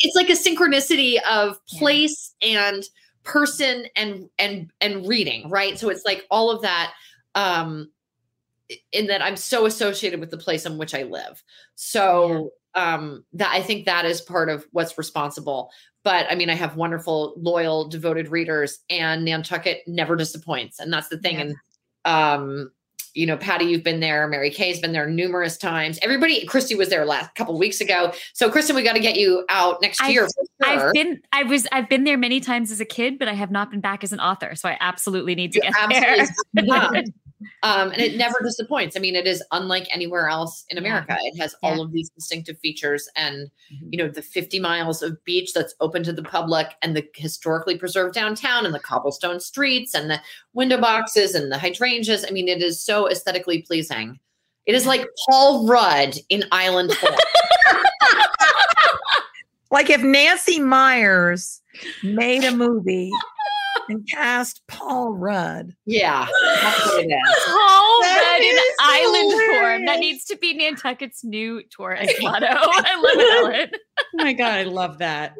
it's 0.01 0.17
like 0.17 0.31
a 0.31 0.33
synchronicity 0.33 1.21
of 1.31 1.59
place 1.67 2.35
yeah. 2.41 2.71
and 2.71 2.85
person 3.23 3.87
and 3.97 4.31
and 4.39 4.71
and 4.81 5.07
reading, 5.07 5.51
right? 5.51 5.79
So 5.79 5.91
it's 5.91 6.07
like 6.07 6.25
all 6.31 6.51
of 6.51 6.63
that 6.63 6.95
um 7.35 7.91
in 8.93 9.07
that 9.07 9.23
I'm 9.23 9.37
so 9.37 9.67
associated 9.67 10.21
with 10.21 10.31
the 10.31 10.39
place 10.39 10.67
in 10.67 10.79
which 10.79 10.95
I 10.95 11.05
live. 11.05 11.43
So 11.75 12.51
yeah. 12.75 12.95
um 12.95 13.25
that 13.35 13.53
I 13.53 13.63
think 13.63 13.87
that 13.87 14.05
is 14.05 14.21
part 14.21 14.49
of 14.49 14.67
what's 14.73 14.99
responsible. 14.99 15.71
But 16.05 16.27
I 16.31 16.37
mean, 16.37 16.51
I 16.51 16.55
have 16.55 16.77
wonderful, 16.77 17.35
loyal, 17.37 17.89
devoted 17.89 18.29
readers, 18.29 18.79
and 18.89 19.25
Nantucket 19.25 19.83
never 19.87 20.15
disappoints. 20.15 20.79
And 20.79 20.93
that's 20.93 21.09
the 21.09 21.19
thing. 21.19 21.35
Yeah. 21.35 21.41
And 21.41 21.55
um, 22.05 22.71
you 23.17 23.27
know, 23.27 23.37
Patty, 23.37 23.65
you've 23.65 23.83
been 23.83 24.01
there. 24.01 24.29
Mary 24.29 24.51
Kay's 24.51 24.79
been 24.79 24.93
there 24.93 25.09
numerous 25.09 25.57
times. 25.57 25.99
Everybody, 26.03 26.45
Christy 26.45 26.75
was 26.75 26.91
there 26.91 27.05
last 27.07 27.35
couple 27.35 27.59
weeks 27.59 27.81
ago. 27.81 28.13
So, 28.35 28.51
Kristen, 28.51 28.77
we 28.77 28.83
got 28.83 28.93
to 28.93 29.01
get 29.01 29.17
you 29.17 29.45
out 29.49 29.81
next 29.81 30.03
I've, 30.03 30.13
year. 30.13 30.29
Sure. 30.63 30.89
I've 30.89 30.93
been, 30.93 31.21
I 31.33 31.43
was, 31.43 31.67
I've 31.73 31.89
been 31.89 32.05
there 32.05 32.19
many 32.19 32.41
times 32.41 32.71
as 32.71 32.79
a 32.79 32.85
kid, 32.85 33.19
but 33.19 33.27
I 33.27 33.33
have 33.33 33.51
not 33.51 33.71
been 33.71 33.81
back 33.81 34.05
as 34.05 34.13
an 34.13 34.21
author. 34.21 34.55
So, 34.55 34.69
I 34.69 34.77
absolutely 34.81 35.35
need 35.35 35.53
to 35.53 35.61
you 35.65 35.73
get 35.73 36.25
there. 36.55 37.05
Um, 37.63 37.91
and 37.91 38.01
it 38.01 38.17
never 38.17 38.39
disappoints. 38.43 38.97
I 38.97 39.01
mean, 39.01 39.15
it 39.15 39.27
is 39.27 39.43
unlike 39.53 39.87
anywhere 39.91 40.29
else 40.29 40.65
in 40.71 40.79
America. 40.79 41.17
It 41.21 41.39
has 41.39 41.55
yeah. 41.63 41.69
all 41.69 41.83
of 41.83 41.93
these 41.93 42.09
distinctive 42.11 42.59
features, 42.59 43.09
and 43.17 43.51
mm-hmm. 43.73 43.89
you 43.91 43.99
know, 43.99 44.09
the 44.09 44.23
50 44.23 44.59
miles 44.61 45.03
of 45.03 45.23
beach 45.25 45.53
that's 45.53 45.75
open 45.81 46.03
to 46.05 46.13
the 46.13 46.23
public, 46.23 46.75
and 46.83 46.97
the 46.97 47.07
historically 47.15 47.77
preserved 47.79 48.15
downtown, 48.15 48.65
and 48.65 48.75
the 48.75 48.81
cobblestone 48.81 49.41
streets, 49.41 49.95
and 49.95 50.11
the 50.11 50.21
window 50.55 50.81
boxes, 50.81 51.35
and 51.35 51.53
the 51.53 51.59
hydrangeas. 51.59 52.25
I 52.27 52.31
mean, 52.31 52.49
it 52.49 52.63
is 52.63 52.83
so 52.83 53.09
aesthetically 53.09 53.63
pleasing. 53.63 54.19
It 54.65 54.75
is 54.75 54.87
like 54.87 55.07
Paul 55.29 55.67
Rudd 55.67 56.17
in 56.29 56.45
Island 56.53 56.93
form. 56.95 57.15
like 59.71 59.91
if 59.91 60.03
Nancy 60.03 60.59
Meyers 60.59 61.61
made 62.03 62.45
a 62.45 62.53
movie 62.53 63.11
and 63.89 64.07
cast 64.09 64.67
Paul 64.67 65.15
Rudd. 65.15 65.75
Yeah. 65.85 66.27
Paul 66.61 68.03
Rudd 68.03 68.41
in 68.41 68.59
island 68.81 69.33
hilarious. 69.33 69.61
form. 69.61 69.87
That 69.87 69.99
needs 70.01 70.25
to 70.27 70.37
be 70.37 70.55
Nantucket's 70.55 71.25
new 71.25 71.63
tourist 71.71 72.15
motto. 72.21 72.47
I 72.49 73.01
love 73.01 73.19
it, 73.19 73.45
Elin. 73.45 73.71
oh 73.75 74.25
my 74.25 74.33
God, 74.33 74.53
I 74.53 74.63
love 74.65 74.99
that. 74.99 75.35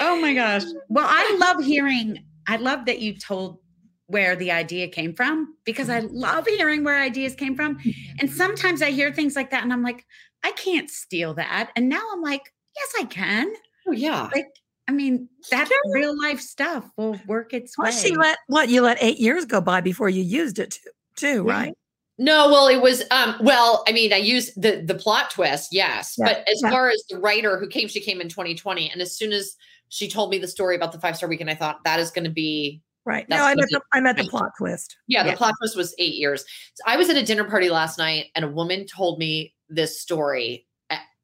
Oh 0.00 0.20
my 0.20 0.34
gosh. 0.34 0.64
Well, 0.88 1.06
I 1.08 1.36
love 1.40 1.64
hearing, 1.64 2.24
I 2.46 2.56
love 2.56 2.86
that 2.86 3.00
you 3.00 3.16
told 3.16 3.58
where 4.06 4.36
the 4.36 4.50
idea 4.50 4.88
came 4.88 5.14
from 5.14 5.54
because 5.64 5.90
I 5.90 6.00
love 6.00 6.46
hearing 6.46 6.82
where 6.82 6.98
ideas 6.98 7.34
came 7.34 7.54
from. 7.54 7.76
Mm-hmm. 7.78 7.90
And 8.20 8.30
sometimes 8.30 8.82
I 8.82 8.90
hear 8.90 9.12
things 9.12 9.36
like 9.36 9.50
that 9.50 9.62
and 9.62 9.72
I'm 9.72 9.82
like, 9.82 10.04
I 10.42 10.52
can't 10.52 10.88
steal 10.88 11.34
that. 11.34 11.70
And 11.76 11.88
now 11.88 12.02
I'm 12.12 12.22
like, 12.22 12.52
yes, 12.76 12.92
I 12.98 13.04
can. 13.04 13.52
Oh, 13.86 13.92
yeah. 13.92 14.30
Like 14.34 14.46
I 14.88 14.92
mean, 14.92 15.28
that 15.50 15.68
sure. 15.68 15.92
real 15.92 16.18
life 16.18 16.40
stuff 16.40 16.90
will 16.96 17.20
work 17.26 17.52
its 17.52 17.76
Plus 17.76 18.02
way. 18.02 18.10
you 18.10 18.18
let 18.18 18.38
what 18.46 18.70
you 18.70 18.80
let 18.80 18.96
eight 19.02 19.18
years 19.18 19.44
go 19.44 19.60
by 19.60 19.82
before 19.82 20.08
you 20.08 20.22
used 20.22 20.58
it 20.58 20.72
too, 20.72 20.90
too 21.16 21.44
yeah. 21.46 21.52
right? 21.52 21.74
No, 22.16 22.48
well, 22.48 22.66
it 22.66 22.82
was 22.82 23.04
um 23.10 23.36
well, 23.40 23.84
I 23.86 23.92
mean, 23.92 24.12
I 24.12 24.16
used 24.16 24.60
the 24.60 24.82
the 24.84 24.94
plot 24.94 25.30
twist, 25.30 25.68
yes. 25.72 26.16
Yeah, 26.18 26.26
but 26.26 26.48
as 26.48 26.60
yeah. 26.62 26.70
far 26.70 26.88
as 26.88 27.04
the 27.10 27.18
writer 27.18 27.58
who 27.58 27.68
came, 27.68 27.86
she 27.86 28.00
came 28.00 28.20
in 28.20 28.28
2020. 28.28 28.90
And 28.90 29.00
as 29.02 29.16
soon 29.16 29.32
as 29.32 29.54
she 29.90 30.08
told 30.08 30.30
me 30.30 30.38
the 30.38 30.48
story 30.48 30.74
about 30.74 30.92
the 30.92 31.00
five 31.00 31.16
star 31.16 31.28
weekend, 31.28 31.50
I 31.50 31.54
thought 31.54 31.84
that 31.84 32.00
is 32.00 32.10
going 32.10 32.24
to 32.24 32.30
be 32.30 32.80
right. 33.04 33.28
No, 33.28 33.44
I 33.44 33.54
meant 33.54 33.70
the, 33.70 33.80
I 33.92 34.00
meant 34.00 34.16
the 34.16 34.24
plot 34.24 34.50
twist. 34.58 34.96
Yeah, 35.06 35.22
the 35.22 35.36
plot 35.36 35.54
twist 35.60 35.76
was 35.76 35.94
eight 35.98 36.14
years. 36.14 36.44
So 36.74 36.82
I 36.86 36.96
was 36.96 37.10
at 37.10 37.16
a 37.16 37.22
dinner 37.22 37.44
party 37.44 37.68
last 37.68 37.98
night 37.98 38.26
and 38.34 38.44
a 38.44 38.48
woman 38.48 38.86
told 38.86 39.18
me 39.18 39.54
this 39.68 40.00
story. 40.00 40.66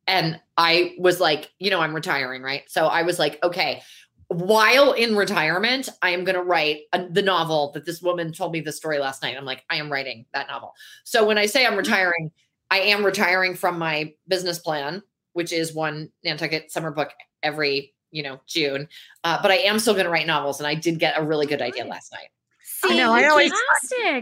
And 0.06 0.40
I 0.56 0.94
was 0.98 1.20
like, 1.20 1.50
you 1.58 1.70
know, 1.70 1.80
I'm 1.80 1.94
retiring, 1.94 2.42
right? 2.42 2.62
So 2.68 2.86
I 2.86 3.02
was 3.02 3.18
like, 3.18 3.38
okay, 3.42 3.82
while 4.28 4.92
in 4.92 5.16
retirement, 5.16 5.88
I 6.02 6.10
am 6.10 6.24
going 6.24 6.36
to 6.36 6.42
write 6.42 6.82
a, 6.92 7.06
the 7.08 7.22
novel 7.22 7.72
that 7.72 7.84
this 7.84 8.02
woman 8.02 8.32
told 8.32 8.52
me 8.52 8.60
the 8.60 8.72
story 8.72 8.98
last 8.98 9.22
night. 9.22 9.36
I'm 9.36 9.44
like, 9.44 9.64
I 9.70 9.76
am 9.76 9.90
writing 9.90 10.26
that 10.32 10.48
novel. 10.48 10.74
So 11.04 11.26
when 11.26 11.38
I 11.38 11.46
say 11.46 11.64
I'm 11.64 11.72
mm-hmm. 11.72 11.78
retiring, 11.78 12.30
I 12.70 12.78
am 12.80 13.04
retiring 13.04 13.54
from 13.54 13.78
my 13.78 14.14
business 14.28 14.58
plan, 14.58 15.02
which 15.32 15.52
is 15.52 15.74
one 15.74 16.10
Nantucket 16.24 16.72
summer 16.72 16.90
book 16.90 17.10
every, 17.42 17.94
you 18.10 18.22
know, 18.22 18.40
June. 18.46 18.88
Uh, 19.22 19.40
but 19.40 19.50
I 19.50 19.56
am 19.56 19.78
still 19.78 19.94
going 19.94 20.06
to 20.06 20.10
write 20.10 20.26
novels. 20.26 20.58
And 20.58 20.66
I 20.66 20.74
did 20.74 20.98
get 20.98 21.18
a 21.18 21.22
really 21.22 21.46
good 21.46 21.62
idea 21.62 21.84
last 21.84 22.12
night. 22.12 22.28
See, 22.62 22.94
I 22.94 22.96
know. 22.96 23.12
I 23.12 23.26
always, 23.26 23.52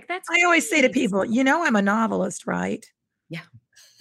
That's 0.09 0.29
I 0.31 0.43
always 0.45 0.69
say 0.69 0.83
to 0.83 0.89
people, 0.89 1.25
you 1.25 1.45
know, 1.45 1.65
I'm 1.65 1.77
a 1.77 1.83
novelist, 1.83 2.47
right? 2.47 2.85
Yeah 3.29 3.41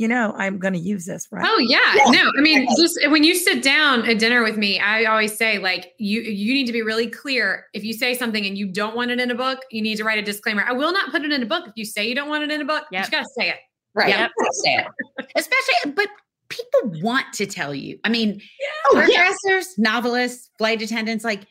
you 0.02 0.08
know, 0.08 0.34
I'm 0.36 0.58
going 0.58 0.74
to 0.74 0.80
use 0.80 1.06
this, 1.06 1.28
right? 1.30 1.46
Oh 1.48 1.60
yeah. 1.60 1.78
yeah. 1.94 2.10
No, 2.10 2.32
I 2.36 2.42
mean, 2.42 2.68
just 2.76 2.98
when 3.10 3.24
you 3.24 3.36
sit 3.36 3.62
down 3.62 4.04
at 4.10 4.18
dinner 4.18 4.42
with 4.42 4.58
me, 4.58 4.80
I 4.80 5.06
always 5.06 5.38
say 5.38 5.60
like 5.60 5.94
you 6.00 6.22
you 6.22 6.56
need 6.56 6.66
to 6.66 6.74
be 6.74 6.82
really 6.82 7.06
clear. 7.06 7.68
If 7.76 7.84
you 7.84 7.94
say 7.94 8.16
something 8.16 8.44
and 8.44 8.58
you 8.58 8.66
don't 8.66 8.96
want 8.96 9.12
it 9.12 9.20
in 9.20 9.30
a 9.30 9.36
book, 9.36 9.60
you 9.70 9.80
need 9.80 9.98
to 9.98 10.04
write 10.04 10.18
a 10.18 10.24
disclaimer. 10.24 10.64
I 10.68 10.72
will 10.72 10.92
not 10.92 11.12
put 11.12 11.22
it 11.22 11.32
in 11.32 11.44
a 11.44 11.46
book. 11.46 11.68
If 11.68 11.74
you 11.76 11.86
say 11.86 12.08
you 12.08 12.16
don't 12.16 12.30
want 12.30 12.44
it 12.44 12.50
in 12.50 12.62
a 12.62 12.66
book, 12.66 12.86
yep. 12.92 13.06
you 13.06 13.12
got 13.12 13.22
to 13.22 13.30
say 13.38 13.50
it. 13.50 13.58
Right. 13.94 14.10
Yep. 14.10 14.32
say 14.54 14.74
it. 14.74 15.28
Especially, 15.36 15.92
but 15.92 16.08
people 16.50 17.00
want 17.04 17.32
to 17.34 17.46
tell 17.46 17.76
you. 17.76 18.00
I 18.04 18.10
mean, 18.10 18.42
yeah. 18.92 19.02
hairdressers, 19.02 19.38
oh, 19.48 19.74
yeah. 19.78 19.92
novelists, 19.92 20.50
flight 20.58 20.82
attendants, 20.82 21.24
like 21.24 21.42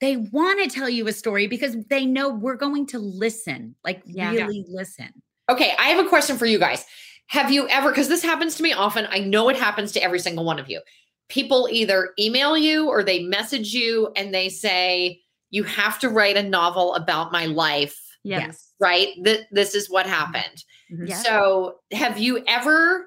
they 0.00 0.16
want 0.16 0.62
to 0.62 0.74
tell 0.74 0.88
you 0.88 1.06
a 1.08 1.12
story 1.12 1.46
because 1.46 1.76
they 1.90 2.06
know 2.06 2.30
we're 2.30 2.56
going 2.56 2.86
to 2.86 2.98
listen, 2.98 3.74
like 3.84 4.00
yeah. 4.06 4.30
really 4.30 4.64
listen. 4.66 5.10
Okay, 5.50 5.72
I 5.78 5.88
have 5.88 6.04
a 6.04 6.08
question 6.08 6.38
for 6.38 6.46
you 6.46 6.58
guys. 6.58 6.86
Have 7.28 7.50
you 7.50 7.68
ever, 7.68 7.90
because 7.90 8.08
this 8.08 8.22
happens 8.22 8.56
to 8.56 8.62
me 8.62 8.72
often, 8.72 9.06
I 9.10 9.20
know 9.20 9.48
it 9.48 9.56
happens 9.56 9.92
to 9.92 10.02
every 10.02 10.18
single 10.18 10.44
one 10.44 10.58
of 10.58 10.68
you. 10.68 10.80
People 11.28 11.68
either 11.70 12.10
email 12.18 12.56
you 12.56 12.88
or 12.88 13.02
they 13.02 13.22
message 13.22 13.72
you 13.72 14.12
and 14.16 14.34
they 14.34 14.48
say, 14.48 15.20
You 15.50 15.64
have 15.64 15.98
to 16.00 16.10
write 16.10 16.36
a 16.36 16.42
novel 16.42 16.94
about 16.94 17.32
my 17.32 17.46
life. 17.46 17.98
Yes. 18.22 18.72
Right? 18.78 19.08
Th- 19.24 19.46
this 19.50 19.74
is 19.74 19.88
what 19.88 20.06
happened. 20.06 20.64
Mm-hmm. 20.92 21.06
Yes. 21.06 21.24
So, 21.24 21.76
have 21.92 22.18
you 22.18 22.44
ever 22.46 23.06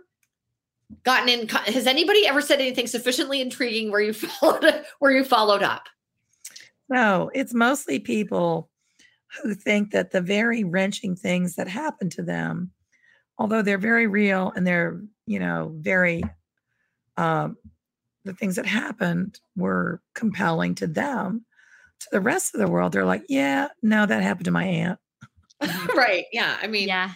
gotten 1.04 1.30
in 1.30 1.48
has 1.48 1.88
anybody 1.88 2.28
ever 2.28 2.42
said 2.42 2.60
anything 2.60 2.88
sufficiently 2.88 3.42
intriguing 3.42 3.92
where 3.92 4.02
you 4.02 4.14
followed 4.14 4.84
where 5.00 5.12
you 5.12 5.24
followed 5.24 5.64
up 5.64 5.88
no 6.90 7.32
it's 7.34 7.54
mostly 7.54 8.00
people 8.00 8.70
who 9.42 9.54
think 9.54 9.92
that 9.92 10.12
the 10.12 10.22
very 10.22 10.64
wrenching 10.64 11.16
things 11.16 11.56
that 11.56 11.68
happen 11.68 12.10
to 12.10 12.22
them 12.22 12.72
although 13.38 13.62
they're 13.62 13.78
very 13.78 14.08
real 14.08 14.52
and 14.56 14.66
they're 14.66 15.02
you 15.26 15.40
know 15.40 15.72
very 15.76 16.24
um, 17.18 17.58
the 18.24 18.34
things 18.34 18.56
that 18.56 18.66
happened 18.66 19.40
were 19.56 20.02
compelling 20.14 20.76
to 20.76 20.88
them 20.88 21.46
to 22.00 22.08
the 22.12 22.22
rest 22.22 22.54
of 22.54 22.60
the 22.60 22.68
world 22.68 22.92
they're 22.92 23.06
like 23.06 23.24
yeah 23.30 23.68
no 23.82 24.06
that 24.06 24.24
happened 24.24 24.46
to 24.46 24.52
my 24.52 24.66
aunt 24.66 25.00
right 25.96 26.26
yeah 26.32 26.58
i 26.62 26.68
mean 26.68 26.88
yeah 26.88 27.12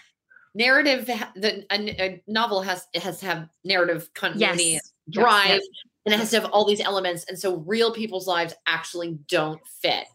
narrative 0.55 1.05
the 1.36 1.65
a, 1.71 2.01
a, 2.01 2.23
novel 2.27 2.62
has 2.62 2.88
it 2.93 3.03
has 3.03 3.19
to 3.19 3.25
have 3.25 3.49
narrative 3.63 4.10
continuity 4.13 4.71
yes. 4.71 4.93
drive 5.10 5.47
yes, 5.47 5.62
yes. 5.62 5.84
and 6.05 6.13
it 6.13 6.19
has 6.19 6.32
to 6.32 6.39
have 6.39 6.49
all 6.51 6.65
these 6.65 6.82
elements 6.82 7.25
and 7.27 7.38
so 7.38 7.58
real 7.58 7.93
people's 7.93 8.27
lives 8.27 8.53
actually 8.67 9.19
don't 9.27 9.62
fit 9.82 10.05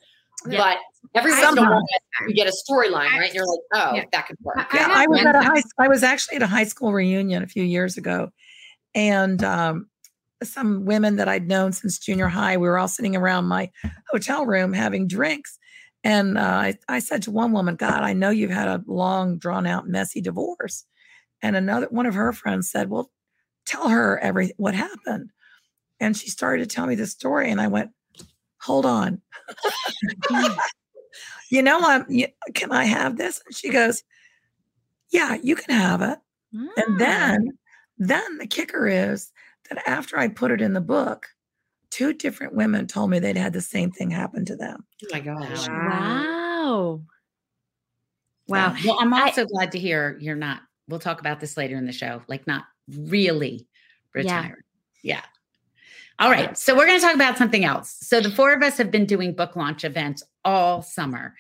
yeah. 0.49 0.59
but 0.59 0.79
every 1.15 1.31
once 1.33 1.53
in 1.53 1.59
a 1.59 1.71
while 1.71 1.83
you 2.29 2.35
get 2.35 2.47
a 2.47 2.53
storyline, 2.53 3.11
right? 3.11 3.25
And 3.25 3.35
you're 3.35 3.47
like, 3.47 3.61
oh, 3.75 3.95
yeah. 3.95 4.05
that 4.13 4.27
could 4.27 4.37
work. 4.43 4.57
Yeah, 4.73 4.89
I, 4.91 5.05
I 5.05 5.07
was 5.07 5.25
at 5.25 5.35
a 5.35 5.43
high. 5.43 5.63
I 5.79 5.89
was 5.89 6.03
actually 6.03 6.37
at 6.37 6.43
a 6.43 6.47
high 6.47 6.65
school 6.65 6.93
reunion 6.93 7.43
a 7.43 7.47
few 7.47 7.65
years 7.65 7.97
ago, 7.97 8.31
and 8.95 9.43
um, 9.43 9.89
some 10.43 10.85
women 10.85 11.17
that 11.17 11.29
I'd 11.29 11.49
known 11.49 11.73
since 11.73 11.99
junior 11.99 12.29
high. 12.29 12.57
We 12.57 12.69
were 12.69 12.79
all 12.79 12.89
sitting 12.89 13.17
around 13.17 13.47
my 13.47 13.71
hotel 14.11 14.47
room 14.47 14.73
having 14.73 15.09
drinks, 15.09 15.59
and 16.03 16.39
uh, 16.39 16.41
I, 16.41 16.75
I 16.89 16.99
said 16.99 17.23
to 17.23 17.31
one 17.31 17.53
woman, 17.53 17.77
"God, 17.77 18.03
I 18.03 18.13
know 18.13 18.31
you've 18.31 18.51
had 18.51 18.69
a 18.69 18.83
long, 18.87 19.39
drawn 19.39 19.67
out, 19.67 19.89
messy 19.89 20.21
divorce," 20.21 20.85
and 21.43 21.57
another 21.57 21.87
one 21.91 22.07
of 22.07 22.15
her 22.15 22.33
friends 22.33 22.71
said, 22.71 22.91
"Well, 22.91 23.11
tell 23.67 23.89
her 23.89 24.19
every 24.19 24.53
what 24.57 24.75
happened," 24.75 25.31
and 26.01 26.17
she 26.17 26.29
started 26.29 26.69
to 26.69 26.75
tell 26.75 26.87
me 26.87 26.95
the 26.95 27.07
story, 27.07 27.51
and 27.51 27.61
I 27.61 27.69
went, 27.69 27.91
"Hold 28.65 28.87
on." 28.87 29.21
you 31.51 31.63
know, 31.63 31.81
I'm, 31.81 32.07
can 32.55 32.73
I 32.73 32.85
have 32.85 33.17
this? 33.17 33.43
And 33.47 33.55
she 33.55 33.71
goes, 33.71 34.03
yeah, 35.11 35.37
you 35.43 35.55
can 35.55 35.75
have 35.75 36.03
it. 36.03 36.19
Mm. 36.55 36.69
And 36.77 37.01
then, 37.01 37.59
then 37.99 38.39
the 38.39 38.47
kicker 38.47 38.89
is 38.89 39.33
that 39.71 39.89
after 39.89 40.19
I 40.19 40.29
put 40.29 40.51
it 40.51 40.61
in 40.61 40.73
the 40.73 40.81
book, 40.81 41.29
two 41.91 42.13
different 42.13 42.55
women 42.55 42.87
told 42.87 43.11
me 43.11 43.19
they'd 43.19 43.37
had 43.37 43.53
the 43.53 43.61
same 43.61 43.93
thing 43.93 44.11
happen 44.11 44.45
to 44.47 44.57
them. 44.57 44.85
Oh 45.05 45.09
my 45.13 45.21
gosh. 45.21 45.69
Wow. 45.69 47.03
Wow. 48.49 48.75
Well, 48.85 48.99
I'm 49.01 49.15
also 49.15 49.43
I, 49.43 49.47
glad 49.47 49.73
to 49.73 49.79
hear 49.79 50.19
you're 50.21 50.35
not, 50.35 50.63
we'll 50.89 50.99
talk 51.01 51.21
about 51.21 51.41
this 51.41 51.57
later 51.57 51.77
in 51.77 51.87
the 51.87 51.93
show, 51.93 52.23
like 52.27 52.47
not 52.47 52.65
really 52.89 53.67
retired. 54.13 54.65
Yeah. 55.03 55.17
yeah. 55.17 55.23
All 56.21 56.31
right. 56.31 56.57
So 56.57 56.77
we're 56.77 56.87
going 56.87 56.99
to 56.99 57.05
talk 57.05 57.15
about 57.15 57.37
something 57.37 57.65
else. 57.65 57.97
So 58.01 58.21
the 58.21 58.31
four 58.31 58.53
of 58.53 58.63
us 58.63 58.77
have 58.77 58.91
been 58.91 59.07
doing 59.07 59.35
book 59.35 59.57
launch 59.57 59.85
events 59.85 60.23
all 60.45 60.81
summer. 60.81 61.35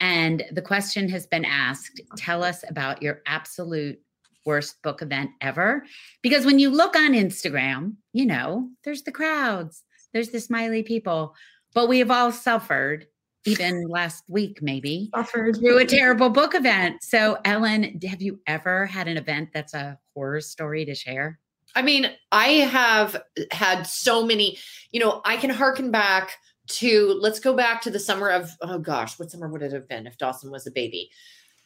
And 0.00 0.44
the 0.52 0.62
question 0.62 1.08
has 1.08 1.26
been 1.26 1.44
asked 1.44 2.00
tell 2.16 2.44
us 2.44 2.62
about 2.68 3.02
your 3.02 3.22
absolute 3.26 4.00
worst 4.44 4.80
book 4.82 5.02
event 5.02 5.30
ever. 5.40 5.84
Because 6.22 6.44
when 6.44 6.58
you 6.58 6.70
look 6.70 6.94
on 6.94 7.12
Instagram, 7.12 7.94
you 8.12 8.26
know, 8.26 8.68
there's 8.84 9.02
the 9.02 9.12
crowds, 9.12 9.82
there's 10.12 10.30
the 10.30 10.40
smiley 10.40 10.82
people, 10.82 11.34
but 11.74 11.88
we 11.88 11.98
have 11.98 12.10
all 12.10 12.32
suffered. 12.32 13.06
Even 13.46 13.88
last 13.88 14.24
week, 14.28 14.60
maybe 14.60 15.08
suffered 15.14 15.56
through 15.56 15.78
a 15.78 15.84
terrible 15.84 16.28
book 16.28 16.54
event. 16.54 17.02
So, 17.02 17.38
Elin, 17.46 17.98
have 18.04 18.20
you 18.20 18.40
ever 18.46 18.84
had 18.84 19.08
an 19.08 19.16
event 19.16 19.50
that's 19.54 19.72
a 19.72 19.98
horror 20.12 20.42
story 20.42 20.84
to 20.84 20.94
share? 20.94 21.38
I 21.74 21.82
mean, 21.82 22.10
I 22.32 22.48
have 22.48 23.22
had 23.50 23.84
so 23.84 24.24
many, 24.24 24.58
you 24.90 25.00
know, 25.00 25.20
I 25.24 25.36
can 25.36 25.50
harken 25.50 25.90
back 25.90 26.36
to 26.68 27.18
let's 27.20 27.40
go 27.40 27.54
back 27.54 27.80
to 27.82 27.90
the 27.90 27.98
summer 27.98 28.28
of 28.28 28.50
oh 28.60 28.78
gosh, 28.78 29.18
what 29.18 29.30
summer 29.30 29.48
would 29.48 29.62
it 29.62 29.72
have 29.72 29.88
been 29.88 30.06
if 30.06 30.18
Dawson 30.18 30.50
was 30.50 30.66
a 30.66 30.70
baby? 30.70 31.10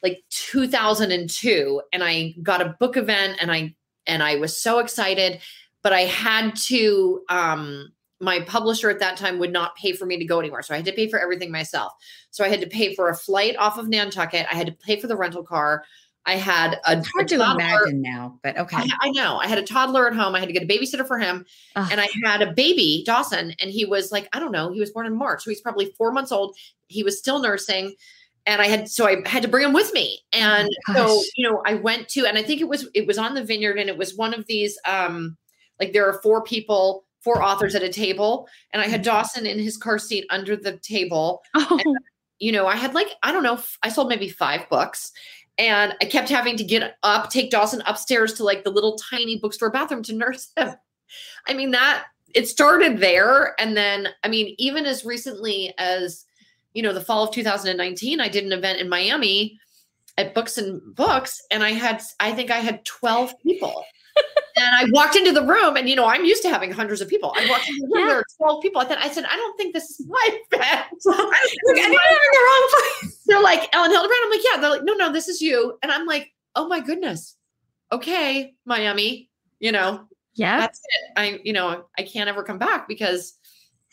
Like 0.03 0.23
2002 0.31 1.83
and 1.93 2.05
I 2.05 2.35
got 2.43 2.61
a 2.61 2.77
book 2.79 2.97
event 2.97 3.38
and 3.41 3.51
I 3.51 3.75
and 4.07 4.23
I 4.23 4.37
was 4.37 4.61
so 4.61 4.79
excited, 4.79 5.41
but 5.83 5.93
I 5.93 6.03
had 6.03 6.57
to 6.67 7.23
um 7.29 7.93
my 8.21 8.41
publisher 8.41 8.88
at 8.88 9.01
that 9.01 9.17
time 9.17 9.41
would 9.41 9.53
not 9.53 9.75
pay 9.75 9.93
for 9.93 10.07
me 10.07 10.17
to 10.17 10.25
go 10.25 10.38
anywhere. 10.38 10.62
So 10.62 10.75
I 10.75 10.77
had 10.77 10.87
to 10.87 10.93
pay 10.93 11.09
for 11.09 11.19
everything 11.19 11.51
myself. 11.51 11.93
So 12.31 12.45
I 12.45 12.49
had 12.49 12.61
to 12.61 12.69
pay 12.69 12.95
for 12.95 13.09
a 13.09 13.17
flight 13.17 13.57
off 13.57 13.79
of 13.79 13.88
Nantucket. 13.88 14.47
I 14.51 14.55
had 14.55 14.69
to 14.69 14.73
pay 14.73 15.01
for 15.01 15.09
the 15.09 15.17
rental 15.17 15.43
car. 15.43 15.83
I 16.25 16.37
had 16.37 16.75
a, 16.87 16.99
it's 16.99 17.09
hard 17.09 17.27
a 17.27 17.29
to 17.31 17.35
imagine 17.35 18.01
now, 18.01 18.39
but 18.43 18.57
okay. 18.57 18.77
I, 18.77 18.89
I, 19.01 19.11
know. 19.11 19.39
I 19.39 19.49
had 19.49 19.59
a 19.59 19.63
toddler 19.63 20.07
at 20.07 20.15
home. 20.15 20.35
I 20.35 20.39
had 20.39 20.47
to 20.47 20.53
get 20.53 20.63
a 20.63 20.67
babysitter 20.67 21.07
for 21.07 21.19
him, 21.19 21.45
Ugh. 21.75 21.89
and 21.91 22.01
I 22.01 22.09
had 22.25 22.43
a 22.43 22.53
baby, 22.53 23.03
Dawson, 23.05 23.55
and 23.59 23.71
he 23.71 23.85
was 23.85 24.13
like, 24.13 24.29
I 24.33 24.39
don't 24.39 24.53
know, 24.53 24.73
he 24.73 24.79
was 24.79 24.91
born 24.91 25.07
in 25.07 25.17
March, 25.17 25.43
so 25.43 25.51
he's 25.51 25.61
probably 25.61 25.93
four 25.99 26.13
months 26.13 26.31
old. 26.31 26.57
He 26.87 27.03
was 27.03 27.19
still 27.19 27.41
nursing, 27.41 27.95
and 28.47 28.63
I 28.63 28.67
had 28.67 28.89
so 28.89 29.07
I 29.07 29.27
had 29.27 29.43
to 29.43 29.49
bring 29.49 29.65
him 29.65 29.73
with 29.73 29.93
me, 29.95 30.21
oh 30.33 30.39
and 30.39 30.71
oh 30.91 30.95
so 30.95 31.23
you 31.37 31.51
know 31.51 31.63
I 31.67 31.75
went 31.75 32.09
to, 32.11 32.27
and 32.27 32.39
I 32.39 32.43
think 32.43 32.61
it 32.61 32.69
was 32.69 32.89
it 32.95 33.07
was 33.07 33.19
on 33.19 33.35
the 33.35 33.45
vineyard, 33.45 33.79
and 33.79 33.89
it 33.89 33.99
was 33.99 34.17
one 34.17 34.33
of 34.33 34.47
these 34.47 34.79
um 34.87 35.37
like 35.81 35.93
there 35.93 36.09
are 36.09 36.21
four 36.23 36.43
people 36.43 37.05
four 37.23 37.43
authors 37.43 37.75
at 37.75 37.83
a 37.83 37.89
table 37.89 38.49
and 38.73 38.83
i 38.83 38.87
had 38.87 39.01
mm-hmm. 39.01 39.11
dawson 39.11 39.47
in 39.47 39.59
his 39.59 39.77
car 39.77 39.99
seat 39.99 40.27
under 40.31 40.57
the 40.57 40.77
table 40.79 41.43
oh. 41.55 41.79
And, 41.85 41.99
you 42.39 42.53
know 42.53 42.67
i 42.67 42.77
had 42.77 42.95
like 42.95 43.09
i 43.23 43.33
don't 43.33 43.43
know 43.43 43.61
i 43.83 43.89
sold 43.89 44.09
maybe 44.09 44.29
five 44.29 44.69
books 44.69 45.13
and 45.59 45.95
I 46.01 46.07
kept 46.07 46.29
having 46.29 46.57
to 46.57 46.65
get 46.65 46.97
up, 47.03 47.31
take 47.31 47.51
Dawson 47.51 47.83
upstairs 47.87 48.35
to 48.35 48.45
like 48.45 48.65
the 48.65 48.71
little 48.71 48.97
tiny 48.97 49.38
bookstore 49.38 49.71
bathroom 49.71 50.03
to 50.05 50.15
nurse 50.15 50.51
him. 50.57 50.75
I 51.47 51.55
mean, 51.55 51.73
that 51.73 52.05
it 52.35 52.49
started 52.49 52.99
there. 52.99 53.55
And 53.61 53.77
then, 53.77 54.09
I 54.23 54.29
mean, 54.29 54.55
even 54.59 54.87
as 54.87 55.05
recently 55.05 55.75
as, 55.79 56.25
you 56.75 56.83
know, 56.83 56.93
the 56.93 57.01
fall 57.01 57.25
of 57.25 57.35
2019, 57.35 58.21
I 58.21 58.29
did 58.29 58.45
an 58.45 58.53
event 58.53 58.81
in 58.81 58.88
Miami 58.88 59.59
at 60.17 60.35
Books 60.35 60.59
and 60.59 60.81
Books. 60.95 61.41
And 61.51 61.62
I 61.62 61.71
had, 61.71 62.03
I 62.21 62.33
think 62.33 62.51
I 62.51 62.59
had 62.59 62.85
12 62.85 63.35
people 63.41 63.85
and 64.57 64.77
I 64.77 64.91
walked 64.91 65.17
into 65.17 65.33
the 65.33 65.43
room, 65.43 65.77
and 65.77 65.88
you 65.88 65.97
know, 65.97 66.07
I'm 66.07 66.25
used 66.25 66.43
to 66.43 66.49
having 66.49 66.71
hundreds 66.71 67.01
of 67.01 67.09
people. 67.09 67.33
I 67.37 67.49
walked 67.49 67.69
into 67.69 67.83
the 67.83 67.87
room, 67.95 68.01
yeah. 68.01 68.07
there 68.07 68.17
were 68.17 68.25
12 68.38 68.62
people. 68.62 68.81
I 68.81 68.85
thought, 68.85 68.99
I 68.99 69.11
said, 69.11 69.25
I 69.25 69.37
don't 69.37 69.57
think 69.57 69.75
this 69.75 69.91
is 69.91 70.07
my 70.09 70.41
event. 70.51 70.87
I 71.07 71.69
am 71.69 71.77
in 71.77 71.91
the 71.93 72.41
wrong 72.47 72.69
place. 73.01 73.23
They're 73.27 73.43
like, 73.43 73.75
Elin 73.75 73.91
Hilderbrand. 73.91 74.25
I'm 74.25 74.31
like, 74.31 74.41
yeah. 74.53 74.61
They're 74.61 74.71
like, 74.71 74.85
no, 74.85 74.95
no, 74.95 75.12
this 75.12 75.29
is 75.29 75.41
you. 75.41 75.79
And 75.83 75.91
I'm 75.91 76.07
like, 76.07 76.33
oh 76.55 76.69
my 76.69 76.81
goodness. 76.81 77.37
Okay, 77.91 78.55
Miami, 78.65 79.29
you 79.61 79.71
know, 79.71 80.09
yeah, 80.35 80.61
that's 80.61 80.81
it. 80.81 81.12
I, 81.17 81.41
you 81.45 81.53
know, 81.53 81.85
I 81.99 82.03
can't 82.03 82.29
ever 82.29 82.43
come 82.43 82.59
back 82.59 82.88
because 82.88 83.35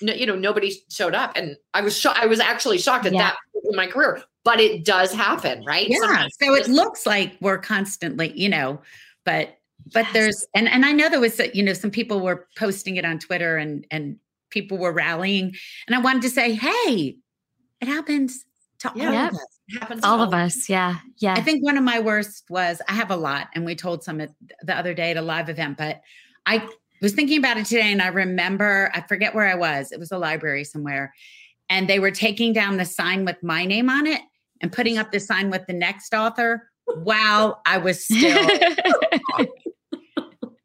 no, 0.02 0.14
you 0.14 0.26
know, 0.26 0.36
nobody 0.36 0.74
showed 0.90 1.14
up. 1.14 1.34
And 1.36 1.58
I 1.74 1.82
was 1.82 1.98
shocked. 1.98 2.20
I 2.20 2.26
was 2.26 2.40
actually 2.40 2.78
shocked 2.78 3.06
at 3.06 3.14
Yeah. 3.14 3.32
that 3.32 3.38
in 3.70 3.76
my 3.76 3.88
career, 3.88 4.24
but 4.44 4.60
it 4.60 4.86
does 4.86 5.12
happen, 5.14 5.64
right? 5.66 5.88
Yeah. 5.90 5.98
Sometimes 6.00 6.36
So 6.42 6.56
it 6.56 6.68
looks 6.68 7.06
like 7.06 7.36
we're 7.42 7.58
constantly, 7.58 8.32
you 8.40 8.50
know, 8.50 8.82
but 9.26 9.59
but 9.94 10.06
there's 10.14 10.46
and 10.54 10.68
and 10.68 10.86
I 10.86 10.92
know 10.92 11.10
there 11.10 11.20
was 11.20 11.40
you 11.54 11.64
know 11.64 11.74
some 11.74 11.92
people 11.92 12.20
were 12.20 12.48
posting 12.58 12.96
it 12.98 13.06
on 13.06 13.20
Twitter 13.20 13.58
and 13.58 13.86
and 13.92 14.18
people 14.50 14.78
were 14.78 14.92
rallying 14.92 15.56
and 15.88 15.96
I 15.96 16.00
wanted 16.00 16.24
to 16.24 16.30
say, 16.30 16.54
hey, 16.54 17.18
it 17.82 17.88
happens 17.88 18.46
to 18.80 18.90
all 18.90 18.98
Yep. 18.98 19.30
of 19.32 19.36
us. 19.36 19.46
it 19.68 19.80
happens 19.80 20.02
to 20.02 20.08
all 20.08 20.22
of 20.22 20.34
us. 20.34 20.70
Yeah, 20.70 20.96
yeah. 21.18 21.34
I 21.34 21.42
think 21.42 21.64
one 21.64 21.78
of 21.78 21.84
my 21.84 22.00
worst 22.00 22.46
was 22.50 22.82
I 22.88 22.94
have 22.94 23.12
a 23.12 23.16
lot, 23.18 23.50
and 23.54 23.66
we 23.66 23.76
told 23.76 24.04
some 24.04 24.20
at 24.22 24.32
the 24.64 24.76
other 24.76 24.94
day 24.94 25.12
at 25.12 25.18
a 25.18 25.22
live 25.22 25.50
event, 25.50 25.78
but 25.78 26.02
I 26.46 26.68
was 27.02 27.14
thinking 27.14 27.38
about 27.38 27.58
it 27.58 27.66
today 27.66 27.92
and 27.92 28.02
I 28.02 28.08
remember, 28.08 28.92
I 28.94 29.02
forget 29.02 29.34
where 29.34 29.48
I 29.48 29.56
was. 29.56 29.92
It 29.92 30.00
was 30.00 30.12
a 30.12 30.18
library 30.18 30.64
somewhere. 30.64 31.14
And 31.70 31.88
they 31.88 32.00
were 32.00 32.12
taking 32.12 32.52
down 32.52 32.78
the 32.78 32.86
sign 32.86 33.24
with 33.24 33.38
my 33.44 33.66
name 33.66 33.90
on 33.90 34.08
it 34.08 34.22
and 34.62 34.72
putting 34.72 34.98
up 34.98 35.12
the 35.12 35.20
sign 35.20 35.50
with 35.50 35.66
the 35.68 35.74
next 35.74 36.14
author 36.14 36.70
while 37.04 37.62
I 37.66 37.78
was 37.78 38.04
still 38.04 38.50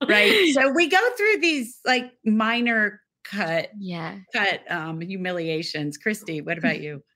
right. 0.08 0.48
So 0.54 0.70
we 0.70 0.88
go 0.88 1.10
through 1.16 1.38
these 1.40 1.80
like 1.84 2.12
minor 2.24 3.00
cut 3.24 3.70
yeah. 3.78 4.18
cut 4.34 4.60
um 4.70 5.00
humiliations. 5.00 5.96
Christy, 5.96 6.40
what 6.40 6.58
about 6.58 6.80
you? 6.80 7.02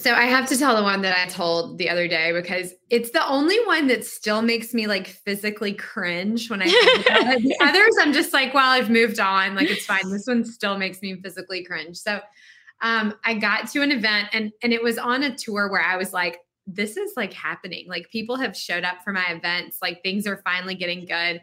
So 0.00 0.12
I 0.12 0.24
have 0.24 0.48
to 0.48 0.58
tell 0.58 0.74
the 0.74 0.82
one 0.82 1.02
that 1.02 1.16
I 1.16 1.30
told 1.30 1.78
the 1.78 1.88
other 1.88 2.08
day 2.08 2.32
because 2.32 2.74
it's 2.90 3.10
the 3.10 3.24
only 3.28 3.64
one 3.64 3.86
that 3.86 4.04
still 4.04 4.42
makes 4.42 4.74
me 4.74 4.88
like 4.88 5.06
physically 5.06 5.72
cringe 5.72 6.50
when 6.50 6.62
I 6.62 6.64
think 6.64 7.06
about 7.06 7.34
it. 7.34 7.42
The 7.42 7.56
others, 7.62 7.94
I'm 8.00 8.12
just 8.12 8.32
like, 8.32 8.52
well, 8.52 8.68
I've 8.68 8.90
moved 8.90 9.20
on. 9.20 9.54
Like 9.54 9.70
it's 9.70 9.86
fine. 9.86 10.10
This 10.10 10.26
one 10.26 10.44
still 10.44 10.76
makes 10.78 11.00
me 11.00 11.14
physically 11.22 11.64
cringe. 11.64 11.96
So 11.96 12.18
um, 12.82 13.14
I 13.24 13.34
got 13.34 13.70
to 13.70 13.82
an 13.82 13.92
event 13.92 14.30
and 14.32 14.50
and 14.62 14.72
it 14.72 14.82
was 14.82 14.98
on 14.98 15.22
a 15.22 15.34
tour 15.34 15.70
where 15.70 15.82
I 15.82 15.96
was 15.96 16.12
like, 16.12 16.38
this 16.66 16.96
is 16.96 17.12
like 17.16 17.32
happening. 17.32 17.86
Like 17.88 18.10
people 18.10 18.36
have 18.36 18.56
showed 18.56 18.84
up 18.84 19.02
for 19.04 19.12
my 19.12 19.26
events. 19.28 19.78
Like 19.82 20.02
things 20.02 20.26
are 20.26 20.40
finally 20.44 20.74
getting 20.74 21.00
good. 21.00 21.42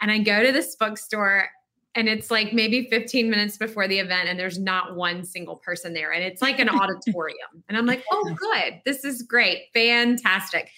And 0.00 0.10
I 0.10 0.18
go 0.18 0.42
to 0.42 0.52
this 0.52 0.74
bookstore 0.76 1.48
and 1.94 2.08
it's 2.08 2.30
like 2.30 2.54
maybe 2.54 2.88
15 2.88 3.28
minutes 3.28 3.58
before 3.58 3.86
the 3.86 3.98
event 3.98 4.28
and 4.28 4.38
there's 4.38 4.58
not 4.58 4.96
one 4.96 5.24
single 5.24 5.56
person 5.56 5.92
there. 5.92 6.12
And 6.12 6.24
it's 6.24 6.40
like 6.40 6.58
an 6.58 6.68
auditorium. 6.70 7.62
And 7.68 7.76
i'm 7.76 7.86
like 7.86 8.04
oh 8.10 8.34
good. 8.34 8.80
This 8.84 9.04
is 9.04 9.22
great. 9.22 9.64
Fantastic. 9.74 10.70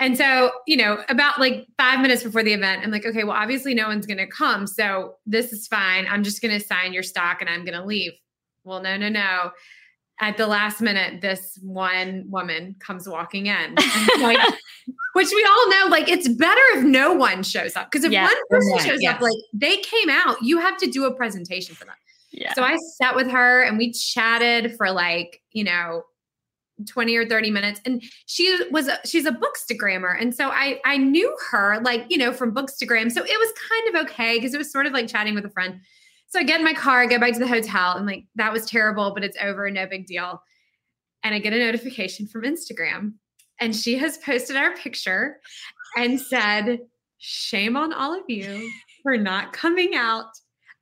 And 0.00 0.16
so 0.16 0.52
you 0.66 0.76
know 0.76 1.04
about 1.08 1.38
like 1.38 1.66
five 1.76 2.00
minutes 2.00 2.22
before 2.22 2.42
the 2.42 2.52
event 2.52 2.82
i'm 2.84 2.90
like 2.90 3.06
okay 3.06 3.24
well 3.24 3.36
obviously 3.36 3.74
no 3.74 3.88
one's 3.88 4.06
going 4.06 4.18
to 4.18 4.26
come 4.26 4.66
so 4.66 5.14
this 5.26 5.52
is 5.52 5.66
fine. 5.68 6.06
I'm 6.08 6.24
just 6.24 6.42
going 6.42 6.58
to 6.58 6.64
sign 6.64 6.92
your 6.92 7.04
stock 7.04 7.40
and 7.40 7.48
i'm 7.48 7.64
going 7.64 7.78
to 7.78 7.84
leave. 7.84 8.12
Well 8.64 8.82
no 8.82 8.96
no 8.96 9.08
no 9.08 9.52
at 10.20 10.36
the 10.36 10.46
last 10.46 10.80
minute 10.80 11.20
this 11.20 11.58
one 11.62 12.24
woman 12.28 12.74
comes 12.80 13.08
walking 13.08 13.46
in 13.46 13.74
like 14.20 14.38
which 15.14 15.28
we 15.34 15.46
all 15.48 15.70
know 15.70 15.86
like 15.88 16.08
it's 16.08 16.28
better 16.28 16.60
if 16.74 16.84
no 16.84 17.12
one 17.12 17.42
shows 17.42 17.76
up 17.76 17.90
because 17.90 18.04
if 18.04 18.12
Yeah. 18.12 18.24
one 18.24 18.34
person 18.50 18.72
Right, 18.72 18.86
shows 18.86 18.98
yes. 19.02 19.14
up 19.14 19.20
like 19.20 19.36
they 19.52 19.76
came 19.78 20.10
out 20.10 20.42
you 20.42 20.58
have 20.58 20.76
to 20.78 20.86
do 20.90 21.04
a 21.04 21.14
presentation 21.14 21.74
for 21.74 21.84
them 21.84 21.94
Yeah. 22.32 22.52
so 22.54 22.62
i 22.62 22.76
sat 22.96 23.14
with 23.14 23.28
her 23.30 23.62
and 23.62 23.78
we 23.78 23.92
chatted 23.92 24.76
for 24.76 24.90
like 24.90 25.40
you 25.52 25.64
know 25.64 26.02
20 26.86 27.16
or 27.16 27.26
30 27.26 27.50
minutes 27.50 27.80
and 27.84 28.02
she 28.26 28.56
was 28.70 28.86
a, 28.86 28.98
she's 29.04 29.26
a 29.26 29.32
bookstagrammer 29.32 30.16
and 30.20 30.32
so 30.34 30.48
i 30.50 30.80
i 30.84 30.96
knew 30.96 31.36
her 31.50 31.80
like 31.82 32.04
you 32.08 32.16
know 32.16 32.32
from 32.32 32.54
bookstagram 32.54 33.10
so 33.10 33.20
it 33.24 33.38
was 33.38 33.52
kind 33.68 33.96
of 33.96 34.04
okay 34.06 34.36
because 34.36 34.54
it 34.54 34.58
was 34.58 34.70
sort 34.70 34.86
of 34.86 34.92
like 34.92 35.08
chatting 35.08 35.34
with 35.34 35.44
a 35.44 35.50
friend 35.50 35.80
so 36.28 36.38
i 36.38 36.42
get 36.42 36.58
in 36.58 36.64
my 36.64 36.74
car 36.74 37.00
I 37.02 37.06
go 37.06 37.18
back 37.18 37.32
to 37.34 37.38
the 37.38 37.46
hotel 37.46 37.96
and 37.96 38.06
like 38.06 38.24
that 38.36 38.52
was 38.52 38.66
terrible 38.66 39.12
but 39.14 39.24
it's 39.24 39.36
over 39.40 39.70
no 39.70 39.86
big 39.86 40.06
deal 40.06 40.42
and 41.22 41.34
i 41.34 41.38
get 41.38 41.52
a 41.52 41.58
notification 41.58 42.26
from 42.26 42.42
instagram 42.42 43.14
and 43.60 43.74
she 43.74 43.98
has 43.98 44.18
posted 44.18 44.56
our 44.56 44.74
picture 44.76 45.40
and 45.96 46.20
said 46.20 46.80
shame 47.18 47.76
on 47.76 47.92
all 47.92 48.14
of 48.14 48.24
you 48.28 48.70
for 49.02 49.16
not 49.16 49.52
coming 49.52 49.94
out 49.94 50.26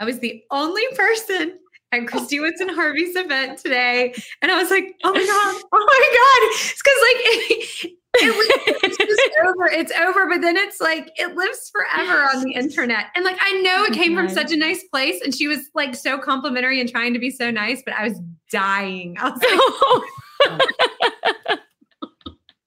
i 0.01 0.05
was 0.05 0.19
the 0.19 0.43
only 0.51 0.87
person 0.95 1.59
at 1.93 2.07
Christy 2.09 2.41
Woodson 2.41 2.69
Harvey's 2.69 3.15
event 3.17 3.59
today. 3.59 4.13
And 4.43 4.51
I 4.51 4.61
was 4.61 4.71
like, 4.71 4.95
oh 5.05 5.13
my 5.13 5.19
God, 5.21 5.63
oh 5.73 5.87
my 5.87 6.09
God. 6.19 6.41
It's 6.51 6.83
because 6.83 7.85
like 7.85 7.93
it's 8.21 8.97
just 8.97 9.31
over. 9.47 9.67
It's 9.67 9.93
over. 9.93 10.29
But 10.29 10.41
then 10.41 10.57
it's 10.57 10.81
like 10.81 11.11
it 11.17 11.35
lives 11.37 11.71
forever 11.71 12.23
on 12.35 12.43
the 12.43 12.53
internet. 12.53 13.07
And 13.15 13.25
like 13.25 13.39
I 13.41 13.61
know 13.63 13.85
it 13.85 13.91
oh 13.93 13.95
came 13.95 14.15
from 14.15 14.29
such 14.29 14.53
a 14.53 14.57
nice 14.57 14.83
place. 14.85 15.21
And 15.23 15.35
she 15.35 15.49
was 15.49 15.71
like 15.75 15.95
so 15.95 16.19
complimentary 16.19 16.81
and 16.81 16.89
trying 16.89 17.13
to 17.13 17.19
be 17.19 17.31
so 17.31 17.51
nice, 17.51 17.83
but 17.85 17.95
I 17.95 18.09
was 18.09 18.21
dying. 18.51 19.17
I 19.19 19.31
was 19.31 20.03
like, 20.51 21.59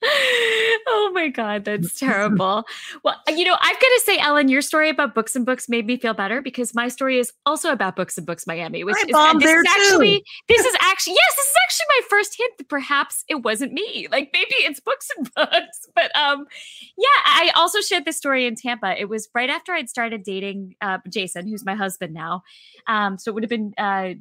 oh 0.02 1.12
my 1.14 1.28
god, 1.28 1.66
that's 1.66 1.94
terrible. 2.00 2.64
well, 3.04 3.16
you 3.28 3.44
know, 3.44 3.58
I've 3.60 3.80
got 3.80 3.88
to 3.88 4.02
say, 4.06 4.18
Elin, 4.20 4.48
your 4.48 4.62
story 4.62 4.90
about 4.90 5.14
books 5.14 5.36
and 5.36 5.46
books 5.46 5.68
made 5.68 5.86
me 5.86 5.98
feel 5.98 6.14
better 6.14 6.42
because 6.42 6.74
my 6.74 6.88
story 6.88 7.20
is 7.20 7.34
also 7.46 7.72
about 7.72 7.96
books 7.96 8.18
and 8.18 8.26
books 8.26 8.48
Miami, 8.48 8.84
which 8.84 8.96
is 8.98 9.08
this 9.08 9.44
there 9.44 9.60
is 9.62 9.66
too. 9.66 9.72
actually 9.72 10.24
this 10.48 10.66
is 10.66 10.76
actually 10.82 11.14
yes, 11.14 11.36
this 11.36 11.48
is 11.48 11.56
actually 11.66 11.86
my 11.90 12.02
first 12.10 12.38
hint 12.38 12.58
that 12.58 12.70
perhaps 12.70 13.26
it 13.28 13.44
wasn't 13.44 13.74
me. 13.74 14.08
Like 14.12 14.30
maybe 14.34 14.56
it's 14.60 14.80
books 14.80 15.10
and 15.18 15.30
books. 15.36 15.88
But 15.96 16.16
um, 16.16 16.46
yeah, 16.98 17.08
I 17.26 17.52
also 17.56 17.82
shared 17.82 18.06
this 18.06 18.18
story 18.18 18.46
in 18.46 18.56
Tampa. 18.56 19.00
It 19.00 19.10
was 19.10 19.28
right 19.34 19.50
after 19.50 19.74
I'd 19.74 19.90
started 19.90 20.24
dating 20.24 20.76
uh, 20.82 21.00
Jason, 21.10 21.48
who's 21.48 21.66
my 21.66 21.76
husband 21.76 22.14
now. 22.14 22.44
Um, 22.88 23.18
so 23.18 23.30
it 23.30 23.34
would 23.34 23.44
have 23.44 23.50
been 23.50 23.74
uh, 23.78 24.14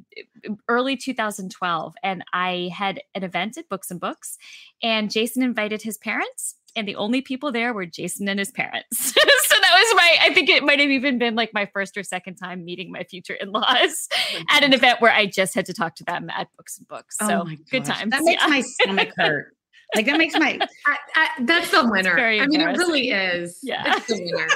early 0.67 0.97
2012, 0.97 1.95
and 2.03 2.23
I 2.33 2.69
had 2.73 3.01
an 3.15 3.23
event 3.23 3.57
at 3.57 3.69
Books 3.69 3.89
and 3.89 3.99
Books, 3.99 4.37
and 4.83 5.09
Jason 5.09 5.41
invited 5.41 5.68
his 5.77 5.97
parents, 5.97 6.55
and 6.75 6.87
the 6.87 6.95
only 6.95 7.21
people 7.21 7.51
there 7.51 7.73
were 7.73 7.85
Jason 7.85 8.27
and 8.27 8.39
his 8.39 8.51
parents. 8.51 8.97
so 9.13 9.55
that 9.61 9.83
was 9.83 9.95
my, 9.95 10.17
I 10.21 10.33
think 10.33 10.49
it 10.49 10.63
might 10.63 10.79
have 10.79 10.89
even 10.89 11.17
been 11.17 11.35
like 11.35 11.53
my 11.53 11.65
first 11.73 11.97
or 11.97 12.03
second 12.03 12.35
time 12.35 12.65
meeting 12.65 12.91
my 12.91 13.03
future 13.03 13.33
in 13.33 13.51
laws 13.51 14.07
at 14.49 14.63
an 14.63 14.73
event 14.73 15.01
where 15.01 15.11
I 15.11 15.25
just 15.25 15.55
had 15.55 15.65
to 15.67 15.73
talk 15.73 15.95
to 15.95 16.03
them 16.03 16.29
at 16.29 16.47
Books 16.57 16.77
and 16.77 16.87
Books. 16.87 17.17
So 17.17 17.41
Oh 17.41 17.43
my 17.45 17.57
good 17.71 17.85
gosh, 17.85 17.99
times. 17.99 18.11
That 18.11 18.23
makes 18.23 18.43
yeah. 18.43 18.49
my 18.49 18.61
stomach 18.61 19.09
hurt. 19.17 19.55
Like 19.95 20.05
that 20.05 20.17
makes 20.19 20.35
my 20.35 20.59
I, 20.85 20.97
I, 21.15 21.29
that's 21.41 21.71
the 21.71 21.89
winner. 21.89 22.15
very 22.15 22.39
I 22.39 22.45
mean, 22.45 22.61
it 22.61 22.77
really 22.77 23.09
is. 23.09 23.57
Yeah. 23.63 23.83
It's 23.87 24.05
the 24.05 24.21
winner. 24.21 24.47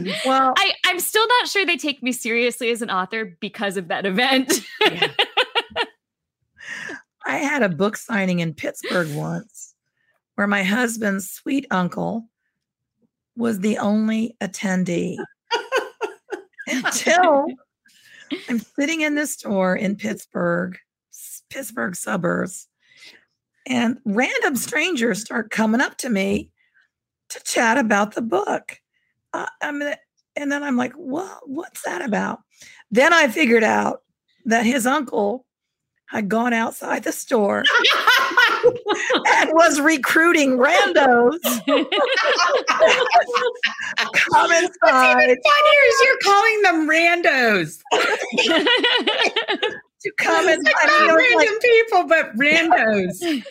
Hmm. 0.00 0.10
Well, 0.28 0.54
I, 0.56 0.72
I'm 0.86 0.98
still 0.98 1.26
not 1.26 1.48
sure 1.48 1.64
they 1.64 1.76
take 1.76 2.02
me 2.02 2.10
seriously 2.10 2.70
as 2.70 2.82
an 2.82 2.90
author 2.90 3.36
because 3.40 3.76
of 3.76 3.88
that 3.88 4.06
event. 4.06 4.52
Yeah. 4.80 5.08
I 7.24 7.36
had 7.36 7.62
a 7.62 7.68
book 7.68 7.96
signing 7.96 8.40
in 8.40 8.54
Pittsburgh 8.54 9.14
once 9.14 9.71
where 10.42 10.48
my 10.48 10.64
husband's 10.64 11.30
sweet 11.30 11.68
uncle 11.70 12.28
was 13.36 13.60
the 13.60 13.78
only 13.78 14.36
attendee 14.42 15.16
until 16.66 17.46
I'm 18.48 18.58
sitting 18.58 19.02
in 19.02 19.14
this 19.14 19.34
store 19.34 19.76
in 19.76 19.94
Pittsburgh, 19.94 20.76
Pittsburgh 21.48 21.94
suburbs, 21.94 22.66
and 23.68 23.98
random 24.04 24.56
strangers 24.56 25.20
start 25.20 25.52
coming 25.52 25.80
up 25.80 25.96
to 25.98 26.10
me 26.10 26.50
to 27.28 27.40
chat 27.44 27.78
about 27.78 28.16
the 28.16 28.22
book. 28.22 28.80
Uh, 29.32 29.46
I 29.62 29.70
mean, 29.70 29.94
and 30.34 30.50
then 30.50 30.64
I'm 30.64 30.76
like, 30.76 30.94
"Well, 30.96 31.38
what's 31.46 31.82
that 31.82 32.02
about?" 32.02 32.40
Then 32.90 33.12
I 33.12 33.28
figured 33.28 33.62
out 33.62 34.00
that 34.46 34.66
his 34.66 34.88
uncle 34.88 35.46
had 36.12 36.28
gone 36.28 36.52
outside 36.52 37.04
the 37.04 37.12
store 37.12 37.64
and 38.64 39.50
was 39.54 39.80
recruiting 39.80 40.58
randos. 40.58 41.38
Come 44.12 44.50
What's 44.50 44.66
even 44.76 45.38
funnier 45.42 45.82
is 45.88 46.00
you're 46.04 46.18
calling 46.22 46.62
them 46.62 46.86
randos. 46.88 47.78
to 50.02 50.12
come 50.18 50.48
inside. 50.48 50.64
like 50.64 50.86
not 50.86 51.00
was 51.00 51.08
like 51.08 51.18
random 51.18 51.58
people, 51.62 52.06
but 52.06 52.36
randos. 52.36 53.42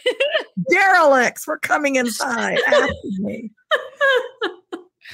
derelicts 0.69 1.47
were 1.47 1.57
coming 1.59 1.95
inside 1.95 2.59
asking 2.67 3.17
me. 3.19 3.51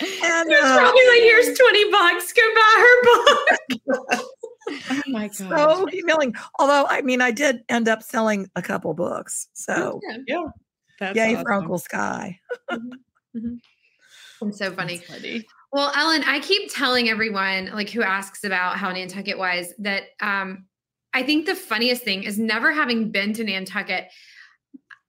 And 0.02 0.52
uh, 0.52 0.78
probably 0.78 1.08
like, 1.08 1.22
here's 1.22 1.58
20 1.58 1.92
bucks. 1.92 2.34
Go 2.34 2.42
buy 2.56 2.76
her 2.78 3.04
book. 3.04 4.26
Oh 4.90 5.02
my 5.08 5.28
god. 5.28 5.34
so 5.34 5.86
humiliating. 5.88 6.36
Although, 6.60 6.86
I 6.88 7.02
mean, 7.02 7.22
I 7.22 7.32
did 7.32 7.64
end 7.70 7.88
up 7.88 8.04
selling 8.04 8.50
a 8.56 8.62
couple 8.62 8.94
books. 8.94 9.48
So, 9.54 10.00
yeah. 10.28 10.44
That's 11.00 11.16
yay 11.16 11.36
for. 11.36 11.52
Uncle 11.52 11.78
Sky. 11.78 12.40
It's 14.42 14.58
so 14.58 14.72
funny. 14.72 14.98
Funny. 14.98 15.46
Well, 15.72 15.92
Elin, 15.96 16.24
I 16.26 16.40
keep 16.40 16.74
telling 16.74 17.10
everyone 17.10 17.72
like 17.74 17.90
who 17.90 18.02
asks 18.02 18.44
about 18.44 18.78
how 18.78 18.92
Nantucket 18.92 19.38
was 19.38 19.74
that 19.80 20.04
um, 20.22 20.66
I 21.14 21.24
think 21.24 21.46
the 21.46 21.56
funniest 21.56 22.04
thing 22.04 22.24
is 22.24 22.40
never 22.40 22.72
having 22.72 23.12
been 23.12 23.34
to 23.34 23.44
Nantucket. 23.44 24.08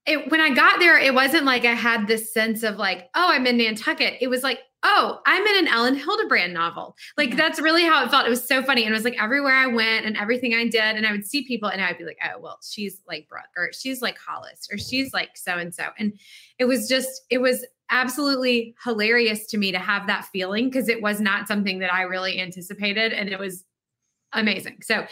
it, 0.07 0.31
when 0.31 0.41
I 0.41 0.51
got 0.51 0.79
there, 0.81 0.99
it 0.99 1.15
wasn't 1.15 1.45
like 1.45 1.65
I 1.65 1.75
had 1.75 2.07
this 2.07 2.33
sense 2.33 2.63
of 2.63 2.77
like, 2.77 3.09
oh, 3.15 3.29
I'm 3.31 3.47
in 3.47 3.59
Nantucket. 3.59 4.15
It 4.21 4.29
was 4.29 4.43
like, 4.43 4.59
oh, 4.83 5.21
I'm 5.27 5.45
in 5.47 5.67
an 5.67 5.69
Elin 5.69 5.99
Hilderbrand 5.99 6.53
novel. 6.53 6.97
Like 7.17 7.31
yeah. 7.31 7.37
that's 7.37 7.61
really 7.61 7.83
how 7.83 8.05
it 8.05 8.11
felt. 8.11 8.27
It 8.27 8.31
was 8.31 8.47
so 8.47 8.63
funny. 8.63 8.85
And 8.85 8.93
it 8.93 8.97
was 8.97 9.05
like 9.05 9.21
everywhere 9.21 9.55
I 9.55 9.67
went 9.67 10.07
and 10.07 10.17
everything 10.17 10.55
I 10.55 10.65
did, 10.65 10.97
and 10.97 11.07
I 11.07 11.13
would 11.13 11.27
see 11.27 11.45
people 11.45 11.69
and 11.69 11.83
I'd 11.83 11.99
be 11.99 12.05
like, 12.05 12.19
oh, 12.25 12.39
well, 12.39 12.59
she's 12.63 13.03
like 13.09 13.29
Brooke, 13.29 13.45
or 13.57 13.71
she's 13.73 14.03
like 14.03 14.17
Hollis, 14.19 14.69
or 14.71 14.79
she's 14.79 15.13
like 15.13 15.31
so 15.37 15.57
and 15.59 15.75
so. 15.75 15.89
And 15.99 16.13
it 16.59 16.67
was 16.67 16.89
just, 16.89 17.23
it 17.31 17.39
was 17.39 17.67
absolutely 17.91 18.75
hilarious 18.85 19.47
to 19.47 19.59
me 19.59 19.73
to 19.73 19.79
have 19.79 20.07
that 20.07 20.27
feeling 20.27 20.69
because 20.69 20.89
it 20.89 21.03
was 21.03 21.21
not 21.21 21.49
something 21.49 21.79
that 21.81 21.93
I 21.93 22.03
really 22.03 22.41
anticipated. 22.41 23.13
And 23.13 23.29
it 23.29 23.39
was 23.39 23.65
amazing. 24.35 24.79
So 24.83 25.07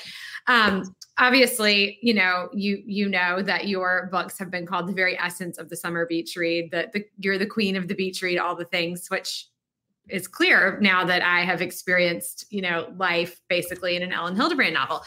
um 0.47 0.95
obviously, 1.19 1.99
you 2.03 2.13
know, 2.13 2.51
you 2.53 2.83
you 2.85 3.09
know 3.09 3.41
that 3.43 3.67
your 3.67 4.11
books 4.13 4.39
have 4.39 4.51
been 4.51 4.67
called 4.67 4.87
the 4.87 4.93
very 4.93 5.19
essence 5.19 5.57
of 5.57 5.71
the 5.71 5.77
summer 5.77 6.05
beach 6.05 6.37
read, 6.37 6.71
that 6.71 6.93
the 6.93 7.03
you're 7.19 7.39
the 7.39 7.47
queen 7.47 7.77
of 7.77 7.89
the 7.89 7.95
beach 7.95 8.21
read, 8.21 8.39
all 8.39 8.55
the 8.55 8.67
things, 8.67 9.09
which 9.09 9.49
is 10.09 10.29
clear 10.29 10.79
now 10.81 11.05
that 11.05 11.23
I 11.23 11.41
have 11.41 11.61
experienced, 11.61 12.47
you 12.51 12.63
know, 12.63 12.93
life 12.97 13.41
basically 13.49 13.97
in 13.97 14.03
an 14.03 14.13
Elin 14.13 14.37
Hilderbrand 14.37 14.73
novel. 14.73 15.03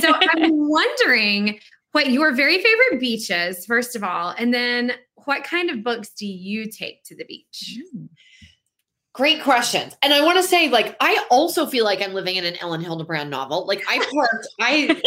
So 0.00 0.12
I'm 0.14 0.50
wondering 0.68 1.60
what 1.92 2.10
your 2.10 2.32
very 2.32 2.62
favorite 2.62 3.00
beaches, 3.00 3.66
first 3.66 3.96
of 3.96 4.04
all, 4.04 4.34
and 4.38 4.54
then 4.54 4.92
what 5.24 5.44
kind 5.44 5.70
of 5.70 5.82
books 5.82 6.10
do 6.10 6.26
you 6.26 6.70
take 6.70 7.04
to 7.04 7.16
the 7.16 7.24
beach? 7.24 7.78
Mm. 7.96 8.08
Great 9.12 9.42
questions. 9.42 9.96
And 10.02 10.14
I 10.14 10.24
want 10.24 10.38
to 10.38 10.42
say, 10.42 10.68
like, 10.68 10.96
I 11.00 11.26
also 11.30 11.66
feel 11.66 11.84
like 11.84 12.00
I'm 12.00 12.14
living 12.14 12.36
in 12.36 12.44
an 12.44 12.56
Elin 12.60 12.80
Hilderbrand 12.80 13.28
novel. 13.28 13.66
Like, 13.66 13.82
I 13.88 13.98
parked, 13.98 14.46
I, 14.60 15.00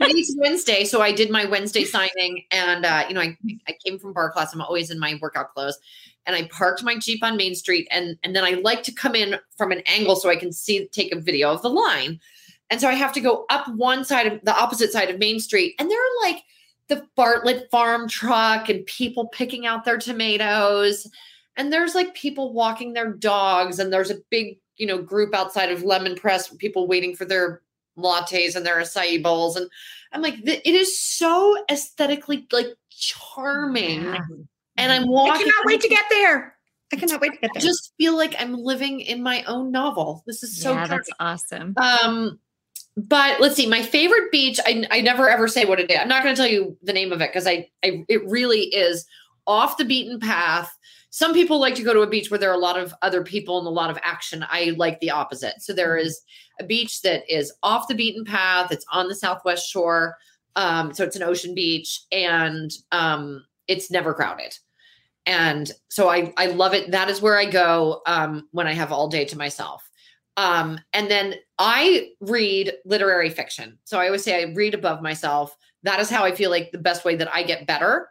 it's 0.00 0.34
Wednesday. 0.38 0.84
So 0.84 1.00
I 1.00 1.12
did 1.12 1.30
my 1.30 1.44
Wednesday 1.44 1.84
signing. 1.84 2.42
And, 2.50 2.84
uh, 2.84 3.04
you 3.08 3.14
know, 3.14 3.20
I, 3.20 3.38
I 3.68 3.76
came 3.86 4.00
from 4.00 4.12
bar 4.12 4.32
class. 4.32 4.52
I'm 4.52 4.60
always 4.60 4.90
in 4.90 4.98
my 4.98 5.18
workout 5.22 5.54
clothes. 5.54 5.78
And 6.26 6.34
I 6.34 6.48
parked 6.48 6.82
my 6.82 6.98
Jeep 6.98 7.22
on 7.22 7.36
Main 7.36 7.54
Street. 7.54 7.86
And, 7.90 8.16
and 8.22 8.34
then 8.34 8.44
I 8.44 8.52
like 8.62 8.82
to 8.84 8.92
come 8.92 9.14
in 9.14 9.36
from 9.56 9.72
an 9.72 9.82
angle 9.86 10.16
so 10.16 10.30
I 10.30 10.36
can 10.36 10.52
see, 10.52 10.88
take 10.88 11.12
a 11.12 11.20
video 11.20 11.52
of 11.52 11.62
the 11.62 11.70
line. 11.70 12.20
And 12.70 12.80
so 12.80 12.88
I 12.88 12.94
have 12.94 13.12
to 13.12 13.20
go 13.20 13.44
up 13.50 13.68
one 13.74 14.04
side 14.04 14.26
of 14.26 14.40
the 14.42 14.56
opposite 14.56 14.90
side 14.90 15.10
of 15.10 15.18
Main 15.18 15.38
Street. 15.38 15.74
And 15.78 15.90
there 15.90 15.98
are 15.98 16.28
like 16.28 16.42
the 16.88 17.06
Bartlett 17.16 17.70
farm 17.70 18.08
truck 18.08 18.68
and 18.68 18.84
people 18.86 19.28
picking 19.28 19.66
out 19.66 19.84
their 19.84 19.98
tomatoes 19.98 21.06
and 21.56 21.72
there's 21.72 21.94
like 21.94 22.14
people 22.14 22.52
walking 22.52 22.92
their 22.92 23.12
dogs 23.12 23.78
and 23.78 23.92
there's 23.92 24.10
a 24.10 24.20
big 24.30 24.58
you 24.76 24.86
know 24.86 25.00
group 25.00 25.34
outside 25.34 25.70
of 25.70 25.82
lemon 25.82 26.14
press 26.14 26.48
people 26.56 26.86
waiting 26.86 27.14
for 27.14 27.24
their 27.24 27.62
lattes 27.96 28.56
and 28.56 28.66
their 28.66 28.80
acai 28.80 29.22
bowls 29.22 29.56
and 29.56 29.68
i'm 30.12 30.22
like 30.22 30.34
it 30.44 30.66
is 30.66 30.98
so 30.98 31.56
aesthetically 31.70 32.46
like 32.52 32.66
charming 32.90 34.04
yeah. 34.04 34.18
And 34.76 34.92
i'm 34.92 35.08
walking 35.08 35.32
i 35.32 35.38
cannot 35.38 35.64
wait 35.64 35.80
to 35.80 35.88
get 35.88 36.04
there 36.10 36.56
i 36.92 36.96
cannot 36.96 37.20
wait 37.20 37.32
to 37.32 37.38
get 37.38 37.50
there 37.54 37.60
I 37.60 37.64
just 37.64 37.92
feel 37.96 38.16
like 38.16 38.34
i'm 38.38 38.54
living 38.54 39.00
in 39.00 39.22
my 39.22 39.42
own 39.44 39.70
novel 39.70 40.22
this 40.26 40.42
is 40.42 40.60
so 40.60 40.72
yeah, 40.72 40.86
that's 40.86 41.10
awesome 41.20 41.74
um 41.76 42.38
but 42.96 43.40
let's 43.40 43.56
see 43.56 43.66
my 43.66 43.82
favorite 43.82 44.30
beach 44.30 44.60
I, 44.64 44.86
I 44.90 45.00
never 45.00 45.28
ever 45.28 45.48
say 45.48 45.64
what 45.64 45.80
it 45.80 45.90
is 45.90 45.98
i'm 46.00 46.08
not 46.08 46.22
going 46.22 46.34
to 46.34 46.40
tell 46.40 46.50
you 46.50 46.76
the 46.82 46.92
name 46.92 47.12
of 47.12 47.20
it 47.20 47.30
because 47.30 47.46
I, 47.46 47.68
I 47.84 48.04
it 48.08 48.26
really 48.26 48.62
is 48.66 49.06
off 49.46 49.76
the 49.76 49.84
beaten 49.84 50.20
path 50.20 50.70
some 51.14 51.32
people 51.32 51.60
like 51.60 51.76
to 51.76 51.84
go 51.84 51.94
to 51.94 52.00
a 52.00 52.08
beach 52.08 52.28
where 52.28 52.40
there 52.40 52.50
are 52.50 52.56
a 52.56 52.58
lot 52.58 52.76
of 52.76 52.92
other 53.02 53.22
people 53.22 53.58
and 53.58 53.68
a 53.68 53.70
lot 53.70 53.88
of 53.88 53.96
action. 54.02 54.44
I 54.48 54.74
like 54.76 54.98
the 54.98 55.12
opposite. 55.12 55.62
So 55.62 55.72
there 55.72 55.96
mm-hmm. 55.96 56.00
a 56.58 56.66
beach 56.66 57.02
that 57.02 57.22
is 57.32 57.52
off 57.62 57.86
the 57.86 57.94
beaten 57.94 58.24
path. 58.24 58.72
It's 58.72 58.84
on 58.90 59.06
the 59.06 59.14
southwest 59.14 59.70
shore. 59.70 60.16
Um, 60.56 60.92
so 60.92 61.04
it's 61.04 61.14
an 61.14 61.22
ocean 61.22 61.54
beach 61.54 62.00
and 62.10 62.68
um, 62.90 63.44
it's 63.68 63.90
never 63.90 64.14
crowded. 64.14 64.56
And 65.26 65.70
so 65.88 66.08
I 66.08 66.32
I 66.36 66.46
love 66.46 66.74
it. 66.74 66.90
That 66.90 67.08
is 67.08 67.22
where 67.22 67.38
I 67.38 67.46
go 67.46 68.02
um, 68.06 68.48
when 68.52 68.66
I 68.66 68.72
have 68.72 68.92
all 68.92 69.08
day 69.08 69.24
to 69.26 69.38
myself. 69.38 69.88
Um, 70.36 70.78
and 70.92 71.10
then 71.10 71.36
I 71.58 72.10
read 72.20 72.72
literary 72.84 73.30
fiction. 73.30 73.78
So 73.84 74.00
I 74.00 74.06
always 74.06 74.24
say 74.24 74.42
I 74.42 74.52
read 74.52 74.74
above 74.74 75.00
myself. 75.00 75.56
That 75.84 76.00
is 76.00 76.10
how 76.10 76.24
I 76.24 76.34
feel 76.34 76.50
like 76.50 76.72
the 76.72 76.78
best 76.78 77.04
way 77.04 77.14
that 77.16 77.32
I 77.32 77.42
get 77.44 77.66
better. 77.66 78.10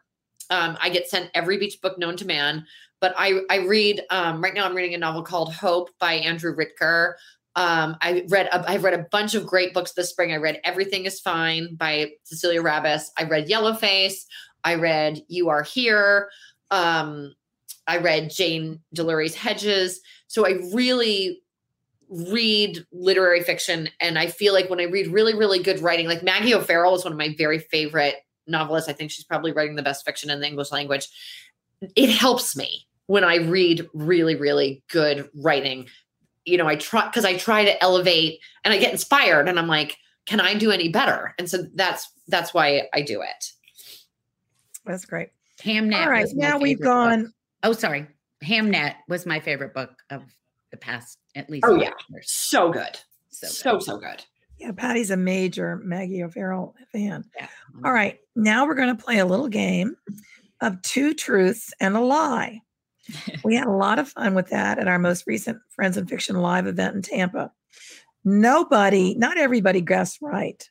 Um, 0.50 0.78
I 0.82 0.90
get 0.90 1.10
sent 1.10 1.32
every 1.34 1.58
beach 1.58 1.82
book 1.82 1.98
known 1.98 2.16
to 2.18 2.26
man 2.26 2.66
but 3.04 3.14
I 3.18 3.42
I 3.50 3.58
read 3.58 4.02
um, 4.12 4.42
right 4.42 4.54
now. 4.54 4.66
I'm 4.66 4.74
reading 4.74 4.94
a 4.94 4.98
novel 4.98 5.24
called 5.24 5.54
Hope 5.54 5.90
by 6.00 6.14
Andrew 6.14 6.56
Ridker. 6.56 7.16
Um, 7.58 7.98
I 8.00 8.26
read 8.30 8.48
a, 8.48 8.68
I've 8.68 8.86
read 8.86 8.94
a 8.94 9.06
bunch 9.12 9.36
of 9.36 9.46
great 9.46 9.74
books 9.74 9.92
this 9.92 10.10
spring. 10.10 10.32
I 10.32 10.38
read 10.38 10.62
Everything 10.64 11.04
Is 11.04 11.20
Fine 11.20 11.76
by 11.76 12.12
Cecilia 12.24 12.64
Rabess. 12.64 13.10
I 13.18 13.26
read 13.26 13.50
Yellowface. 13.50 14.24
I 14.64 14.76
read 14.76 15.24
You 15.28 15.50
Are 15.50 15.64
Here. 15.64 16.30
Um, 16.72 17.34
I 17.88 17.98
read 17.98 18.32
Jane 18.32 18.80
Delury's 18.96 19.36
Hedges. 19.36 20.02
So 20.28 20.48
I 20.48 20.60
really 20.74 21.42
read 22.10 22.86
literary 22.92 23.42
fiction, 23.42 23.90
and 24.00 24.20
I 24.20 24.28
feel 24.28 24.54
like 24.54 24.70
when 24.70 24.80
I 24.80 24.84
read 24.84 25.08
really 25.08 25.34
really 25.34 25.62
good 25.62 25.80
writing, 25.80 26.08
like 26.08 26.24
Maggie 26.24 26.54
O'Farrell 26.54 26.96
is 26.96 27.04
one 27.04 27.14
of 27.14 27.18
my 27.18 27.34
very 27.38 27.60
favorite 27.60 28.16
novelists. 28.48 28.90
I 28.90 28.94
think 28.94 29.12
she's 29.12 29.26
probably 29.26 29.52
writing 29.52 29.76
the 29.76 29.84
best 29.84 30.06
fiction 30.06 30.30
in 30.30 30.40
the 30.40 30.48
English 30.48 30.72
language. 30.72 31.08
It 31.96 32.10
helps 32.10 32.56
me 32.56 32.88
when 33.08 33.24
I 33.24 33.36
read 33.36 33.88
really, 33.94 34.36
really 34.36 34.84
good 34.90 35.30
writing. 35.36 35.88
You 36.46 36.58
know, 36.58 36.68
I 36.68 36.76
try 36.76 37.06
because 37.06 37.26
I 37.26 37.38
try 37.38 37.66
to 37.66 37.82
elevate 37.82 38.40
and 38.64 38.74
I 38.74 38.78
get 38.78 38.92
inspired 38.92 39.48
and 39.48 39.58
I'm 39.58 39.68
like, 39.68 39.98
can 40.26 40.40
I 40.40 40.54
do 40.54 40.72
any 40.72 40.90
better? 40.90 41.34
And 41.38 41.50
so 41.50 41.66
that's 41.76 42.10
that's 42.28 42.54
why 42.54 42.84
I 42.94 43.02
do 43.02 43.22
it. 43.22 43.46
That's 44.86 45.06
great. 45.06 45.30
Hamnet. 45.62 46.02
All 46.02 46.10
right, 46.10 46.28
now 46.34 46.58
we've 46.58 46.82
gone. 46.82 47.24
Book. 47.24 47.32
Oh, 47.64 47.74
sorry. 47.74 48.08
Hamnet 48.44 48.96
was 49.08 49.26
my 49.26 49.40
favorite 49.40 49.74
book 49.74 49.92
of 50.10 50.24
the 50.72 50.78
past 50.78 51.18
at 51.36 51.50
least. 51.50 51.66
Oh 51.66 51.76
yeah, 51.76 51.92
years. 52.10 52.30
so 52.30 52.72
good. 52.72 53.00
So 53.30 53.48
so 53.48 53.72
good. 53.74 53.84
so 53.84 53.98
good. 53.98 54.24
Yeah, 54.60 54.72
Patty's 54.72 55.12
a 55.12 55.18
major 55.18 55.78
Maggie 55.84 56.24
O'Farrell 56.24 56.76
fan. 56.92 57.26
Yeah. 57.36 57.48
All 57.86 57.94
right, 57.94 58.20
now 58.36 58.66
we're 58.66 58.76
going 58.76 58.96
to 58.96 59.04
play 59.04 59.20
a 59.20 59.26
little 59.26 59.48
game 59.48 59.96
of 60.62 60.82
two 60.82 61.14
truths 61.14 61.74
and 61.80 61.96
a 61.98 62.02
lie 62.02 62.62
we 63.44 63.56
had 63.56 63.68
a 63.68 63.72
lot 63.72 64.00
of 64.00 64.10
fun 64.10 64.34
with 64.34 64.50
that 64.50 64.80
at 64.80 64.88
our 64.88 65.00
most 65.00 65.26
recent 65.28 65.60
Friends 65.70 65.98
and 65.98 66.10
Fiction 66.10 66.38
live 66.38 66.68
event 66.68 66.96
in 66.96 67.02
Tampa. 67.02 67.52
Nobody, 68.24 69.16
not 69.16 69.38
everybody 69.38 69.82
guessed 69.82 70.20
right. 70.22 70.70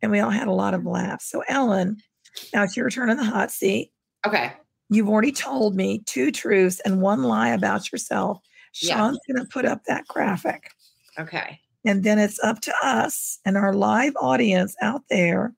And 0.00 0.10
we 0.10 0.18
all 0.18 0.30
had 0.30 0.48
a 0.48 0.52
lot 0.52 0.74
of 0.74 0.84
laughs. 0.84 1.30
So, 1.30 1.44
Elin, 1.48 1.98
now 2.52 2.64
it's 2.64 2.76
your 2.76 2.90
turn 2.90 3.10
in 3.10 3.16
the 3.16 3.24
hot 3.24 3.50
seat. 3.50 3.92
Okay. 4.26 4.52
You've 4.88 5.08
already 5.08 5.32
told 5.32 5.74
me 5.74 6.02
two 6.06 6.30
truths 6.30 6.80
and 6.80 7.00
one 7.00 7.22
lie 7.22 7.48
about 7.48 7.90
yourself. 7.90 8.40
Sean's 8.72 9.18
going 9.26 9.42
to 9.42 9.50
put 9.50 9.64
up 9.64 9.82
that 9.86 10.06
graphic. 10.06 10.70
Okay. 11.18 11.60
And 11.84 12.04
then 12.04 12.18
it's 12.18 12.42
up 12.42 12.60
to 12.60 12.74
us 12.82 13.38
and 13.44 13.56
our 13.56 13.72
live 13.72 14.14
audience 14.20 14.74
out 14.80 15.02
there 15.10 15.54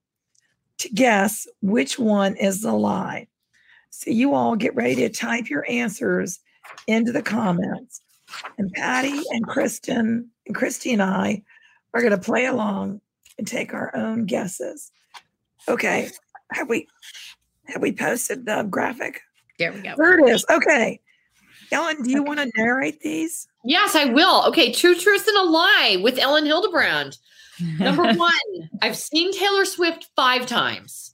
to 0.78 0.88
guess 0.88 1.46
which 1.62 1.98
one 1.98 2.36
is 2.36 2.62
the 2.62 2.72
lie. 2.72 3.28
So 3.90 4.10
you 4.10 4.34
all 4.34 4.56
get 4.56 4.74
ready 4.74 4.96
to 4.96 5.08
type 5.08 5.48
your 5.48 5.64
answers 5.68 6.40
into 6.86 7.12
the 7.12 7.22
comments. 7.22 8.00
And 8.58 8.72
Patty 8.72 9.20
and 9.30 9.46
Kristen 9.46 10.30
and 10.46 10.54
Christy 10.54 10.92
and 10.92 11.02
I 11.02 11.42
are 11.92 12.00
going 12.00 12.10
to 12.10 12.18
play 12.18 12.46
along 12.46 13.00
and 13.38 13.46
take 13.46 13.72
our 13.72 13.94
own 13.94 14.26
guesses. 14.26 14.90
Okay. 15.68 16.10
Have 16.52 16.68
we 16.68 16.86
have 17.66 17.82
we 17.82 17.92
posted 17.92 18.46
the 18.46 18.62
graphic? 18.64 19.20
There 19.58 19.72
we 19.72 19.80
go. 19.80 19.94
There 19.96 20.18
it 20.18 20.28
is. 20.30 20.44
Okay. 20.50 21.00
Elin, 21.72 22.02
do 22.02 22.10
you 22.10 22.20
okay. 22.20 22.26
want 22.28 22.40
to 22.40 22.50
narrate 22.56 23.00
these? 23.00 23.48
Yes, 23.64 23.94
I 23.94 24.04
will. 24.04 24.44
Okay, 24.46 24.70
two 24.70 24.94
truths 24.94 25.26
and 25.26 25.36
a 25.38 25.50
lie 25.50 25.98
with 26.02 26.18
Elin 26.18 26.44
Hilderbrand. 26.44 27.18
Number 27.78 28.02
one, 28.14 28.70
I've 28.82 28.96
seen 28.96 29.32
Taylor 29.32 29.64
Swift 29.64 30.08
five 30.14 30.46
times. 30.46 31.10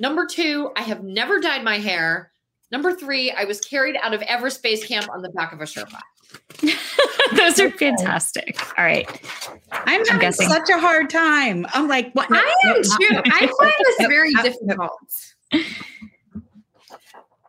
Number 0.00 0.26
two, 0.26 0.70
I 0.76 0.82
have 0.82 1.02
never 1.02 1.40
dyed 1.40 1.64
my 1.64 1.78
hair. 1.78 2.30
Number 2.70 2.94
three, 2.94 3.30
I 3.30 3.44
was 3.44 3.60
carried 3.60 3.96
out 4.02 4.14
of 4.14 4.22
Everest 4.22 4.62
Base 4.62 4.86
Camp 4.86 5.08
on 5.10 5.22
the 5.22 5.30
back 5.30 5.52
of 5.52 5.60
a 5.60 5.64
Sherpa. 5.64 6.00
Those 7.36 7.60
are 7.60 7.70
fantastic. 7.70 8.58
All 8.78 8.84
right. 8.84 9.08
I'm 9.72 10.04
having 10.06 10.26
I'm 10.26 10.32
such 10.32 10.70
a 10.70 10.78
hard 10.78 11.10
time. 11.10 11.66
I'm 11.72 11.88
like, 11.88 12.12
what? 12.14 12.28
I 12.30 12.54
am 12.66 12.82
too. 12.82 13.22
I 13.26 13.46
find 13.58 13.74
this 13.84 14.06
very 14.06 14.32
difficult. 14.42 14.92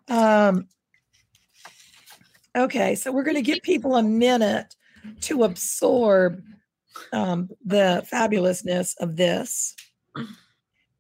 Um, 0.09 0.67
okay, 2.55 2.95
so 2.95 3.11
we're 3.11 3.23
going 3.23 3.35
to 3.35 3.41
give 3.41 3.61
people 3.61 3.95
a 3.95 4.03
minute 4.03 4.75
to 5.21 5.43
absorb 5.43 6.41
um, 7.13 7.49
the 7.63 8.05
fabulousness 8.11 8.95
of 8.99 9.15
this. 9.15 9.75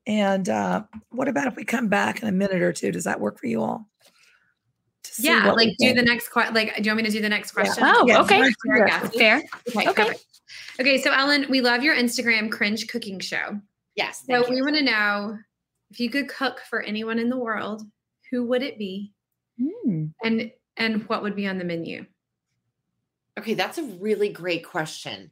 And 0.07 0.47
uh, 0.49 0.83
what 1.09 1.27
about 1.27 1.47
if 1.47 1.55
we 1.55 1.65
come 1.65 1.87
back 1.87 2.21
in 2.21 2.27
a 2.27 2.31
minute 2.31 2.61
or 2.61 2.73
two? 2.73 2.91
Does 2.91 3.03
that 3.03 3.19
work 3.19 3.39
for 3.39 3.47
you 3.47 3.61
all? 3.61 3.87
Yeah, 5.17 5.51
like 5.51 5.75
do 5.77 5.93
the 5.93 6.01
next 6.01 6.29
question. 6.29 6.53
Like, 6.53 6.75
do 6.75 6.83
you 6.83 6.91
want 6.91 6.97
me 6.97 7.09
to 7.09 7.11
do 7.11 7.21
the 7.21 7.29
next 7.29 7.51
question? 7.51 7.83
Yeah. 7.83 7.93
Oh, 7.95 8.05
yes. 8.07 8.19
okay. 8.19 8.51
Fair. 9.17 9.43
Okay. 9.69 9.89
Okay. 9.89 10.13
Okay. 10.79 11.01
So, 11.01 11.11
Elin, 11.11 11.45
we 11.49 11.61
love 11.61 11.83
your 11.83 11.95
Instagram 11.95 12.51
cringe 12.51 12.87
cooking 12.87 13.19
show. 13.19 13.59
Yes. 13.95 14.23
So, 14.29 14.49
we 14.49 14.61
want 14.61 14.75
to 14.75 14.83
know 14.83 15.37
if 15.91 15.99
you 15.99 16.09
could 16.09 16.27
cook 16.27 16.61
for 16.69 16.81
anyone 16.81 17.19
in 17.19 17.29
the 17.29 17.37
world, 17.37 17.83
who 18.29 18.45
would 18.45 18.61
it 18.61 18.77
be? 18.77 19.13
Mm. 19.59 20.13
And 20.23 20.51
and 20.77 21.07
what 21.09 21.23
would 21.23 21.35
be 21.35 21.47
on 21.47 21.57
the 21.57 21.65
menu? 21.65 22.05
Okay, 23.37 23.53
that's 23.53 23.77
a 23.77 23.83
really 23.83 24.29
great 24.29 24.65
question. 24.65 25.31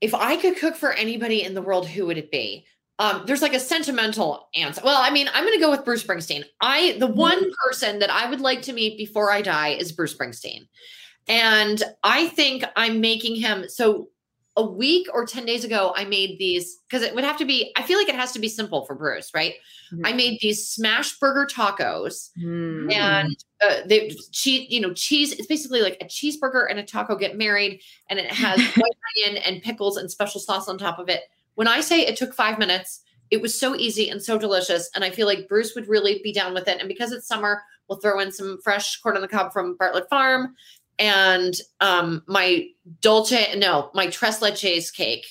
If 0.00 0.14
I 0.14 0.36
could 0.36 0.56
cook 0.56 0.76
for 0.76 0.92
anybody 0.92 1.42
in 1.42 1.54
the 1.54 1.62
world, 1.62 1.88
who 1.88 2.06
would 2.06 2.18
it 2.18 2.30
be? 2.30 2.66
Um, 3.00 3.22
there's 3.26 3.42
like 3.42 3.54
a 3.54 3.60
sentimental 3.60 4.48
answer. 4.56 4.80
Well, 4.84 5.00
I 5.00 5.10
mean, 5.10 5.28
I'm 5.32 5.44
going 5.44 5.54
to 5.54 5.60
go 5.60 5.70
with 5.70 5.84
Bruce 5.84 6.02
Springsteen. 6.02 6.44
I 6.60 6.96
the 6.98 7.06
one 7.06 7.38
mm-hmm. 7.38 7.50
person 7.64 8.00
that 8.00 8.10
I 8.10 8.28
would 8.28 8.40
like 8.40 8.62
to 8.62 8.72
meet 8.72 8.98
before 8.98 9.30
I 9.30 9.40
die 9.42 9.68
is 9.68 9.92
Bruce 9.92 10.16
Springsteen, 10.16 10.66
and 11.28 11.82
I 12.02 12.28
think 12.28 12.64
I'm 12.76 13.00
making 13.00 13.36
him 13.36 13.68
so 13.68 14.08
a 14.58 14.62
week 14.62 15.06
or 15.14 15.24
10 15.24 15.46
days 15.46 15.64
ago, 15.64 15.92
I 15.96 16.04
made 16.04 16.36
these 16.40 16.78
because 16.88 17.04
it 17.04 17.14
would 17.14 17.22
have 17.22 17.38
to 17.38 17.44
be, 17.44 17.72
I 17.76 17.82
feel 17.82 17.96
like 17.96 18.08
it 18.08 18.16
has 18.16 18.32
to 18.32 18.40
be 18.40 18.48
simple 18.48 18.84
for 18.86 18.96
Bruce, 18.96 19.30
right? 19.32 19.54
Mm-hmm. 19.92 20.04
I 20.04 20.12
made 20.12 20.40
these 20.40 20.68
smash 20.68 21.16
burger 21.20 21.46
tacos 21.46 22.30
mm-hmm. 22.36 22.90
and 22.90 23.36
uh, 23.62 23.82
they 23.86 24.10
cheese, 24.32 24.66
you 24.68 24.80
know, 24.80 24.92
cheese. 24.92 25.32
It's 25.32 25.46
basically 25.46 25.80
like 25.80 25.96
a 26.00 26.06
cheeseburger 26.06 26.66
and 26.68 26.80
a 26.80 26.82
taco 26.82 27.14
get 27.14 27.38
married 27.38 27.80
and 28.10 28.18
it 28.18 28.32
has 28.32 28.58
white 28.76 28.96
onion 29.26 29.40
and 29.44 29.62
pickles 29.62 29.96
and 29.96 30.10
special 30.10 30.40
sauce 30.40 30.68
on 30.68 30.76
top 30.76 30.98
of 30.98 31.08
it. 31.08 31.22
When 31.58 31.66
I 31.66 31.80
say 31.80 32.02
it 32.02 32.16
took 32.16 32.34
five 32.34 32.56
minutes, 32.56 33.00
it 33.32 33.42
was 33.42 33.58
so 33.58 33.74
easy 33.74 34.10
and 34.10 34.22
so 34.22 34.38
delicious. 34.38 34.88
And 34.94 35.02
I 35.02 35.10
feel 35.10 35.26
like 35.26 35.48
Bruce 35.48 35.74
would 35.74 35.88
really 35.88 36.20
be 36.22 36.32
down 36.32 36.54
with 36.54 36.68
it. 36.68 36.78
And 36.78 36.86
because 36.86 37.10
it's 37.10 37.26
summer, 37.26 37.64
we'll 37.88 37.98
throw 37.98 38.20
in 38.20 38.30
some 38.30 38.60
fresh 38.62 39.00
corn 39.00 39.16
on 39.16 39.22
the 39.22 39.26
cob 39.26 39.52
from 39.52 39.76
Bartlett 39.76 40.08
Farm 40.08 40.54
and 41.00 41.60
um, 41.80 42.22
my 42.28 42.68
dolce, 43.00 43.58
no, 43.58 43.90
my 43.92 44.06
tres 44.06 44.38
leches 44.38 44.94
cake, 44.94 45.26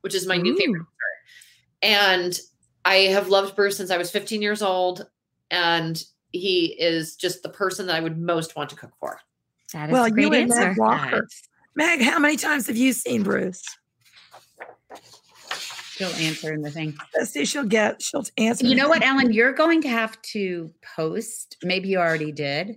which 0.00 0.14
is 0.14 0.26
my 0.26 0.38
Ooh. 0.38 0.42
new 0.44 0.56
favorite 0.56 0.78
dessert. 0.78 1.82
And 1.82 2.40
I 2.86 2.94
have 3.10 3.28
loved 3.28 3.54
Bruce 3.54 3.76
since 3.76 3.90
I 3.90 3.98
was 3.98 4.10
15 4.10 4.40
years 4.40 4.62
old, 4.62 5.06
and 5.50 6.02
he 6.32 6.74
is 6.80 7.16
just 7.16 7.42
the 7.42 7.50
person 7.50 7.86
that 7.88 7.96
I 7.96 8.00
would 8.00 8.16
most 8.16 8.56
want 8.56 8.70
to 8.70 8.76
cook 8.76 8.92
for. 8.98 9.20
That 9.74 9.90
is 9.90 9.92
well, 9.92 10.06
a 10.06 10.10
great 10.10 10.22
you 10.22 10.32
and 10.32 10.50
answer. 10.50 10.68
Meg 10.68 10.78
Walker. 10.78 11.28
Meg, 11.74 12.00
how 12.00 12.18
many 12.18 12.38
times 12.38 12.66
have 12.66 12.78
you 12.78 12.94
seen 12.94 13.22
Bruce? 13.22 13.62
She'll 15.96 16.08
answer 16.08 16.52
in 16.52 16.60
the 16.60 16.70
thing. 16.70 16.94
Let's 17.16 17.30
see, 17.30 17.46
she'll 17.46 17.64
get, 17.64 18.02
she'll 18.02 18.26
answer. 18.36 18.66
You 18.66 18.74
know 18.74 18.88
what, 18.88 19.02
Elin? 19.02 19.32
You're 19.32 19.54
going 19.54 19.80
to 19.82 19.88
have 19.88 20.20
to 20.32 20.70
post, 20.94 21.56
maybe 21.62 21.88
you 21.88 21.98
already 21.98 22.32
did, 22.32 22.76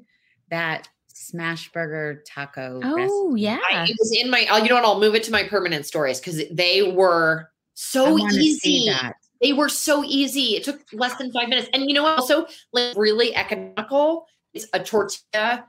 that 0.49 0.87
smash 1.07 1.69
burger 1.71 2.23
taco. 2.25 2.79
Oh 2.83 2.95
recipe. 2.95 3.41
yeah, 3.41 3.59
I, 3.69 3.83
it 3.83 3.95
was 3.99 4.17
in 4.17 4.29
my. 4.29 4.47
Oh, 4.49 4.57
you 4.57 4.69
know 4.69 4.75
what? 4.75 4.85
I'll 4.85 4.99
move 4.99 5.15
it 5.15 5.23
to 5.23 5.31
my 5.31 5.43
permanent 5.43 5.85
stories 5.85 6.19
because 6.19 6.41
they 6.49 6.91
were 6.93 7.49
so 7.73 8.17
easy. 8.17 8.89
They 9.41 9.53
were 9.53 9.69
so 9.69 10.03
easy. 10.03 10.55
It 10.55 10.63
took 10.63 10.81
less 10.93 11.15
than 11.15 11.31
five 11.31 11.49
minutes, 11.49 11.69
and 11.73 11.89
you 11.89 11.93
know 11.93 12.03
what? 12.03 12.19
Also, 12.19 12.47
like 12.71 12.95
really 12.97 13.35
economical. 13.35 14.27
It's 14.53 14.67
a 14.73 14.83
tortilla, 14.83 15.65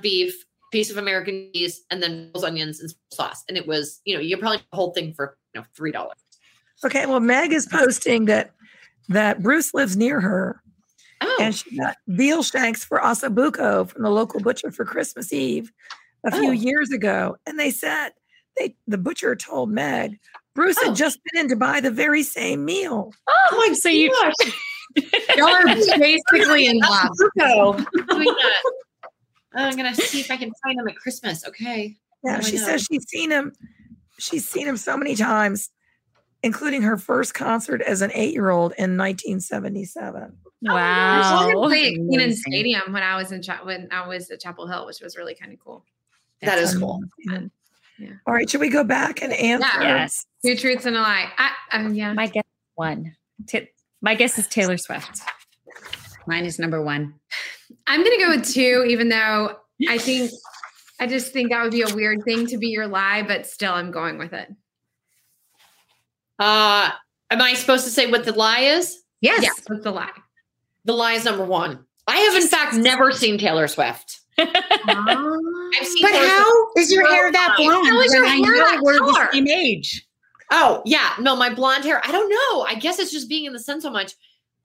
beef, 0.00 0.44
piece 0.72 0.90
of 0.90 0.96
American 0.96 1.50
cheese, 1.54 1.84
and 1.90 2.02
then 2.02 2.30
those 2.32 2.44
onions 2.44 2.80
and 2.80 2.92
sauce. 3.12 3.44
And 3.48 3.56
it 3.56 3.66
was, 3.66 4.00
you 4.04 4.14
know, 4.14 4.20
you 4.20 4.36
probably 4.36 4.58
the 4.58 4.76
whole 4.76 4.92
thing 4.92 5.12
for 5.12 5.36
you 5.54 5.60
know 5.60 5.66
three 5.76 5.92
dollars. 5.92 6.23
Okay, 6.84 7.06
well, 7.06 7.20
Meg 7.20 7.52
is 7.52 7.66
posting 7.66 8.26
that 8.26 8.52
that 9.08 9.42
Bruce 9.42 9.74
lives 9.74 9.96
near 9.96 10.20
her 10.20 10.62
Oh. 11.24 11.38
And 11.40 11.54
she 11.54 11.76
got 11.76 11.96
veal 12.06 12.42
shanks 12.42 12.84
for 12.84 12.98
ossobuco 12.98 13.88
from 13.88 14.02
the 14.02 14.10
local 14.10 14.40
butcher 14.40 14.70
for 14.70 14.84
Christmas 14.84 15.32
Eve 15.32 15.72
a 16.26 16.30
few 16.30 16.48
oh. 16.48 16.52
years 16.52 16.90
ago. 16.90 17.36
And 17.46 17.58
they 17.58 17.70
said 17.70 18.10
they 18.58 18.76
the 18.86 18.98
butcher 18.98 19.34
told 19.34 19.70
Meg 19.70 20.18
Bruce 20.54 20.76
oh. 20.82 20.88
had 20.88 20.96
just 20.96 21.18
been 21.24 21.42
in 21.42 21.48
to 21.48 21.56
buy 21.56 21.80
the 21.80 21.90
very 21.90 22.22
same 22.22 22.64
meal. 22.64 23.12
Oh, 23.26 23.48
oh 23.52 23.56
my 23.68 23.74
so 23.74 23.88
you 23.88 24.10
y'all 25.36 25.48
are 25.48 25.64
basically 25.64 26.66
in 26.66 26.78
love. 26.80 27.10
Oh 27.40 27.84
I'm 29.54 29.76
gonna 29.76 29.94
see 29.94 30.20
if 30.20 30.30
I 30.30 30.36
can 30.36 30.52
find 30.62 30.78
him 30.78 30.88
at 30.88 30.96
Christmas. 30.96 31.46
Okay. 31.46 31.96
Yeah, 32.22 32.40
she 32.40 32.56
says 32.56 32.86
she's 32.90 33.08
seen 33.08 33.30
him. 33.30 33.52
She's 34.18 34.48
seen 34.48 34.66
him 34.66 34.76
so 34.76 34.96
many 34.96 35.14
times, 35.14 35.70
including 36.44 36.82
her 36.82 36.98
first 36.98 37.32
concert 37.32 37.80
as 37.80 38.02
an 38.02 38.10
eight-year-old 38.12 38.72
in 38.72 38.98
1977. 38.98 40.36
Wow. 40.60 41.50
Oh, 41.54 41.66
played 41.68 41.96
Kenan 42.10 42.34
Stadium 42.34 42.92
when 42.92 43.02
I 43.02 43.16
was 43.16 43.32
in 43.32 43.42
Cha- 43.42 43.64
when 43.64 43.88
I 43.90 44.06
was 44.06 44.30
at 44.30 44.40
Chapel 44.40 44.66
Hill, 44.66 44.86
which 44.86 45.00
was 45.00 45.16
really 45.16 45.34
kind 45.34 45.52
of 45.52 45.58
cool. 45.58 45.84
That 46.42 46.56
That's 46.56 46.74
is 46.74 46.78
cool. 46.78 47.02
Yeah. 47.98 48.10
All 48.26 48.34
right, 48.34 48.48
should 48.48 48.60
we 48.60 48.68
go 48.68 48.84
back 48.84 49.22
and 49.22 49.32
answer? 49.32 49.66
Yeah. 49.80 49.96
Yes. 50.02 50.26
Two 50.44 50.56
truths 50.56 50.84
and 50.84 50.96
a 50.96 51.00
lie. 51.00 51.30
I, 51.38 51.52
um, 51.72 51.94
yeah. 51.94 52.12
My 52.12 52.26
guess 52.26 52.44
one. 52.74 53.16
T- 53.46 53.68
my 54.02 54.14
guess 54.14 54.38
is 54.38 54.46
Taylor 54.48 54.76
Swift. 54.76 55.22
Mine 56.26 56.44
is 56.44 56.58
number 56.58 56.82
one. 56.82 57.14
I'm 57.86 58.02
gonna 58.02 58.18
go 58.18 58.30
with 58.30 58.52
two, 58.52 58.84
even 58.88 59.08
though 59.08 59.56
I 59.88 59.96
think 59.96 60.30
I 61.00 61.06
just 61.06 61.32
think 61.32 61.50
that 61.50 61.62
would 61.62 61.72
be 61.72 61.82
a 61.82 61.94
weird 61.94 62.22
thing 62.24 62.46
to 62.48 62.58
be 62.58 62.68
your 62.68 62.86
lie, 62.86 63.22
but 63.22 63.46
still 63.46 63.72
I'm 63.72 63.90
going 63.90 64.18
with 64.18 64.32
it. 64.32 64.48
Uh 66.38 66.90
am 67.30 67.42
I 67.42 67.54
supposed 67.54 67.84
to 67.84 67.90
say 67.90 68.10
what 68.10 68.24
the 68.24 68.32
lie 68.32 68.60
is? 68.60 69.02
Yes. 69.20 69.42
Yes, 69.42 69.62
what's 69.66 69.84
the 69.84 69.90
lie? 69.90 70.10
The 70.84 70.92
lie 70.92 71.14
is 71.14 71.24
number 71.24 71.44
one. 71.44 71.84
I 72.06 72.16
have, 72.16 72.42
in 72.42 72.46
fact, 72.46 72.74
never 72.74 73.10
seen 73.12 73.38
Taylor 73.38 73.66
Swift. 73.68 74.20
I've 74.38 74.46
seen 74.48 76.02
but 76.02 76.10
Taylor 76.10 76.28
how 76.28 76.44
Swift 76.44 76.78
is 76.78 76.92
your 76.92 77.06
hair 77.08 77.32
that 77.32 77.54
blonde? 77.56 77.86
How 77.86 78.00
is 78.00 78.12
your 78.12 78.26
hair 78.26 78.56
that 78.58 78.80
we're 78.82 78.98
the 78.98 79.28
same 79.32 79.48
age. 79.48 80.06
Oh 80.50 80.82
yeah, 80.84 81.14
no, 81.18 81.34
my 81.36 81.52
blonde 81.52 81.84
hair. 81.84 82.02
I 82.04 82.12
don't 82.12 82.28
know. 82.28 82.62
I 82.62 82.74
guess 82.74 82.98
it's 82.98 83.10
just 83.10 83.28
being 83.28 83.46
in 83.46 83.52
the 83.52 83.60
sun 83.60 83.80
so 83.80 83.90
much. 83.90 84.12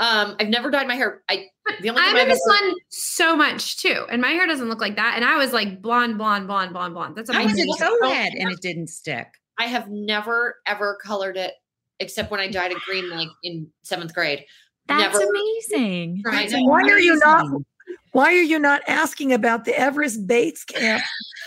Um, 0.01 0.35
I've 0.39 0.49
never 0.49 0.69
dyed 0.69 0.87
my 0.87 0.95
hair. 0.95 1.23
I 1.29 1.47
the 1.81 1.89
only 1.89 2.01
I'm 2.01 2.15
in 2.17 2.29
the 2.29 2.35
sun 2.35 2.73
so 2.89 3.35
much 3.35 3.77
too, 3.77 4.05
and 4.11 4.21
my 4.21 4.29
hair 4.29 4.45
doesn't 4.45 4.67
look 4.67 4.81
like 4.81 4.97
that. 4.97 5.13
And 5.15 5.23
I 5.23 5.37
was 5.37 5.53
like 5.53 5.81
blonde, 5.81 6.17
blonde, 6.17 6.47
blonde, 6.47 6.73
blonde, 6.73 6.93
blonde. 6.93 7.15
That's 7.15 7.29
amazing. 7.29 7.63
I 7.63 7.67
was 7.67 7.81
a 7.81 7.97
red, 8.01 8.33
and 8.33 8.51
it 8.51 8.61
didn't 8.61 8.87
stick. 8.87 9.27
I 9.59 9.65
have 9.65 9.89
never 9.89 10.55
ever 10.65 10.97
colored 11.03 11.37
it 11.37 11.53
except 11.99 12.31
when 12.31 12.39
I 12.39 12.47
dyed 12.47 12.71
it 12.71 12.79
green, 12.85 13.09
like 13.09 13.27
in 13.43 13.67
seventh 13.83 14.13
grade. 14.13 14.45
That's 14.87 15.19
Never. 15.19 15.29
amazing. 15.29 16.21
That's 16.23 16.53
why 16.53 16.81
are 16.81 16.99
you 16.99 17.15
not? 17.17 17.45
Why 18.11 18.33
are 18.33 18.41
you 18.41 18.57
not 18.57 18.81
asking 18.87 19.33
about 19.33 19.65
the 19.65 19.79
Everest 19.79 20.25
Base 20.25 20.63
camp? 20.63 21.03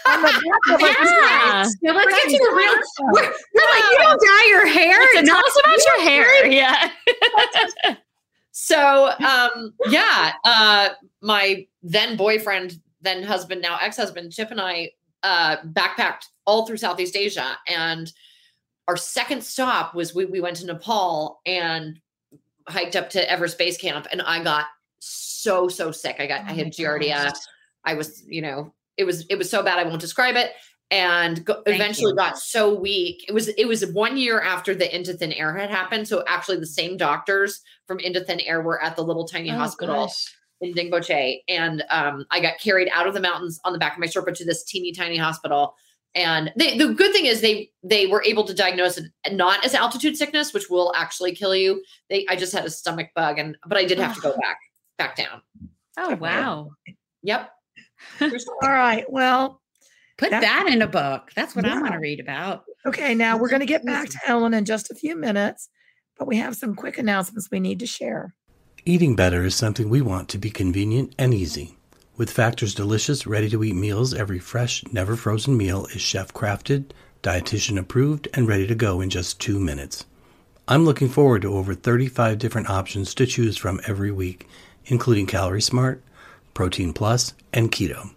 On 0.06 0.22
the 0.22 0.28
back 0.28 0.78
yeah. 0.78 1.66
yeah, 1.82 1.92
let's 1.92 2.12
get 2.12 2.30
to 2.30 2.38
the 2.38 2.54
real. 2.56 2.74
We're, 3.12 3.22
we're 3.22 3.70
like, 3.70 3.84
you 3.90 3.98
don't 3.98 4.20
dye 4.20 4.46
your 4.48 4.66
hair. 4.68 5.00
So 5.14 5.22
tell 5.24 5.38
us 5.38 5.60
about 5.64 5.78
your 5.84 6.02
hair. 6.02 6.46
Yeah. 6.46 6.90
so, 8.52 9.12
um, 9.26 9.74
yeah, 9.88 10.32
uh, 10.44 10.90
my 11.20 11.66
then 11.82 12.16
boyfriend, 12.16 12.80
then 13.00 13.24
husband, 13.24 13.60
now 13.60 13.78
ex 13.80 13.96
husband, 13.96 14.32
Chip 14.32 14.52
and 14.52 14.60
I 14.60 14.90
uh, 15.24 15.56
backpacked 15.62 16.26
all 16.46 16.66
through 16.66 16.78
Southeast 16.78 17.16
Asia, 17.16 17.58
and 17.68 18.12
our 18.88 18.96
second 18.96 19.42
stop 19.42 19.94
was 19.94 20.14
we 20.14 20.24
we 20.24 20.40
went 20.40 20.56
to 20.56 20.66
Nepal 20.66 21.40
and 21.46 22.00
hiked 22.68 22.96
up 22.96 23.10
to 23.10 23.30
Everest 23.30 23.58
Base 23.58 23.76
Camp 23.76 24.06
and 24.12 24.22
I 24.22 24.42
got 24.42 24.66
so 24.98 25.68
so 25.68 25.90
sick. 25.90 26.16
I 26.18 26.26
got 26.26 26.42
oh 26.42 26.48
I 26.48 26.52
had 26.52 26.72
giardia. 26.72 27.26
Gosh. 27.26 27.38
I 27.84 27.94
was, 27.94 28.22
you 28.26 28.42
know, 28.42 28.72
it 28.96 29.04
was 29.04 29.26
it 29.28 29.36
was 29.36 29.50
so 29.50 29.62
bad 29.62 29.78
I 29.78 29.84
won't 29.84 30.00
describe 30.00 30.36
it 30.36 30.52
and 30.92 31.42
go, 31.44 31.62
eventually 31.66 32.10
you. 32.10 32.16
got 32.16 32.38
so 32.38 32.72
weak. 32.78 33.24
It 33.26 33.32
was 33.32 33.48
it 33.48 33.66
was 33.66 33.84
one 33.86 34.16
year 34.16 34.40
after 34.40 34.74
the 34.74 34.94
Into 34.94 35.14
Thin 35.14 35.32
Air 35.32 35.56
had 35.56 35.70
happened. 35.70 36.06
So 36.06 36.22
actually, 36.28 36.58
the 36.58 36.66
same 36.66 36.96
doctors 36.96 37.60
from 37.86 37.98
Into 37.98 38.20
Thin 38.20 38.40
Air 38.40 38.62
were 38.62 38.80
at 38.82 38.94
the 38.94 39.02
little 39.02 39.26
tiny 39.26 39.50
oh, 39.50 39.56
hospital 39.56 40.06
gosh. 40.06 40.34
in 40.60 40.74
Dingboche, 40.74 41.38
and 41.48 41.82
um, 41.88 42.26
I 42.30 42.40
got 42.40 42.60
carried 42.60 42.90
out 42.92 43.06
of 43.06 43.14
the 43.14 43.20
mountains 43.20 43.58
on 43.64 43.72
the 43.72 43.78
back 43.78 43.94
of 43.94 44.00
my 44.00 44.06
Sherpa 44.06 44.34
to 44.34 44.44
this 44.44 44.64
teeny 44.64 44.92
tiny 44.92 45.16
hospital. 45.16 45.74
And 46.14 46.52
they, 46.56 46.76
the 46.76 46.92
good 46.92 47.12
thing 47.12 47.24
is 47.24 47.40
they 47.40 47.70
they 47.82 48.06
were 48.06 48.22
able 48.24 48.44
to 48.44 48.52
diagnose 48.52 48.98
it 48.98 49.10
not 49.30 49.64
as 49.64 49.74
altitude 49.74 50.16
sickness, 50.16 50.52
which 50.52 50.68
will 50.68 50.92
actually 50.94 51.34
kill 51.34 51.54
you. 51.54 51.82
They 52.10 52.26
I 52.28 52.36
just 52.36 52.52
had 52.52 52.66
a 52.66 52.70
stomach 52.70 53.08
bug, 53.14 53.38
and 53.38 53.56
but 53.66 53.78
I 53.78 53.84
did 53.84 53.98
have 53.98 54.14
to 54.16 54.20
go 54.20 54.36
back 54.36 54.58
back 54.98 55.16
down. 55.16 55.40
Oh 55.96 56.14
wow! 56.16 56.70
Yep. 57.22 57.50
All 58.20 58.70
right. 58.70 59.10
Well, 59.10 59.62
put 60.18 60.30
that 60.30 60.66
in 60.68 60.82
a 60.82 60.86
book. 60.86 61.30
That's 61.34 61.56
what 61.56 61.64
yeah. 61.64 61.76
I 61.76 61.80
want 61.80 61.92
to 61.94 61.98
read 61.98 62.20
about. 62.20 62.64
Okay. 62.84 63.14
Now 63.14 63.38
we're 63.38 63.48
going 63.48 63.60
to 63.60 63.66
get 63.66 63.84
back 63.84 64.08
to 64.10 64.18
Elin 64.26 64.54
in 64.54 64.64
just 64.66 64.90
a 64.90 64.94
few 64.94 65.16
minutes, 65.16 65.70
but 66.18 66.28
we 66.28 66.36
have 66.36 66.56
some 66.56 66.74
quick 66.74 66.98
announcements 66.98 67.48
we 67.50 67.60
need 67.60 67.78
to 67.80 67.86
share. 67.86 68.34
Eating 68.84 69.16
better 69.16 69.44
is 69.44 69.54
something 69.54 69.88
we 69.88 70.02
want 70.02 70.28
to 70.30 70.38
be 70.38 70.50
convenient 70.50 71.14
and 71.18 71.32
easy. 71.32 71.76
With 72.22 72.30
Factor's 72.30 72.72
delicious, 72.72 73.26
ready 73.26 73.50
to 73.50 73.64
eat 73.64 73.74
meals, 73.74 74.14
every 74.14 74.38
fresh, 74.38 74.84
never 74.92 75.16
frozen 75.16 75.56
meal 75.56 75.86
is 75.86 76.00
chef 76.00 76.32
crafted, 76.32 76.92
dietitian 77.20 77.76
approved, 77.76 78.28
and 78.32 78.46
ready 78.46 78.64
to 78.68 78.76
go 78.76 79.00
in 79.00 79.10
just 79.10 79.40
two 79.40 79.58
minutes. 79.58 80.04
I'm 80.68 80.84
looking 80.84 81.08
forward 81.08 81.42
to 81.42 81.56
over 81.56 81.74
35 81.74 82.38
different 82.38 82.70
options 82.70 83.12
to 83.16 83.26
choose 83.26 83.56
from 83.56 83.80
every 83.88 84.12
week, 84.12 84.46
including 84.84 85.26
Calorie 85.26 85.60
Smart, 85.60 86.00
Protein 86.54 86.92
Plus, 86.92 87.34
and 87.52 87.72
Keto. 87.72 88.12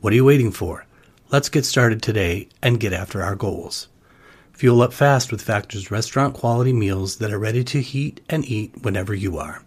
What 0.00 0.14
are 0.14 0.16
you 0.16 0.24
waiting 0.24 0.50
for? 0.50 0.86
Let's 1.30 1.50
get 1.50 1.66
started 1.66 2.00
today 2.00 2.48
and 2.62 2.80
get 2.80 2.94
after 2.94 3.22
our 3.22 3.36
goals. 3.36 3.88
Fuel 4.54 4.80
up 4.80 4.94
fast 4.94 5.30
with 5.30 5.42
Factor's 5.42 5.90
restaurant 5.90 6.32
quality 6.32 6.72
meals 6.72 7.16
that 7.16 7.30
are 7.30 7.38
ready 7.38 7.62
to 7.64 7.82
heat 7.82 8.22
and 8.30 8.46
eat 8.46 8.72
whenever 8.80 9.14
you 9.14 9.36
are. 9.36 9.62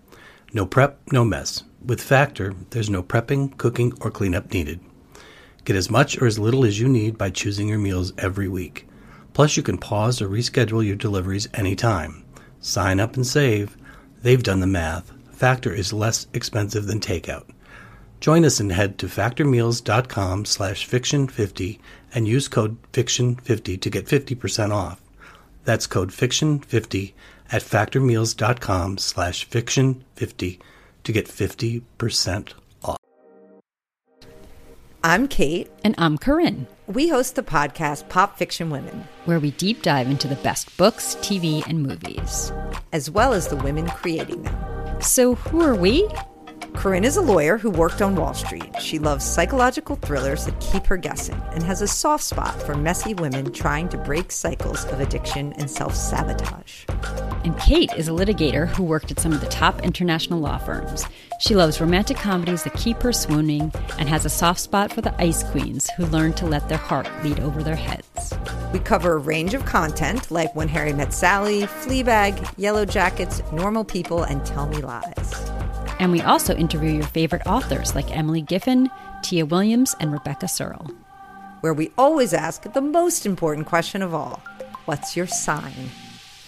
No 0.51 0.66
prep, 0.66 0.97
no 1.12 1.24
mess. 1.24 1.62
With 1.84 2.01
Factor, 2.01 2.53
there's 2.69 2.89
no 2.89 3.01
prepping, 3.01 3.57
cooking, 3.57 3.93
or 4.01 4.11
cleanup 4.11 4.53
needed. 4.53 4.79
Get 5.65 5.75
as 5.75 5.89
much 5.89 6.21
or 6.21 6.27
as 6.27 6.38
little 6.38 6.63
as 6.63 6.79
you 6.79 6.88
need 6.88 7.17
by 7.17 7.32
choosing 7.32 7.67
your 7.67 7.79
meals 7.79 8.13
every 8.19 8.47
week. 8.47 8.88
Plus, 9.34 9.57
you 9.57 9.63
can 9.63 9.77
pause 9.77 10.21
or 10.21 10.27
reschedule 10.27 10.86
your 10.86 10.95
deliveries 10.95 11.47
anytime. 11.55 12.23
Sign 12.59 12.99
up 12.99 13.15
and 13.15 13.25
save. 13.25 13.77
They've 14.21 14.43
done 14.43 14.59
the 14.59 14.67
math. 14.67 15.11
Factor 15.32 15.73
is 15.73 15.91
less 15.91 16.27
expensive 16.34 16.86
than 16.86 16.99
takeout. 16.99 17.49
Join 18.19 18.45
us 18.45 18.59
and 18.59 18.71
head 18.71 18.99
to 18.99 19.07
factormeals.com 19.07 20.45
slash 20.45 20.88
fiction50 20.88 21.79
and 22.13 22.27
use 22.27 22.47
code 22.47 22.77
fiction50 22.91 23.82
to 23.82 23.89
get 23.89 24.05
50% 24.05 24.71
off. 24.71 25.01
That's 25.63 25.88
code 25.88 26.11
fiction50 26.11 27.13
at 27.51 27.63
factormeals.com 27.63 28.99
slash 28.99 29.49
fiction50 29.49 30.59
to 31.04 31.12
get 31.12 31.28
50% 31.28 32.54
off. 32.84 32.97
I'm 35.04 35.28
Kate. 35.28 35.70
And 35.84 35.95
I'm 35.97 36.18
Corinne. 36.18 36.68
We 36.88 37.08
host 37.08 37.36
the 37.36 37.43
podcast 37.43 38.10
Pop 38.10 38.38
Fiction 38.38 38.70
Women, 38.70 39.08
where 39.26 39.39
we 39.39 39.52
deep 39.52 39.82
dive 39.82 40.10
into 40.10 40.28
the 40.28 40.36
best 40.36 40.76
books, 40.78 41.16
TV, 41.22 41.66
and 41.68 41.82
movies, 41.82 42.52
as 42.91 43.10
well 43.10 43.34
as 43.34 43.47
the 43.47 43.56
women 43.56 43.88
creating 43.88 44.43
them. 44.43 45.02
So, 45.02 45.36
who 45.36 45.62
are 45.62 45.76
we? 45.76 46.08
Corinne 46.74 47.03
is 47.03 47.17
a 47.17 47.22
lawyer 47.22 47.57
who 47.57 47.69
worked 47.69 48.01
on 48.01 48.15
Wall 48.15 48.34
Street. 48.34 48.82
She 48.82 48.97
loves 48.97 49.26
psychological 49.26 49.97
thrillers 49.97 50.45
that 50.45 50.59
keep 50.59 50.86
her 50.88 50.97
guessing 50.97 51.39
and 51.51 51.61
has 51.63 51.82
a 51.82 51.88
soft 51.88 52.24
spot 52.24 52.59
for 52.63 52.76
messy 52.76 53.13
women 53.13 53.51
trying 53.51 53.89
to 53.89 53.97
break 53.97 54.32
cycles 54.32 54.86
of 54.86 54.99
addiction 54.99 55.53
and 55.53 55.69
self 55.69 55.93
sabotage. 55.95 56.86
And 57.43 57.57
Kate 57.59 57.91
is 57.97 58.07
a 58.07 58.11
litigator 58.11 58.67
who 58.67 58.84
worked 58.84 59.11
at 59.11 59.19
some 59.19 59.34
of 59.34 59.41
the 59.41 59.47
top 59.47 59.84
international 59.84 60.39
law 60.39 60.57
firms. 60.57 61.05
She 61.39 61.55
loves 61.55 61.82
romantic 61.82 62.17
comedies 62.17 62.63
that 62.63 62.74
keep 62.74 63.01
her 63.01 63.13
swooning 63.13 63.72
and 63.99 64.07
has 64.07 64.26
a 64.26 64.30
soft 64.30 64.59
spot 64.59 64.93
for 64.93 65.01
the 65.01 65.19
ice 65.22 65.43
queens 65.43 65.89
who 65.97 66.05
learn 66.07 66.34
to 66.34 66.45
let 66.45 66.69
their 66.69 66.78
heart 66.78 67.07
lead 67.24 67.39
over 67.39 67.63
their 67.63 67.76
heads. 67.76 68.34
We 68.74 68.80
cover 68.80 69.13
a 69.13 69.17
range 69.17 69.53
of 69.53 69.65
content 69.65 70.32
like 70.32 70.55
When 70.55 70.67
Harry 70.69 70.93
Met 70.93 71.13
Sally, 71.13 71.63
Fleabag, 71.63 72.53
Yellow 72.57 72.86
Jackets, 72.86 73.41
Normal 73.51 73.84
People, 73.84 74.24
and 74.24 74.45
Tell 74.45 74.67
Me 74.67 74.78
Lies. 74.78 75.51
And 76.02 76.12
we 76.12 76.22
also 76.22 76.56
interview 76.56 76.93
your 76.93 77.06
favorite 77.06 77.43
authors 77.45 77.93
like 77.93 78.18
Emily 78.18 78.41
Giffin, 78.41 78.89
Tia 79.22 79.45
Williams, 79.45 79.95
and 79.99 80.12
Rebecca 80.12 80.47
Serle. 80.47 80.89
Where 81.60 81.76
we 81.76 81.91
always 81.95 82.34
ask 82.34 82.64
the 82.64 82.82
most 82.82 83.28
important 83.28 83.68
question 83.68 84.02
of 84.02 84.12
all 84.12 84.41
What's 84.86 85.16
your 85.16 85.28
sign? 85.28 85.91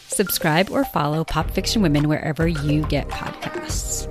Subscribe 0.08 0.72
or 0.72 0.84
follow 0.84 1.24
Pop 1.24 1.51
Fiction 1.51 1.84
Women 1.84 2.10
wherever 2.10 2.47
you 2.47 2.82
get 2.88 3.08
podcasts. 3.10 4.10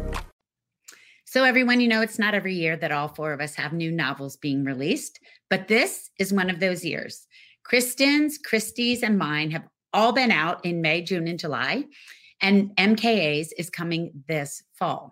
So, 1.24 1.42
everyone, 1.42 1.80
you 1.80 1.88
know, 1.88 2.02
it's 2.02 2.20
not 2.20 2.34
every 2.34 2.54
year 2.54 2.76
that 2.76 2.92
all 2.92 3.08
four 3.08 3.32
of 3.32 3.40
us 3.40 3.56
have 3.56 3.72
new 3.72 3.90
novels 3.90 4.36
being 4.36 4.62
released, 4.62 5.18
but 5.50 5.66
this 5.66 6.10
is 6.20 6.32
one 6.32 6.50
of 6.50 6.60
those 6.60 6.84
years. 6.84 7.26
Kristen's, 7.64 8.38
Christy's, 8.38 9.02
and 9.02 9.18
mine 9.18 9.50
have 9.50 9.66
all 9.92 10.12
been 10.12 10.30
out 10.30 10.64
in 10.64 10.82
May, 10.82 11.02
June, 11.02 11.26
and 11.26 11.38
July, 11.38 11.86
and 12.40 12.70
MKA's 12.76 13.52
is 13.58 13.70
coming 13.70 14.12
this 14.28 14.62
fall. 14.74 15.11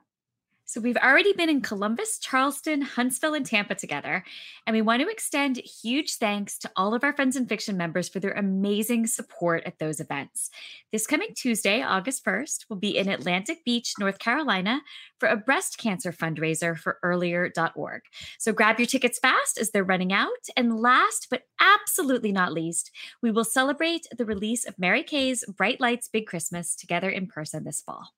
So 0.71 0.81
we've 0.81 0.97
already 0.99 1.33
been 1.33 1.49
in 1.49 1.63
Columbus, 1.63 2.17
Charleston, 2.21 2.81
Huntsville, 2.81 3.35
and 3.35 3.45
Tampa 3.45 3.75
together. 3.75 4.23
And 4.69 4.77
we 4.77 4.83
want 4.83 5.03
to 5.03 5.09
extend 5.09 5.57
huge 5.57 6.15
thanks 6.15 6.57
to 6.59 6.71
all 6.77 6.95
of 6.95 7.03
our 7.03 7.13
Friends 7.13 7.35
and 7.35 7.49
Fiction 7.49 7.77
members 7.77 8.09
for 8.09 8.21
their 8.21 8.35
amazing 8.35 9.09
support 9.09 9.65
at 9.67 9.81
those 9.81 9.99
events. 9.99 10.49
This 10.93 11.09
coming 11.09 11.31
Tuesday, 11.35 11.83
August 11.83 12.25
1st, 12.25 12.67
we'll 12.69 12.79
be 12.79 12.97
in 12.97 13.09
Atlantic 13.09 13.65
Beach, 13.65 13.95
North 13.99 14.21
Carolina 14.21 14.81
for 15.19 15.29
a 15.29 15.37
breast 15.37 15.77
cancer 15.77 16.13
fundraiser 16.13 16.79
for 16.79 16.99
earlier.org. 17.03 18.03
So 18.39 18.53
grab 18.53 18.79
your 18.79 18.87
tickets 18.87 19.19
fast 19.19 19.59
as 19.59 19.73
they're 19.73 19.83
running 19.83 20.13
out. 20.13 20.29
And 20.57 20.79
last 20.79 21.27
but 21.33 21.49
absolutely 21.61 22.31
not 22.31 22.53
least, 22.53 22.93
we 23.21 23.33
will 23.33 23.43
celebrate 23.43 24.07
the 24.17 24.25
release 24.25 24.65
of 24.65 24.79
Mary 24.79 25.03
Kay's 25.03 25.45
Bright 25.49 25.81
Lights 25.81 26.07
Big 26.07 26.29
Christmas 26.29 26.77
together 26.77 27.11
in 27.11 27.27
person 27.27 27.65
this 27.65 27.81
fall. 27.81 28.11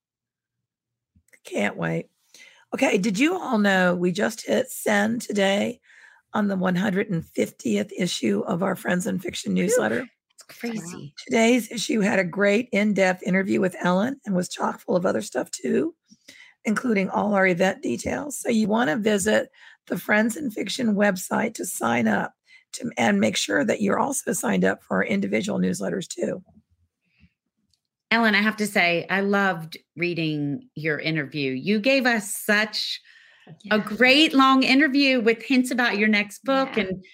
Can't 1.45 1.79
wait. 1.79 2.11
Okay, 2.75 2.97
did 2.97 3.19
you 3.19 3.39
all 3.39 3.59
know 3.59 3.95
we 3.95 4.13
just 4.13 4.47
hit 4.47 4.71
send 4.71 5.21
today 5.21 5.81
on 6.33 6.49
the 6.49 6.57
150th 6.57 7.91
issue 7.99 8.43
of 8.47 8.63
our 8.63 8.75
Friends 8.75 9.07
and 9.07 9.23
Fiction 9.23 9.53
newsletter? 9.53 10.07
It's 10.31 10.43
crazy. 10.59 11.13
Today's 11.27 11.71
issue 11.71 12.01
had 12.01 12.19
a 12.19 12.25
great 12.25 12.71
in 12.73 12.95
depth 12.95 13.23
interview 13.25 13.61
with 13.61 13.77
Elin 13.83 14.19
and 14.25 14.35
was 14.35 14.49
chock 14.49 14.81
full 14.81 14.97
of 14.97 15.05
other 15.05 15.21
stuff 15.21 15.51
too, 15.51 15.95
including 16.65 17.11
all 17.11 17.35
our 17.35 17.47
event 17.47 17.83
details. 17.83 18.39
So 18.39 18.49
you 18.49 18.69
want 18.69 18.89
to 18.89 18.97
visit 18.97 19.51
the 19.89 19.99
Friends 19.99 20.39
and 20.39 20.53
Fiction 20.53 20.95
website 20.95 21.53
to 21.55 21.67
sign 21.67 22.09
up 22.09 22.33
to, 22.73 22.91
and 22.97 23.21
make 23.21 23.37
sure 23.37 23.67
that 23.67 23.83
you're 23.83 23.99
also 23.99 24.33
signed 24.33 24.65
up 24.65 24.83
for 24.83 24.97
our 24.97 25.05
individual 25.05 25.59
newsletters 25.59 26.09
too. 26.09 26.43
Elin, 28.13 28.35
I 28.35 28.43
have 28.43 28.59
to 28.59 28.67
say, 28.67 29.07
I 29.09 29.23
loved 29.23 29.79
reading 29.97 30.69
your 30.75 30.99
interview. 30.99 31.53
You 31.53 31.81
gave 31.81 32.05
us 32.05 32.37
such 32.37 33.01
yeah. 33.63 33.77
a 33.77 33.79
great 33.79 34.35
long 34.35 34.63
interview 34.63 35.19
with 35.19 35.43
hints 35.43 35.71
about 35.71 35.97
your 35.97 36.09
next 36.09 36.45
book. 36.45 36.77
Yeah. 36.77 36.85
And 36.85 37.05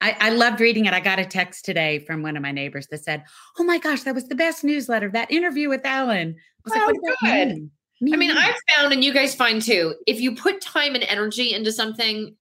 I, 0.00 0.16
I, 0.18 0.30
loved 0.30 0.60
reading 0.60 0.86
it. 0.86 0.94
I 0.94 1.00
got 1.00 1.18
a 1.18 1.26
text 1.26 1.66
today 1.66 1.98
from 1.98 2.22
one 2.22 2.38
of 2.38 2.42
my 2.42 2.52
neighbors 2.52 2.86
that 2.86 3.04
said, 3.04 3.24
Oh 3.58 3.64
my 3.64 3.76
gosh, 3.78 4.04
that 4.04 4.14
was 4.14 4.28
the 4.28 4.34
best 4.34 4.64
newsletter, 4.64 5.10
that 5.10 5.30
interview 5.30 5.68
with 5.68 5.84
Elin. 5.84 6.34
I 6.66 6.70
was 6.70 6.72
oh, 6.74 6.86
like, 6.86 7.48
good. 7.48 7.68
Mean? 8.00 8.14
I 8.14 8.16
mean, 8.16 8.30
I've 8.30 8.56
found, 8.74 8.94
and 8.94 9.04
you 9.04 9.12
guys 9.12 9.34
find 9.34 9.60
too, 9.60 9.94
if 10.06 10.20
you 10.20 10.34
put 10.34 10.62
time 10.62 10.94
and 10.94 11.04
energy 11.04 11.52
into 11.52 11.70
something, 11.70 12.34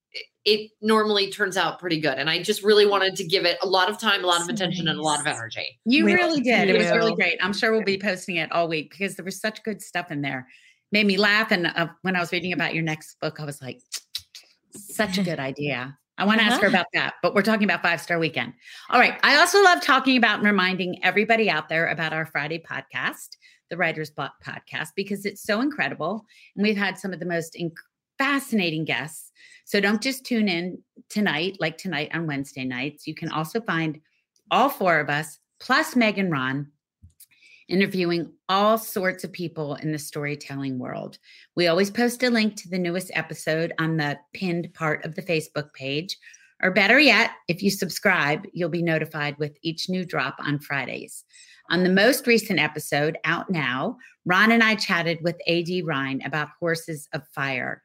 it 0.46 0.72
normally 0.82 1.32
turns 1.32 1.58
out 1.58 1.80
pretty 1.80 2.00
good. 2.00 2.18
And 2.18 2.30
I 2.30 2.42
just 2.42 2.64
really 2.64 2.86
wanted 2.86 3.16
to 3.16 3.24
give 3.24 3.46
it 3.46 3.58
a 3.64 3.68
lot 3.68 3.90
of 3.90 3.98
time, 3.98 4.24
a 4.24 4.28
lot 4.28 4.42
of 4.42 4.48
attention, 4.48 4.88
and 4.88 5.00
a 5.00 5.02
lot 5.02 5.20
of 5.20 5.26
energy. 5.26 5.80
You 5.86 6.06
we 6.06 6.14
really 6.14 6.42
did. 6.42 6.70
It 6.70 6.78
was 6.78 6.92
really 6.92 7.16
great. 7.16 7.38
I'm 7.42 7.54
sure 7.54 7.72
we'll 7.72 7.84
be 7.84 7.98
posting 7.98 8.36
it 8.36 8.52
all 8.52 8.68
week 8.68 8.92
because 8.92 9.16
there 9.16 9.26
was 9.26 9.40
such 9.40 9.64
good 9.64 9.82
stuff 9.82 10.12
in 10.12 10.22
there. 10.22 10.48
Made 10.92 11.08
me 11.08 11.18
laugh. 11.18 11.52
And 11.52 11.68
uh, 11.68 11.88
when 12.04 12.16
I 12.16 12.20
was 12.20 12.32
reading 12.32 12.54
about 12.54 12.76
your 12.76 12.84
next 12.84 13.20
book, 13.20 13.40
I 13.40 13.46
was 13.46 13.60
like, 13.62 13.82
such 14.76 15.18
a 15.18 15.24
good 15.24 15.40
idea. 15.40 15.98
I 16.18 16.26
want 16.26 16.40
to 16.40 16.46
ask 16.46 16.62
her 16.62 16.68
uh-huh. 16.68 16.78
about 16.78 16.86
that, 16.94 17.16
but 17.22 17.34
we're 17.34 17.42
talking 17.42 17.66
about 17.66 17.82
five 17.82 18.00
star 18.00 18.20
weekend. 18.20 18.54
All 18.90 19.00
right. 19.00 19.20
I 19.24 19.36
also 19.38 19.62
love 19.64 19.82
talking 19.82 20.16
about 20.16 20.38
and 20.38 20.46
reminding 20.46 21.04
everybody 21.04 21.50
out 21.50 21.70
there 21.70 21.88
about 21.88 22.14
our 22.14 22.26
Friday 22.26 22.60
podcast, 22.60 23.30
the 23.70 23.78
Writer's 23.78 24.12
Block 24.12 24.34
podcast, 24.46 24.90
because 24.96 25.26
it's 25.26 25.44
so 25.44 25.60
incredible. 25.60 26.26
And 26.56 26.64
we've 26.64 26.78
had 26.78 26.98
some 26.98 27.12
of 27.12 27.20
the 27.20 27.26
most 27.26 27.58
inc- 27.60 27.74
fascinating 28.18 28.86
guests 28.86 29.25
so 29.66 29.80
don't 29.80 30.02
just 30.02 30.26
tune 30.26 30.48
in 30.48 30.78
tonight, 31.10 31.58
like 31.60 31.78
tonight 31.78 32.12
on 32.14 32.28
Wednesday 32.28 32.64
nights. 32.64 33.08
You 33.08 33.16
can 33.16 33.30
also 33.30 33.60
find 33.62 34.00
all 34.52 34.70
four 34.70 35.00
of 35.00 35.10
us, 35.10 35.40
plus 35.60 35.96
Meg 35.96 36.20
and 36.20 36.32
Ron, 36.32 36.68
interviewing 37.68 38.32
all 38.48 38.78
sorts 38.78 39.24
of 39.24 39.32
people 39.32 39.74
in 39.76 39.92
the 39.92 39.98
storytelling 39.98 40.78
world. 40.78 41.18
We 41.56 41.66
always 41.66 41.90
post 41.90 42.22
a 42.22 42.30
link 42.30 42.56
to 42.58 42.70
the 42.70 42.78
newest 42.78 43.10
episode 43.16 43.74
on 43.80 43.98
the 43.98 44.20
pinned 44.34 44.72
part 44.76 45.04
of 45.04 45.16
the 45.16 45.24
Facebook 45.24 45.74
page. 45.74 46.16
Or 46.62 46.72
better 46.72 47.00
yet, 47.00 47.32
if 47.48 47.64
you 47.64 47.72
subscribe, 47.72 48.46
you'll 48.54 48.70
be 48.70 48.84
notified 48.84 49.38
with 49.40 49.58
each 49.64 49.90
new 49.90 50.06
drop 50.06 50.36
on 50.40 50.60
Fridays. 50.60 51.26
On 51.72 51.84
the 51.84 51.90
most 51.90 52.28
recent 52.28 52.60
episode, 52.60 53.18
out 53.26 53.50
now, 53.50 53.98
Ron 54.26 54.52
and 54.52 54.64
I 54.64 54.76
chatted 54.76 55.18
with 55.24 55.36
A.D. 55.48 55.82
Rhine 55.82 56.22
about 56.24 56.50
Horses 56.60 57.10
of 57.14 57.28
Fire. 57.30 57.82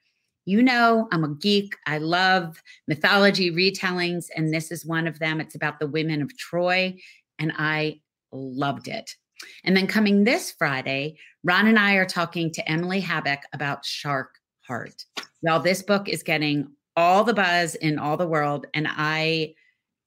You 0.51 0.65
know, 0.65 1.07
I'm 1.13 1.23
a 1.23 1.33
geek. 1.37 1.77
I 1.87 1.99
love 1.99 2.61
mythology 2.89 3.53
retellings, 3.53 4.27
and 4.35 4.53
this 4.53 4.73
is 4.73 4.85
one 4.85 5.07
of 5.07 5.21
them. 5.21 5.41
It's 5.41 5.55
about 5.55 5.79
the 5.79 5.87
women 5.87 6.23
of 6.23 6.37
Troy, 6.37 6.99
and 7.39 7.53
I 7.57 8.01
loved 8.33 8.89
it. 8.89 9.15
And 9.63 9.77
then 9.77 9.87
coming 9.87 10.25
this 10.25 10.51
Friday, 10.51 11.19
Ron 11.45 11.69
and 11.69 11.79
I 11.79 11.95
are 11.95 12.05
talking 12.05 12.51
to 12.51 12.69
Emily 12.69 13.01
Habeck 13.01 13.43
about 13.53 13.85
Shark 13.85 14.41
Heart. 14.63 15.05
Well, 15.41 15.61
this 15.61 15.83
book 15.83 16.09
is 16.09 16.25
getting 16.25 16.73
all 16.97 17.23
the 17.23 17.33
buzz 17.33 17.77
in 17.77 18.01
all 18.01 18.17
the 18.17 18.27
world, 18.27 18.67
and 18.75 18.89
I, 18.91 19.55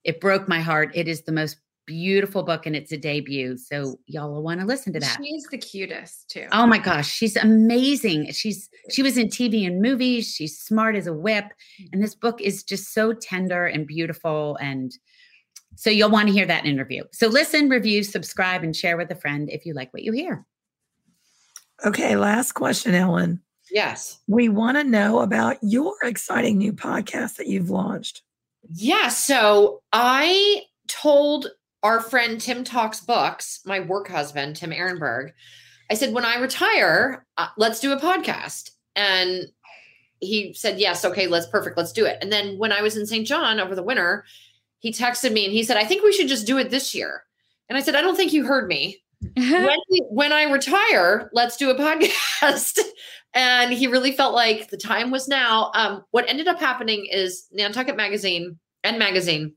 it 0.04 0.20
broke 0.20 0.46
my 0.46 0.60
heart. 0.60 0.90
It 0.92 1.08
is 1.08 1.22
the 1.22 1.32
most 1.32 1.56
beautiful 1.86 2.42
book 2.42 2.66
and 2.66 2.74
it's 2.74 2.92
a 2.92 2.96
debut. 2.96 3.56
So 3.56 3.98
y'all 4.06 4.32
will 4.32 4.42
want 4.42 4.60
to 4.60 4.66
listen 4.66 4.92
to 4.94 5.00
that. 5.00 5.18
She's 5.22 5.46
the 5.50 5.58
cutest 5.58 6.30
too. 6.30 6.46
Oh 6.52 6.66
my 6.66 6.78
gosh, 6.78 7.08
she's 7.10 7.36
amazing. 7.36 8.32
She's 8.32 8.68
she 8.90 9.02
was 9.02 9.18
in 9.18 9.28
TV 9.28 9.66
and 9.66 9.80
movies. 9.80 10.32
She's 10.32 10.58
smart 10.58 10.96
as 10.96 11.06
a 11.06 11.12
whip. 11.12 11.46
Mm. 11.80 11.88
And 11.92 12.02
this 12.02 12.14
book 12.14 12.40
is 12.40 12.62
just 12.62 12.92
so 12.92 13.12
tender 13.12 13.66
and 13.66 13.86
beautiful 13.86 14.56
and 14.60 14.92
so 15.76 15.90
you'll 15.90 16.10
want 16.10 16.28
to 16.28 16.32
hear 16.32 16.46
that 16.46 16.66
interview. 16.66 17.02
So 17.12 17.26
listen, 17.26 17.68
review, 17.68 18.04
subscribe 18.04 18.62
and 18.62 18.74
share 18.74 18.96
with 18.96 19.10
a 19.10 19.16
friend 19.16 19.50
if 19.50 19.66
you 19.66 19.74
like 19.74 19.92
what 19.92 20.04
you 20.04 20.12
hear. 20.12 20.46
Okay, 21.84 22.16
last 22.16 22.52
question, 22.52 22.94
Elin. 22.94 23.40
Yes. 23.70 24.20
We 24.28 24.48
want 24.48 24.76
to 24.76 24.84
know 24.84 25.20
about 25.20 25.56
your 25.62 25.94
exciting 26.04 26.58
new 26.58 26.72
podcast 26.72 27.36
that 27.36 27.48
you've 27.48 27.70
launched. 27.70 28.22
Yeah, 28.70 29.08
so 29.08 29.82
I 29.92 30.62
told 30.88 31.48
our 31.84 32.00
friend 32.00 32.40
Tim 32.40 32.64
Talks 32.64 33.00
Books, 33.00 33.60
my 33.66 33.78
work 33.78 34.08
husband, 34.08 34.56
Tim 34.56 34.70
Ehrenberg, 34.70 35.32
I 35.90 35.94
said, 35.94 36.14
when 36.14 36.24
I 36.24 36.40
retire, 36.40 37.26
uh, 37.36 37.48
let's 37.58 37.78
do 37.78 37.92
a 37.92 38.00
podcast. 38.00 38.70
And 38.96 39.48
he 40.18 40.54
said, 40.54 40.80
yes, 40.80 41.04
okay, 41.04 41.26
let's 41.26 41.46
perfect, 41.46 41.76
let's 41.76 41.92
do 41.92 42.06
it. 42.06 42.16
And 42.22 42.32
then 42.32 42.58
when 42.58 42.72
I 42.72 42.80
was 42.80 42.96
in 42.96 43.06
St. 43.06 43.26
John 43.26 43.60
over 43.60 43.74
the 43.74 43.82
winter, 43.82 44.24
he 44.78 44.92
texted 44.92 45.32
me 45.32 45.44
and 45.44 45.52
he 45.52 45.62
said, 45.62 45.76
I 45.76 45.84
think 45.84 46.02
we 46.02 46.12
should 46.12 46.26
just 46.28 46.46
do 46.46 46.56
it 46.56 46.70
this 46.70 46.94
year. 46.94 47.22
And 47.68 47.76
I 47.76 47.82
said, 47.82 47.94
I 47.94 48.00
don't 48.00 48.16
think 48.16 48.32
you 48.32 48.46
heard 48.46 48.66
me. 48.66 49.02
when, 49.36 49.78
when 50.10 50.32
I 50.32 50.44
retire, 50.44 51.30
let's 51.34 51.56
do 51.58 51.70
a 51.70 51.74
podcast. 51.74 52.78
and 53.34 53.72
he 53.72 53.88
really 53.88 54.12
felt 54.12 54.34
like 54.34 54.70
the 54.70 54.76
time 54.78 55.10
was 55.10 55.28
now. 55.28 55.70
Um, 55.74 56.02
what 56.12 56.28
ended 56.28 56.48
up 56.48 56.60
happening 56.60 57.06
is 57.10 57.46
Nantucket 57.52 57.96
Magazine 57.96 58.58
and 58.82 58.98
Magazine 58.98 59.54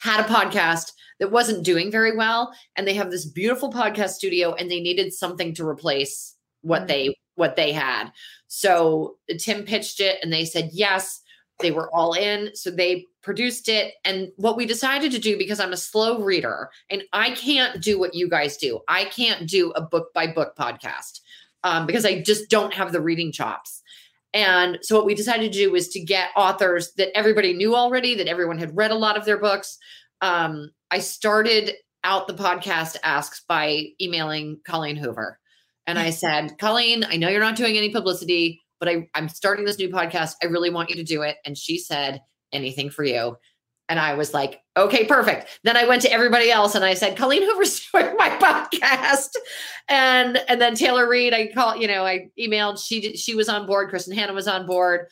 had 0.00 0.20
a 0.20 0.28
podcast 0.28 0.92
that 1.22 1.30
wasn't 1.30 1.64
doing 1.64 1.88
very 1.88 2.16
well 2.16 2.52
and 2.74 2.84
they 2.84 2.94
have 2.94 3.12
this 3.12 3.24
beautiful 3.24 3.72
podcast 3.72 4.08
studio 4.08 4.54
and 4.54 4.68
they 4.68 4.80
needed 4.80 5.14
something 5.14 5.54
to 5.54 5.64
replace 5.64 6.34
what 6.62 6.80
mm-hmm. 6.80 6.88
they 6.88 7.16
what 7.36 7.54
they 7.54 7.70
had. 7.70 8.10
So 8.48 9.18
tim 9.38 9.62
pitched 9.62 10.00
it 10.00 10.18
and 10.20 10.32
they 10.32 10.44
said 10.44 10.70
yes 10.72 11.20
they 11.60 11.70
were 11.70 11.94
all 11.94 12.14
in 12.14 12.50
so 12.56 12.72
they 12.72 13.06
produced 13.22 13.68
it. 13.68 13.94
And 14.04 14.32
what 14.34 14.56
we 14.56 14.66
decided 14.66 15.12
to 15.12 15.20
do 15.20 15.38
because 15.38 15.60
i'm 15.60 15.72
a 15.72 15.76
slow 15.76 16.24
reader 16.24 16.70
and 16.90 17.04
i 17.12 17.30
can't 17.30 17.80
do 17.80 18.00
what 18.00 18.14
you 18.14 18.28
guys 18.28 18.56
do. 18.56 18.80
I 18.88 19.04
can't 19.04 19.48
do 19.48 19.70
a 19.76 19.80
book 19.80 20.12
by 20.12 20.26
book 20.26 20.56
podcast 20.58 21.20
um, 21.62 21.86
because 21.86 22.04
i 22.04 22.20
just 22.20 22.50
don't 22.50 22.74
have 22.74 22.90
the 22.90 23.00
reading 23.00 23.30
chops. 23.30 23.80
And 24.34 24.78
so 24.82 24.96
what 24.96 25.06
we 25.06 25.14
decided 25.14 25.52
to 25.52 25.58
do 25.58 25.70
was 25.70 25.88
to 25.90 26.00
get 26.00 26.30
authors 26.36 26.94
that 26.94 27.16
everybody 27.16 27.52
knew 27.52 27.76
already 27.76 28.16
that 28.16 28.26
everyone 28.26 28.58
had 28.58 28.74
read 28.74 28.90
a 28.90 28.96
lot 28.96 29.16
of 29.16 29.24
their 29.24 29.38
books 29.38 29.78
um, 30.22 30.70
I 30.90 31.00
started 31.00 31.74
out 32.04 32.26
the 32.26 32.34
podcast 32.34 32.96
asks 33.04 33.42
by 33.46 33.88
emailing 34.00 34.60
Colleen 34.66 34.96
Hoover. 34.96 35.38
And 35.86 35.98
I 35.98 36.10
said, 36.10 36.58
Colleen, 36.58 37.04
I 37.04 37.16
know 37.16 37.28
you're 37.28 37.40
not 37.40 37.56
doing 37.56 37.76
any 37.76 37.90
publicity, 37.90 38.60
but 38.78 38.88
I, 38.88 39.08
I'm 39.14 39.28
starting 39.28 39.64
this 39.64 39.78
new 39.78 39.88
podcast. 39.88 40.34
I 40.42 40.46
really 40.46 40.70
want 40.70 40.90
you 40.90 40.96
to 40.96 41.04
do 41.04 41.22
it. 41.22 41.36
And 41.44 41.58
she 41.58 41.76
said, 41.76 42.20
anything 42.52 42.90
for 42.90 43.04
you. 43.04 43.36
And 43.88 43.98
I 43.98 44.14
was 44.14 44.32
like, 44.32 44.60
okay, 44.76 45.04
perfect. 45.04 45.60
Then 45.64 45.76
I 45.76 45.86
went 45.86 46.02
to 46.02 46.12
everybody 46.12 46.50
else 46.50 46.74
and 46.74 46.84
I 46.84 46.94
said, 46.94 47.16
Colleen 47.16 47.42
Hoover's 47.42 47.84
doing 47.92 48.14
my 48.16 48.30
podcast. 48.30 49.30
And 49.88 50.38
and 50.48 50.60
then 50.60 50.74
Taylor 50.74 51.08
Reid, 51.08 51.34
I 51.34 51.48
called, 51.52 51.80
you 51.80 51.88
know, 51.88 52.06
I 52.06 52.28
emailed, 52.38 52.82
she 52.82 53.00
did, 53.00 53.18
she 53.18 53.34
was 53.34 53.48
on 53.48 53.66
board, 53.66 53.90
Kristin 53.90 54.14
Hannah 54.14 54.32
was 54.32 54.48
on 54.48 54.66
board. 54.66 55.08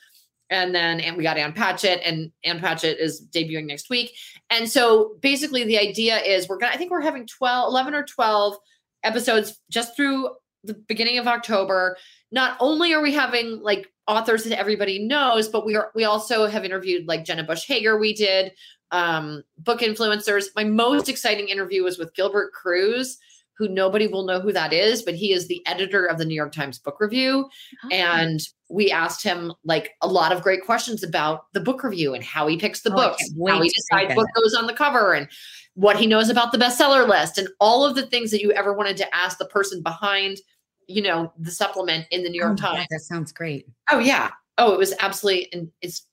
And 0.51 0.75
then 0.75 1.01
and 1.01 1.17
we 1.17 1.23
got 1.23 1.39
Ann 1.39 1.53
Patchett, 1.53 2.01
and 2.05 2.33
Ann 2.45 2.59
Patchett 2.59 2.99
is 2.99 3.25
debuting 3.33 3.67
next 3.67 3.89
week. 3.89 4.13
And 4.51 4.69
so 4.69 5.17
basically 5.21 5.65
the 5.65 5.79
idea 5.79 6.19
is 6.19 6.49
we're 6.49 6.59
gonna, 6.59 6.73
I 6.73 6.77
think 6.77 6.91
we're 6.91 7.01
having 7.01 7.27
12, 7.27 7.71
11 7.71 7.95
or 7.95 8.05
12 8.05 8.57
episodes 9.05 9.61
just 9.71 9.97
through 9.97 10.31
the 10.65 10.75
beginning 10.75 11.19
of 11.19 11.27
October. 11.27 11.97
Not 12.33 12.57
only 12.61 12.93
are 12.93 13.01
we 13.01 13.13
having 13.13 13.61
like 13.63 13.89
authors 14.07 14.45
that 14.45 14.59
everybody 14.59 14.99
knows, 14.99 15.49
but 15.49 15.65
we 15.65 15.77
are 15.77 15.91
we 15.95 16.05
also 16.05 16.47
have 16.47 16.65
interviewed 16.65 17.07
like 17.07 17.25
Jenna 17.25 17.45
Bush 17.45 17.67
Hager, 17.67 17.99
we 17.99 18.15
did 18.15 18.53
um 18.91 19.43
book 19.59 19.81
influencers. 19.81 20.47
My 20.57 20.65
most 20.65 21.09
exciting 21.09 21.49
interview 21.49 21.85
was 21.85 21.99
with 21.99 22.15
Gilbert 22.15 22.53
Cruz, 22.53 23.19
who 23.57 23.69
nobody 23.69 24.07
will 24.07 24.25
know 24.25 24.41
who 24.41 24.53
that 24.53 24.73
is, 24.73 25.03
but 25.03 25.15
he 25.15 25.33
is 25.33 25.47
the 25.47 25.65
editor 25.67 26.07
of 26.07 26.19
the 26.19 26.25
New 26.25 26.35
York 26.35 26.53
Times 26.53 26.79
Book 26.79 27.01
Review. 27.01 27.49
Oh. 27.85 27.89
And 27.91 28.41
we 28.71 28.91
asked 28.91 29.23
him 29.23 29.53
like 29.65 29.97
a 30.01 30.07
lot 30.07 30.33
of 30.33 30.43
great 30.43 30.65
questions 30.65 31.03
about 31.03 31.53
the 31.53 31.61
book 31.61 31.83
review 31.83 32.15
and 32.15 32.23
how 32.23 32.47
he 32.47 32.57
picks 32.57 32.83
the 32.83 32.93
oh, 32.93 32.97
books, 32.97 33.23
how 33.49 33.61
he 33.61 33.69
decides 33.69 34.15
what 34.15 34.29
goes 34.35 34.55
on 34.55 34.67
the 34.67 34.73
cover, 34.73 35.13
and 35.13 35.29
what 35.75 35.97
he 35.97 36.07
knows 36.07 36.31
about 36.31 36.53
the 36.53 36.59
bestseller 36.59 37.09
list, 37.09 37.37
and 37.37 37.49
all 37.61 37.85
of 37.85 37.95
the 37.95 38.07
things 38.07 38.31
that 38.31 38.41
you 38.41 38.53
ever 38.53 38.73
wanted 38.73 38.97
to 38.97 39.15
ask 39.15 39.39
the 39.39 39.47
person 39.47 39.83
behind, 39.83 40.39
you 40.87 41.03
know, 41.03 41.33
the 41.39 41.51
supplement 41.51 42.07
in 42.11 42.23
the 42.23 42.31
New 42.31 42.41
York 42.41 42.53
oh, 42.53 42.57
Times. 42.57 42.87
that 42.91 43.01
sounds 43.01 43.33
great. 43.33 43.67
Oh 43.91 43.99
yeah. 43.99 44.31
Oh, 44.59 44.73
it 44.73 44.79
was 44.79 44.95
absolutely, 45.01 45.53
and 45.53 45.71
it's 45.83 46.07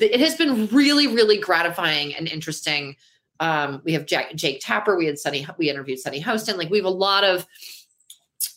it 0.00 0.20
has 0.20 0.36
been 0.36 0.66
really, 0.68 1.06
really 1.06 1.38
gratifying 1.38 2.14
and 2.14 2.28
interesting 2.28 2.96
um, 3.40 3.82
we 3.84 3.92
have 3.92 4.06
Jack, 4.06 4.34
Jake 4.34 4.60
Tapper. 4.62 4.96
We 4.96 5.06
had 5.06 5.18
Sunny. 5.18 5.46
We 5.58 5.68
interviewed 5.70 5.98
Sunny 5.98 6.22
Hostin. 6.22 6.56
Like 6.56 6.70
we 6.70 6.78
have 6.78 6.86
a 6.86 6.90
lot 6.90 7.24
of 7.24 7.46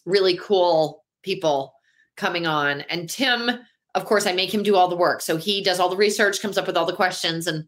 really 0.06 0.38
cool 0.38 1.04
people 1.22 1.74
coming 2.20 2.46
on. 2.46 2.82
And 2.82 3.10
Tim, 3.10 3.50
of 3.96 4.06
course, 4.06 4.28
I 4.28 4.34
make 4.34 4.54
him 4.54 4.62
do 4.62 4.76
all 4.76 4.88
the 4.88 4.96
work. 4.96 5.22
So 5.22 5.38
he 5.38 5.64
does 5.64 5.80
all 5.80 5.90
the 5.90 5.98
research, 5.98 6.42
comes 6.42 6.58
up 6.58 6.68
with 6.68 6.78
all 6.78 6.86
the 6.86 6.94
questions, 6.94 7.48
and 7.48 7.66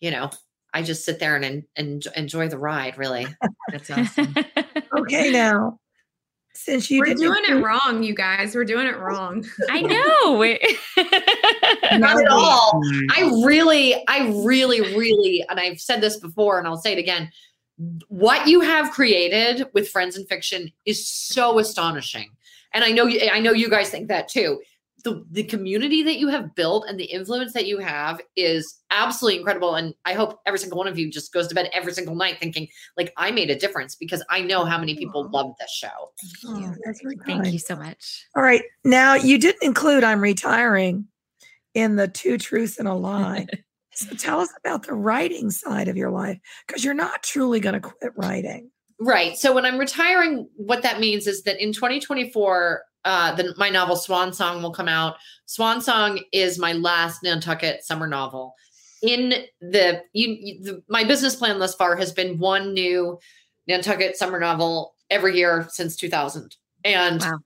you 0.00 0.10
know, 0.10 0.30
I 0.74 0.82
just 0.82 1.04
sit 1.04 1.20
there 1.20 1.36
and, 1.36 1.64
and 1.76 2.06
enjoy 2.16 2.48
the 2.48 2.58
ride. 2.58 2.98
Really, 2.98 3.26
that's 3.68 3.90
awesome. 3.90 4.34
okay, 4.96 5.30
now 5.30 5.78
since 6.54 6.90
you 6.90 7.00
we're 7.00 7.14
doing 7.14 7.42
it 7.48 7.62
wrong, 7.62 8.02
you 8.02 8.14
guys. 8.14 8.54
We're 8.54 8.64
doing 8.64 8.86
it 8.86 8.98
wrong. 8.98 9.46
I 9.70 9.80
know. 9.80 10.42
Not 11.98 12.20
at 12.20 12.28
all. 12.28 12.80
I 13.16 13.42
really, 13.44 14.04
I 14.08 14.28
really, 14.44 14.80
really, 14.80 15.44
and 15.48 15.58
I've 15.58 15.80
said 15.80 16.00
this 16.00 16.18
before, 16.18 16.58
and 16.58 16.66
I'll 16.66 16.76
say 16.76 16.92
it 16.92 16.98
again. 16.98 17.30
What 18.08 18.46
you 18.46 18.60
have 18.60 18.90
created 18.90 19.68
with 19.72 19.88
Friends 19.88 20.16
and 20.16 20.28
Fiction 20.28 20.70
is 20.84 21.08
so 21.08 21.58
astonishing, 21.58 22.30
and 22.74 22.84
I 22.84 22.90
know, 22.90 23.06
you, 23.06 23.28
I 23.30 23.40
know 23.40 23.52
you 23.52 23.68
guys 23.68 23.90
think 23.90 24.08
that 24.08 24.28
too. 24.28 24.60
The 25.02 25.24
the 25.30 25.44
community 25.44 26.02
that 26.02 26.18
you 26.18 26.28
have 26.28 26.54
built 26.54 26.84
and 26.86 27.00
the 27.00 27.04
influence 27.04 27.54
that 27.54 27.66
you 27.66 27.78
have 27.78 28.20
is 28.36 28.80
absolutely 28.90 29.38
incredible. 29.38 29.76
And 29.76 29.94
i 30.04 30.12
hope 30.12 30.40
every 30.44 30.58
single 30.58 30.76
one 30.76 30.88
of 30.88 30.98
you 30.98 31.10
just 31.10 31.32
goes 31.32 31.48
to 31.48 31.54
bed 31.54 31.70
every 31.72 31.94
single 31.94 32.14
night 32.14 32.36
thinking 32.38 32.68
like 32.98 33.10
i 33.16 33.30
made 33.30 33.48
a 33.48 33.58
difference 33.58 33.94
because 33.94 34.22
i 34.28 34.42
know 34.42 34.62
how 34.66 34.76
many 34.76 34.96
people 34.96 35.26
love 35.30 35.54
this 35.58 35.70
show. 35.70 35.88
Thank 36.44 36.66
oh, 36.66 36.74
thank 37.24 37.46
you 37.46 37.58
so 37.58 37.76
much. 37.76 38.26
All 38.36 38.42
right. 38.42 38.62
Now 38.84 39.14
you 39.14 39.38
didn't 39.38 39.62
include 39.62 40.04
i'm 40.04 40.20
retiring 40.20 41.06
in 41.72 41.96
the 41.96 42.08
two 42.08 42.36
truths 42.36 42.78
and 42.78 42.88
a 42.88 42.94
lie. 42.94 43.46
So 43.92 44.14
tell 44.16 44.40
us 44.40 44.48
about 44.64 44.86
the 44.86 44.94
writing 44.94 45.50
side 45.50 45.88
of 45.88 45.96
your 45.96 46.10
life 46.10 46.38
because 46.66 46.82
you're 46.82 46.94
not 46.94 47.22
truly 47.22 47.60
going 47.60 47.74
to 47.74 47.80
quit 47.80 48.12
writing 48.16 48.70
right 49.00 49.36
so 49.36 49.54
when 49.54 49.64
i'm 49.64 49.78
retiring 49.78 50.48
what 50.56 50.82
that 50.82 51.00
means 51.00 51.26
is 51.26 51.42
that 51.42 51.60
in 51.60 51.72
2024 51.72 52.82
uh, 53.04 53.34
the, 53.34 53.54
my 53.56 53.70
novel 53.70 53.96
Swan 53.96 54.32
Song 54.32 54.62
will 54.62 54.72
come 54.72 54.88
out. 54.88 55.16
Swan 55.46 55.80
Song 55.80 56.20
is 56.32 56.58
my 56.58 56.72
last 56.72 57.22
Nantucket 57.22 57.84
summer 57.84 58.06
novel. 58.06 58.54
In 59.02 59.34
the, 59.60 60.02
you, 60.12 60.36
you 60.38 60.62
the, 60.62 60.82
my 60.88 61.04
business 61.04 61.34
plan 61.34 61.58
thus 61.58 61.74
far 61.74 61.96
has 61.96 62.12
been 62.12 62.38
one 62.38 62.74
new 62.74 63.18
Nantucket 63.66 64.16
summer 64.16 64.38
novel 64.38 64.94
every 65.08 65.36
year 65.36 65.66
since 65.70 65.96
2000, 65.96 66.56
and 66.84 67.20
wow. 67.22 67.38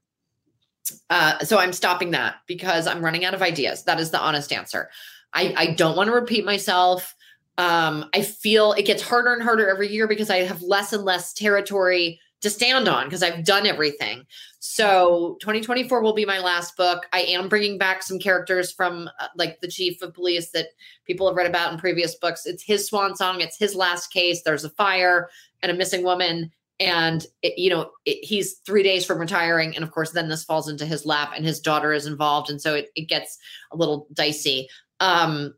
uh, 1.11 1.39
so 1.41 1.59
I'm 1.59 1.73
stopping 1.73 2.11
that 2.11 2.37
because 2.49 2.87
I'm 2.87 3.05
running 3.05 3.25
out 3.25 3.35
of 3.35 3.43
ideas. 3.43 3.85
That 3.85 4.01
is 4.01 4.11
the 4.11 4.21
honest 4.21 4.53
answer. 4.53 4.91
I, 5.33 5.55
I 5.57 5.67
don't 5.75 5.97
want 5.97 6.09
to 6.09 6.15
repeat 6.15 6.45
myself. 6.45 7.15
Um, 7.59 8.07
I 8.15 8.23
feel 8.23 8.73
it 8.73 8.85
gets 8.85 9.03
harder 9.03 9.33
and 9.33 9.43
harder 9.43 9.69
every 9.69 9.93
year 9.93 10.09
because 10.09 10.31
I 10.31 10.39
have 10.39 10.63
less 10.63 10.93
and 10.93 11.05
less 11.05 11.33
territory 11.33 12.21
to 12.45 12.51
stand 12.51 12.89
on 12.89 13.05
because 13.05 13.23
I've 13.23 13.43
done 13.43 13.67
everything. 13.67 14.25
So 14.61 15.39
2024 15.41 16.03
will 16.03 16.13
be 16.13 16.27
my 16.27 16.41
last 16.41 16.77
book. 16.77 17.07
I 17.13 17.21
am 17.21 17.49
bringing 17.49 17.79
back 17.79 18.03
some 18.03 18.19
characters 18.19 18.71
from 18.71 19.09
uh, 19.19 19.29
like 19.35 19.61
the 19.61 19.69
chief 19.69 20.03
of 20.03 20.13
police 20.13 20.51
that 20.51 20.69
people 21.07 21.27
have 21.27 21.37
read 21.37 21.47
about 21.47 21.73
in 21.73 21.79
previous 21.79 22.17
books. 22.17 22.45
It's 22.45 22.63
his 22.63 22.87
swan 22.87 23.17
song. 23.17 23.41
It's 23.41 23.59
his 23.59 23.75
last 23.75 24.09
case. 24.09 24.43
There's 24.43 24.65
a 24.65 24.71
fire 24.71 25.31
and 25.63 25.73
a 25.73 25.75
missing 25.75 26.05
woman. 26.05 26.51
And, 26.81 27.27
it, 27.41 27.59
you 27.59 27.71
know, 27.71 27.93
it, 28.05 28.23
he's 28.23 28.59
three 28.67 28.83
days 28.83 29.07
from 29.07 29.19
retiring. 29.19 29.75
And 29.75 29.83
of 29.83 29.91
course, 29.91 30.11
then 30.11 30.29
this 30.29 30.45
falls 30.45 30.69
into 30.69 30.85
his 30.85 31.07
lap 31.07 31.33
and 31.35 31.47
his 31.47 31.61
daughter 31.61 31.95
is 31.95 32.07
involved. 32.07 32.51
And 32.51 32.61
so 32.61 32.75
it, 32.75 32.91
it 32.95 33.09
gets 33.09 33.39
a 33.73 33.77
little 33.77 34.07
dicey. 34.13 34.69
Um, 35.01 35.55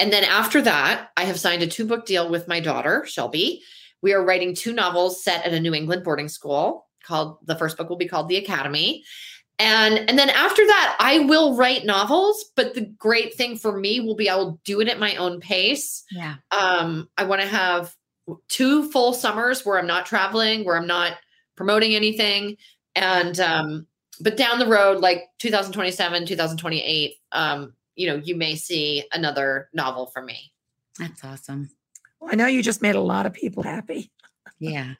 and 0.00 0.12
then 0.12 0.24
after 0.24 0.62
that, 0.62 1.08
I 1.16 1.24
have 1.24 1.40
signed 1.40 1.62
a 1.62 1.66
two 1.66 1.86
book 1.86 2.06
deal 2.06 2.28
with 2.28 2.48
my 2.48 2.60
daughter, 2.60 3.04
Shelby. 3.06 3.62
We 4.00 4.12
are 4.12 4.24
writing 4.24 4.54
two 4.54 4.72
novels 4.72 5.24
set 5.24 5.44
at 5.44 5.52
a 5.52 5.60
New 5.60 5.74
England 5.74 6.04
boarding 6.04 6.28
school 6.28 6.86
called 7.02 7.38
the 7.46 7.56
first 7.56 7.76
book 7.76 7.88
will 7.88 7.96
be 7.96 8.08
called 8.08 8.28
The 8.28 8.36
Academy. 8.36 9.04
And 9.58 9.98
and 10.08 10.16
then 10.16 10.30
after 10.30 10.64
that, 10.64 10.96
I 11.00 11.20
will 11.20 11.56
write 11.56 11.84
novels, 11.84 12.44
but 12.54 12.74
the 12.74 12.82
great 12.82 13.34
thing 13.34 13.56
for 13.56 13.76
me 13.76 13.98
will 13.98 14.14
be 14.14 14.30
I 14.30 14.36
will 14.36 14.60
do 14.64 14.80
it 14.80 14.88
at 14.88 15.00
my 15.00 15.16
own 15.16 15.40
pace. 15.40 16.04
Yeah. 16.12 16.36
Um, 16.52 17.08
I 17.16 17.24
want 17.24 17.42
to 17.42 17.48
have 17.48 17.92
two 18.48 18.88
full 18.92 19.12
summers 19.12 19.66
where 19.66 19.78
I'm 19.78 19.86
not 19.86 20.06
traveling, 20.06 20.64
where 20.64 20.76
I'm 20.76 20.86
not 20.86 21.14
promoting 21.56 21.96
anything. 21.96 22.56
And 22.94 23.40
um, 23.40 23.86
but 24.20 24.36
down 24.36 24.60
the 24.60 24.66
road, 24.66 25.00
like 25.00 25.24
2027, 25.38 26.26
2028, 26.26 27.14
um, 27.32 27.72
you 27.98 28.06
know, 28.06 28.22
you 28.24 28.36
may 28.36 28.54
see 28.54 29.04
another 29.12 29.68
novel 29.74 30.06
from 30.06 30.26
me. 30.26 30.52
That's 30.98 31.24
awesome. 31.24 31.68
Well, 32.20 32.30
I 32.32 32.36
know 32.36 32.46
you 32.46 32.62
just 32.62 32.80
made 32.80 32.94
a 32.94 33.00
lot 33.00 33.26
of 33.26 33.32
people 33.32 33.64
happy. 33.64 34.12
Yeah. 34.60 34.94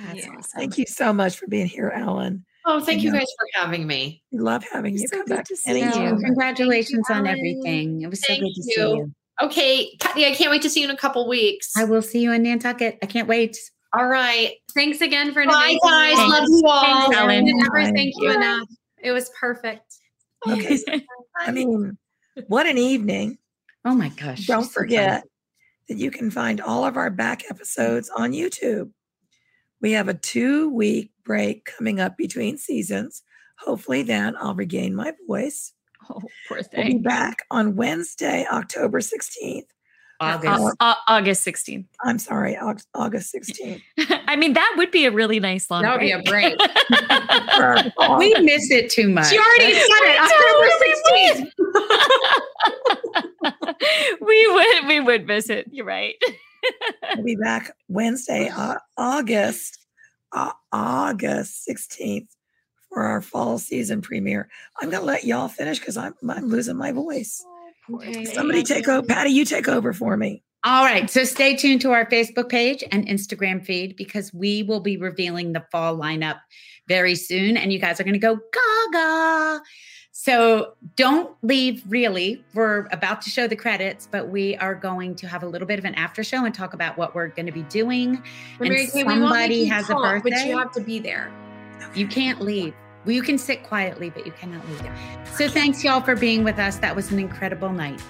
That's 0.00 0.26
awesome. 0.26 0.42
Thank 0.56 0.76
you 0.76 0.84
so 0.86 1.12
much 1.12 1.38
for 1.38 1.46
being 1.46 1.66
here, 1.66 1.90
Elin. 1.94 2.44
Oh, 2.66 2.80
thank 2.80 2.96
and 2.96 3.02
you 3.04 3.12
guys 3.12 3.28
for 3.38 3.60
having 3.60 3.86
me. 3.86 4.22
We 4.32 4.40
love 4.40 4.64
having 4.70 4.94
you. 4.98 5.06
So 5.06 5.18
Come 5.18 5.26
back 5.26 5.44
to 5.46 5.56
see 5.56 5.78
you. 5.78 6.18
Congratulations 6.24 7.06
you, 7.08 7.14
on 7.14 7.26
everything. 7.28 8.02
It 8.02 8.10
was 8.10 8.20
thank 8.26 8.40
so 8.40 8.46
good 8.46 8.54
to 8.54 8.60
you. 8.60 8.74
see 8.74 8.80
you. 8.80 9.14
Okay, 9.40 9.96
Patty, 10.00 10.26
I 10.26 10.34
can't 10.34 10.50
wait 10.50 10.62
to 10.62 10.70
see 10.70 10.80
you 10.80 10.88
in 10.88 10.94
a 10.94 10.98
couple 10.98 11.26
weeks. 11.28 11.72
I 11.76 11.84
will 11.84 12.02
see 12.02 12.20
you 12.20 12.32
in 12.32 12.42
Nantucket. 12.42 12.98
I 13.02 13.06
can't 13.06 13.28
wait. 13.28 13.56
All 13.92 14.06
right. 14.06 14.54
Thanks 14.74 15.00
again 15.00 15.32
for 15.32 15.44
Bye, 15.44 15.76
guys. 15.84 16.16
Thanks. 16.16 16.32
Love 16.32 16.48
you 16.48 16.62
all. 16.66 16.82
Thanks, 16.82 17.16
Elin. 17.16 17.44
Never 17.46 17.92
thank 17.92 18.14
you 18.16 18.32
enough. 18.32 18.68
It 19.02 19.12
was 19.12 19.30
perfect. 19.38 19.94
Okay. 20.48 20.80
I 21.40 21.50
mean, 21.50 21.96
what 22.46 22.66
an 22.66 22.78
evening. 22.78 23.38
Oh 23.84 23.94
my 23.94 24.08
gosh. 24.10 24.46
Don't 24.46 24.70
forget 24.70 25.24
that 25.88 25.98
you 25.98 26.10
can 26.10 26.30
find 26.30 26.60
all 26.60 26.84
of 26.84 26.96
our 26.96 27.10
back 27.10 27.42
episodes 27.50 28.10
on 28.16 28.32
YouTube. 28.32 28.90
We 29.80 29.92
have 29.92 30.08
a 30.08 30.14
two 30.14 30.70
week 30.70 31.10
break 31.24 31.64
coming 31.64 32.00
up 32.00 32.16
between 32.16 32.56
seasons. 32.58 33.22
Hopefully, 33.58 34.02
then 34.02 34.34
I'll 34.38 34.54
regain 34.54 34.94
my 34.94 35.12
voice. 35.26 35.72
Oh, 36.10 36.20
poor 36.48 36.60
We'll 36.76 36.86
be 36.86 36.98
back 36.98 37.44
on 37.50 37.76
Wednesday, 37.76 38.46
October 38.50 39.00
16th. 39.00 39.66
August. 40.22 40.76
Au- 40.80 40.94
August 41.08 41.46
16th. 41.46 41.84
I'm 42.04 42.18
sorry, 42.18 42.56
Au- 42.56 42.76
August 42.94 43.34
16th. 43.34 43.80
I 44.26 44.36
mean, 44.36 44.52
that 44.54 44.74
would 44.76 44.90
be 44.90 45.04
a 45.06 45.10
really 45.10 45.40
nice 45.40 45.70
long 45.70 45.82
That 45.82 45.92
would 45.92 46.00
be 46.00 46.12
a 46.12 46.22
break. 46.22 46.56
We 48.18 48.34
miss 48.40 48.70
it 48.70 48.90
too 48.90 49.08
much. 49.08 49.28
She 49.28 49.38
already 49.38 49.74
said 49.74 50.02
it. 50.02 50.20
October 50.20 51.48
16th. 53.54 54.16
we 54.20 54.46
would 54.52 54.88
we 54.88 55.00
would 55.00 55.26
miss 55.26 55.48
it. 55.50 55.66
You're 55.70 55.86
right. 55.86 56.14
We'll 57.16 57.24
be 57.24 57.36
back 57.36 57.72
Wednesday, 57.88 58.48
uh, 58.54 58.76
August, 58.96 59.78
uh, 60.32 60.52
August 60.72 61.66
16th 61.68 62.28
for 62.88 63.02
our 63.02 63.20
fall 63.20 63.58
season 63.58 64.00
premiere. 64.00 64.48
I'm 64.80 64.90
going 64.90 65.00
to 65.02 65.06
let 65.06 65.24
y'all 65.24 65.48
finish 65.48 65.78
because 65.80 65.96
I'm, 65.96 66.14
I'm 66.28 66.46
losing 66.48 66.76
my 66.76 66.92
voice. 66.92 67.44
Somebody 68.32 68.62
take 68.62 68.88
over. 68.88 69.06
Patty, 69.06 69.30
you 69.30 69.44
take 69.44 69.68
over 69.68 69.92
for 69.92 70.16
me. 70.16 70.42
All 70.64 70.84
right. 70.84 71.10
So 71.10 71.24
stay 71.24 71.56
tuned 71.56 71.80
to 71.80 71.90
our 71.90 72.06
Facebook 72.06 72.48
page 72.48 72.84
and 72.92 73.06
Instagram 73.08 73.64
feed 73.64 73.96
because 73.96 74.32
we 74.32 74.62
will 74.62 74.80
be 74.80 74.96
revealing 74.96 75.52
the 75.52 75.64
fall 75.72 75.96
lineup 75.96 76.38
very 76.86 77.16
soon. 77.16 77.56
And 77.56 77.72
you 77.72 77.80
guys 77.80 77.98
are 77.98 78.04
going 78.04 78.14
to 78.14 78.20
go 78.20 78.38
gaga. 78.92 79.60
So 80.12 80.74
don't 80.94 81.34
leave, 81.42 81.82
really. 81.88 82.44
We're 82.54 82.86
about 82.92 83.22
to 83.22 83.30
show 83.30 83.48
the 83.48 83.56
credits, 83.56 84.06
but 84.08 84.28
we 84.28 84.56
are 84.58 84.74
going 84.74 85.16
to 85.16 85.26
have 85.26 85.42
a 85.42 85.46
little 85.46 85.66
bit 85.66 85.78
of 85.78 85.84
an 85.84 85.94
after 85.94 86.22
show 86.22 86.44
and 86.44 86.54
talk 86.54 86.74
about 86.74 86.96
what 86.98 87.14
we're 87.14 87.28
going 87.28 87.46
to 87.46 87.52
be 87.52 87.62
doing. 87.62 88.22
And 88.60 88.68
we 88.68 88.68
won't 88.68 88.94
make 88.94 89.06
somebody 89.06 89.64
has 89.64 89.86
a 89.90 89.94
talk, 89.94 90.22
But 90.22 90.44
you 90.44 90.58
have 90.58 90.70
to 90.72 90.80
be 90.80 90.98
there. 90.98 91.32
You 91.94 92.06
can't 92.06 92.40
leave. 92.40 92.74
Well, 93.04 93.12
you 93.14 93.22
can 93.22 93.36
sit 93.38 93.62
quietly, 93.64 94.10
but 94.10 94.24
you 94.26 94.32
cannot 94.32 94.66
leave. 94.68 94.88
So 95.34 95.48
thanks, 95.48 95.82
y'all, 95.82 96.00
for 96.00 96.14
being 96.14 96.44
with 96.44 96.58
us. 96.58 96.76
That 96.78 96.94
was 96.94 97.10
an 97.10 97.18
incredible 97.18 97.70
night. 97.70 98.00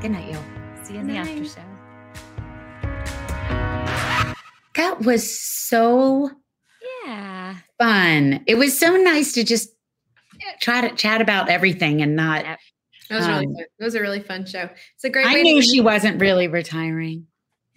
Good 0.00 0.12
night, 0.12 0.32
y'all. 0.32 0.44
See 0.84 0.94
you 0.94 1.00
in 1.00 1.08
the 1.08 1.16
after 1.16 1.44
show. 1.44 1.62
That 4.74 5.00
was 5.00 5.38
so 5.40 6.30
Yeah. 7.04 7.56
fun. 7.78 8.44
It 8.46 8.56
was 8.56 8.78
so 8.78 8.96
nice 8.96 9.32
to 9.32 9.42
just 9.42 9.70
try 10.60 10.86
to 10.86 10.94
chat 10.94 11.20
about 11.20 11.48
everything 11.48 12.02
and 12.02 12.14
not. 12.14 12.44
Yep. 12.44 12.58
That 13.08 13.16
was 13.16 13.26
really 13.28 13.46
Um, 13.46 13.54
fun. 13.54 13.64
It 13.78 13.84
was 13.84 13.94
a 13.94 14.00
really 14.00 14.20
fun 14.20 14.46
show. 14.46 14.68
It's 14.94 15.04
a 15.04 15.10
great 15.10 15.26
I 15.26 15.34
way 15.34 15.42
knew 15.42 15.60
to 15.60 15.66
she 15.66 15.80
wasn't 15.80 16.20
really 16.20 16.46
retiring. 16.46 17.26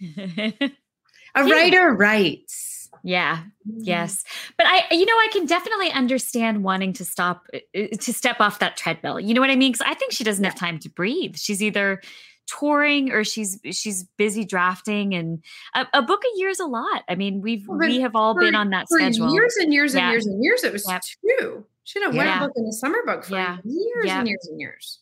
A 1.34 1.44
writer 1.44 1.92
writes. 1.94 2.69
Yeah. 3.02 3.44
Yes. 3.64 4.24
But 4.56 4.66
I 4.66 4.84
you 4.92 5.04
know 5.06 5.14
I 5.16 5.28
can 5.32 5.46
definitely 5.46 5.90
understand 5.90 6.64
wanting 6.64 6.92
to 6.94 7.04
stop 7.04 7.46
uh, 7.54 7.58
to 7.98 8.12
step 8.12 8.40
off 8.40 8.58
that 8.60 8.76
treadmill. 8.76 9.18
You 9.20 9.34
know 9.34 9.40
what 9.40 9.50
I 9.50 9.56
mean? 9.56 9.72
Cuz 9.72 9.80
I 9.82 9.94
think 9.94 10.12
she 10.12 10.24
doesn't 10.24 10.44
have 10.44 10.54
time 10.54 10.78
to 10.80 10.88
breathe. 10.90 11.36
She's 11.36 11.62
either 11.62 12.00
touring 12.46 13.12
or 13.12 13.22
she's 13.22 13.60
she's 13.70 14.04
busy 14.16 14.44
drafting 14.44 15.14
and 15.14 15.44
a, 15.74 15.86
a 15.94 16.02
book 16.02 16.20
a 16.24 16.38
year 16.38 16.48
is 16.48 16.58
a 16.58 16.66
lot. 16.66 17.04
I 17.08 17.14
mean, 17.14 17.40
we've 17.40 17.64
Well, 17.68 17.78
we 17.78 18.00
have 18.00 18.16
all 18.16 18.34
for- 18.34 18.40
been 18.40 18.54
on 18.56 18.70
that 18.70 18.86
for 18.88 18.98
schedule. 18.98 19.32
years 19.32 19.56
and 19.56 19.72
years 19.72 19.94
and 19.94 20.00
Yeah. 20.02 20.10
years 20.10 20.26
and 20.26 20.42
years. 20.42 20.64
It 20.64 20.72
was 20.72 20.84
Yep. 20.88 21.02
two. 21.38 21.66
Should 21.84 22.02
have 22.02 22.14
won 22.14 22.26
Yeah. 22.26 22.38
a 22.44 22.46
book 22.46 22.52
in 22.56 22.64
the 22.66 22.72
summer 22.72 22.98
book 23.06 23.24
for 23.24 23.34
Yeah. 23.34 23.58
years 23.64 24.04
Yep. 24.06 24.18
and 24.18 24.28
years 24.28 24.48
and 24.50 24.60
years. 24.60 24.98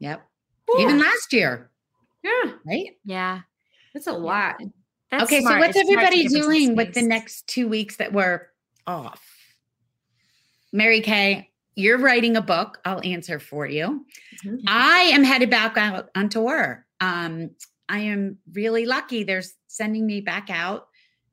Yep. 0.00 0.26
Even 0.78 0.98
last 0.98 1.32
year, 1.32 1.70
Yeah, 2.22 2.52
right? 2.66 2.96
Yeah. 3.04 3.40
that's 3.94 4.06
a 4.06 4.12
lot. 4.12 4.60
That's 5.10 5.24
okay, 5.24 5.40
smart. 5.40 5.54
so 5.56 5.58
what's 5.60 5.76
It's 5.76 5.90
everybody 5.90 6.22
give 6.22 6.32
her 6.32 6.38
some 6.42 6.50
doing 6.50 6.76
with 6.76 6.94
the 6.94 7.02
next 7.02 7.46
two 7.46 7.68
weeks 7.68 7.96
that 7.96 8.12
we're 8.12 8.48
off? 8.86 9.22
Mary 10.72 11.00
Kay, 11.00 11.50
you're 11.74 11.98
writing 11.98 12.36
a 12.36 12.42
book. 12.42 12.78
I'll 12.84 13.00
answer 13.04 13.38
for 13.40 13.66
you. 13.66 14.06
Mhm. 14.44 14.62
I 14.66 15.02
am 15.12 15.24
headed 15.24 15.50
back 15.50 15.76
out 15.76 16.10
on 16.14 16.28
tour. 16.28 16.86
Um, 17.00 17.50
I 17.88 18.00
am 18.00 18.38
really 18.52 18.86
lucky. 18.86 19.24
They're 19.24 19.42
sending 19.66 20.06
me 20.06 20.20
back 20.20 20.48
out 20.48 20.86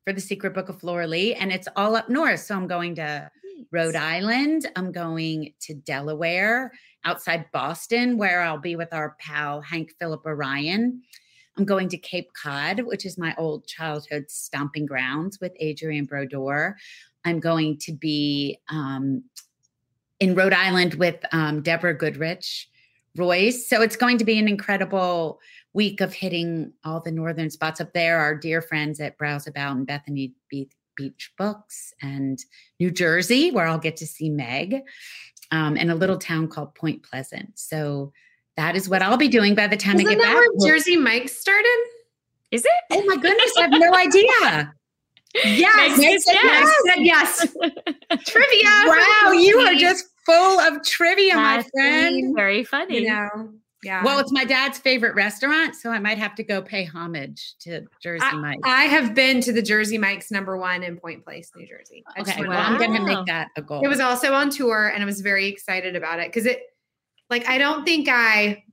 for 0.06 0.14
the 0.14 0.22
Secret 0.22 0.54
Book 0.54 0.70
of 0.70 0.80
Flora 0.80 1.06
Lea, 1.06 1.36
and 1.36 1.52
it's 1.52 1.68
all 1.76 1.96
up 1.96 2.10
north. 2.10 2.40
So 2.40 2.56
I'm 2.56 2.68
going 2.68 2.96
to 2.96 3.30
Rhode 3.72 3.96
Island. 3.96 4.68
I'm 4.76 4.92
going 4.92 5.54
to 5.62 5.74
Delaware, 5.76 6.72
outside 7.04 7.46
Boston, 7.52 8.18
where 8.18 8.42
I'll 8.42 8.58
be 8.60 8.76
with 8.76 8.94
our 8.94 9.16
pal 9.20 9.62
Hank 9.62 9.92
Phillippi 10.00 10.30
Ryan. 10.30 11.02
I'm 11.58 11.66
going 11.66 11.90
to 11.90 11.98
Cape 11.98 12.32
Cod, 12.34 12.82
which 12.82 13.06
is 13.06 13.18
my 13.18 13.34
old 13.38 13.66
childhood 13.66 14.26
stomping 14.30 14.86
grounds 14.86 15.40
with 15.42 15.54
Adrienne 15.62 16.06
Brodeur. 16.06 16.78
I'm 17.26 17.40
going 17.40 17.78
to 17.80 17.94
be 17.94 18.60
um, 18.70 19.24
in 20.20 20.36
Rhode 20.36 20.54
Island 20.54 20.96
with 20.96 21.18
um, 21.32 21.64
Deborah 21.64 21.96
Goodrich 21.96 22.70
Royce. 23.16 23.68
So 23.68 23.82
it's 23.82 23.96
going 23.96 24.20
to 24.20 24.26
be 24.26 24.38
an 24.38 24.48
incredible 24.48 25.40
week 25.74 26.00
of 26.00 26.14
hitting 26.14 26.74
all 26.86 27.00
the 27.00 27.12
northern 27.12 27.50
spots 27.50 27.82
up 27.82 27.92
there. 27.94 28.20
Our 28.20 28.36
dear 28.36 28.62
friends 28.62 29.00
at 29.00 29.18
Browseabout 29.18 29.72
and 29.72 29.88
Bethany 29.88 30.34
Beach, 30.50 31.32
Books 31.38 31.94
and 32.02 32.44
New 32.80 32.92
Jersey, 32.92 33.52
where 33.52 33.68
I'll 33.68 33.78
get 33.78 33.98
to 33.98 34.08
see 34.08 34.30
Meg, 34.30 34.82
um, 35.52 35.78
and 35.78 35.92
a 35.92 35.96
little 35.96 36.18
town 36.18 36.48
called 36.48 36.74
Point 36.74 37.04
Pleasant. 37.04 37.58
So 37.60 38.14
that 38.58 38.76
is 38.76 38.90
what 38.90 39.02
I'll 39.02 39.18
be 39.18 39.28
doing 39.28 39.56
by 39.56 39.68
the 39.68 39.78
time 39.78 39.98
I 39.98 40.02
Isn't 40.02 40.18
get 40.18 40.22
that 40.22 40.34
back. 40.34 40.44
where 40.56 40.72
Jersey 40.72 40.98
Mike 40.98 41.30
started? 41.30 41.78
Is 42.52 42.66
it? 42.66 42.72
Oh 42.92 43.04
my 43.06 43.16
goodness, 43.16 43.54
I 43.58 43.62
have 43.62 43.72
no 43.72 43.94
idea. 43.94 44.74
Yes, 45.44 46.00
Meg 46.00 46.20
said 46.20 46.36
Meg 46.44 46.68
said 46.86 47.06
yes. 47.06 47.40
Trivia. 48.26 48.70
Wow, 48.86 49.34
you 49.34 49.60
are 49.60 49.76
just 49.76 50.08
full 50.26 50.60
of 50.60 50.84
trivia, 50.84 51.36
my 51.36 51.64
friend. 51.74 52.36
Very 52.36 52.64
funny. 52.64 53.02
You 53.02 53.10
know, 53.10 53.50
yeah. 53.84 54.04
Well, 54.04 54.20
it's 54.20 54.32
my 54.32 54.46
dad's 54.46 54.80
favorite 54.80 55.14
restaurant, 55.16 55.76
so 55.76 55.92
I 55.92 56.00
might 56.00 56.18
have 56.18 56.34
to 56.36 56.44
go 56.44 56.62
pay 56.62 56.84
homage 56.84 57.54
to 57.60 57.86
Jersey 58.02 58.36
Mike's. 58.36 58.62
I 58.64 58.86
have 58.86 59.14
been 59.14 59.40
to 59.42 59.54
the 59.54 59.62
Jersey 59.62 60.00
Mike's 60.00 60.32
number 60.32 60.58
one 60.58 60.82
in 60.82 60.98
Point 60.98 61.24
Place, 61.24 61.52
New 61.56 61.68
Jersey. 61.68 62.04
I 62.16 62.22
okay, 62.22 62.42
well, 62.42 62.60
I'm 62.60 62.78
going 62.80 62.94
to 62.94 63.06
make 63.06 63.26
that 63.28 63.50
a 63.56 63.62
goal. 63.62 63.84
It 63.84 63.88
was 63.88 64.00
also 64.00 64.34
on 64.34 64.50
tour, 64.50 64.92
and 64.94 65.04
I 65.04 65.06
was 65.06 65.22
very 65.22 65.48
excited 65.48 65.96
about 65.96 66.20
it 66.20 66.30
because 66.30 66.48
it, 66.48 66.62
like, 67.30 67.48
I 67.48 67.58
don't 67.58 67.84
think 67.86 68.08
I, 68.10 68.64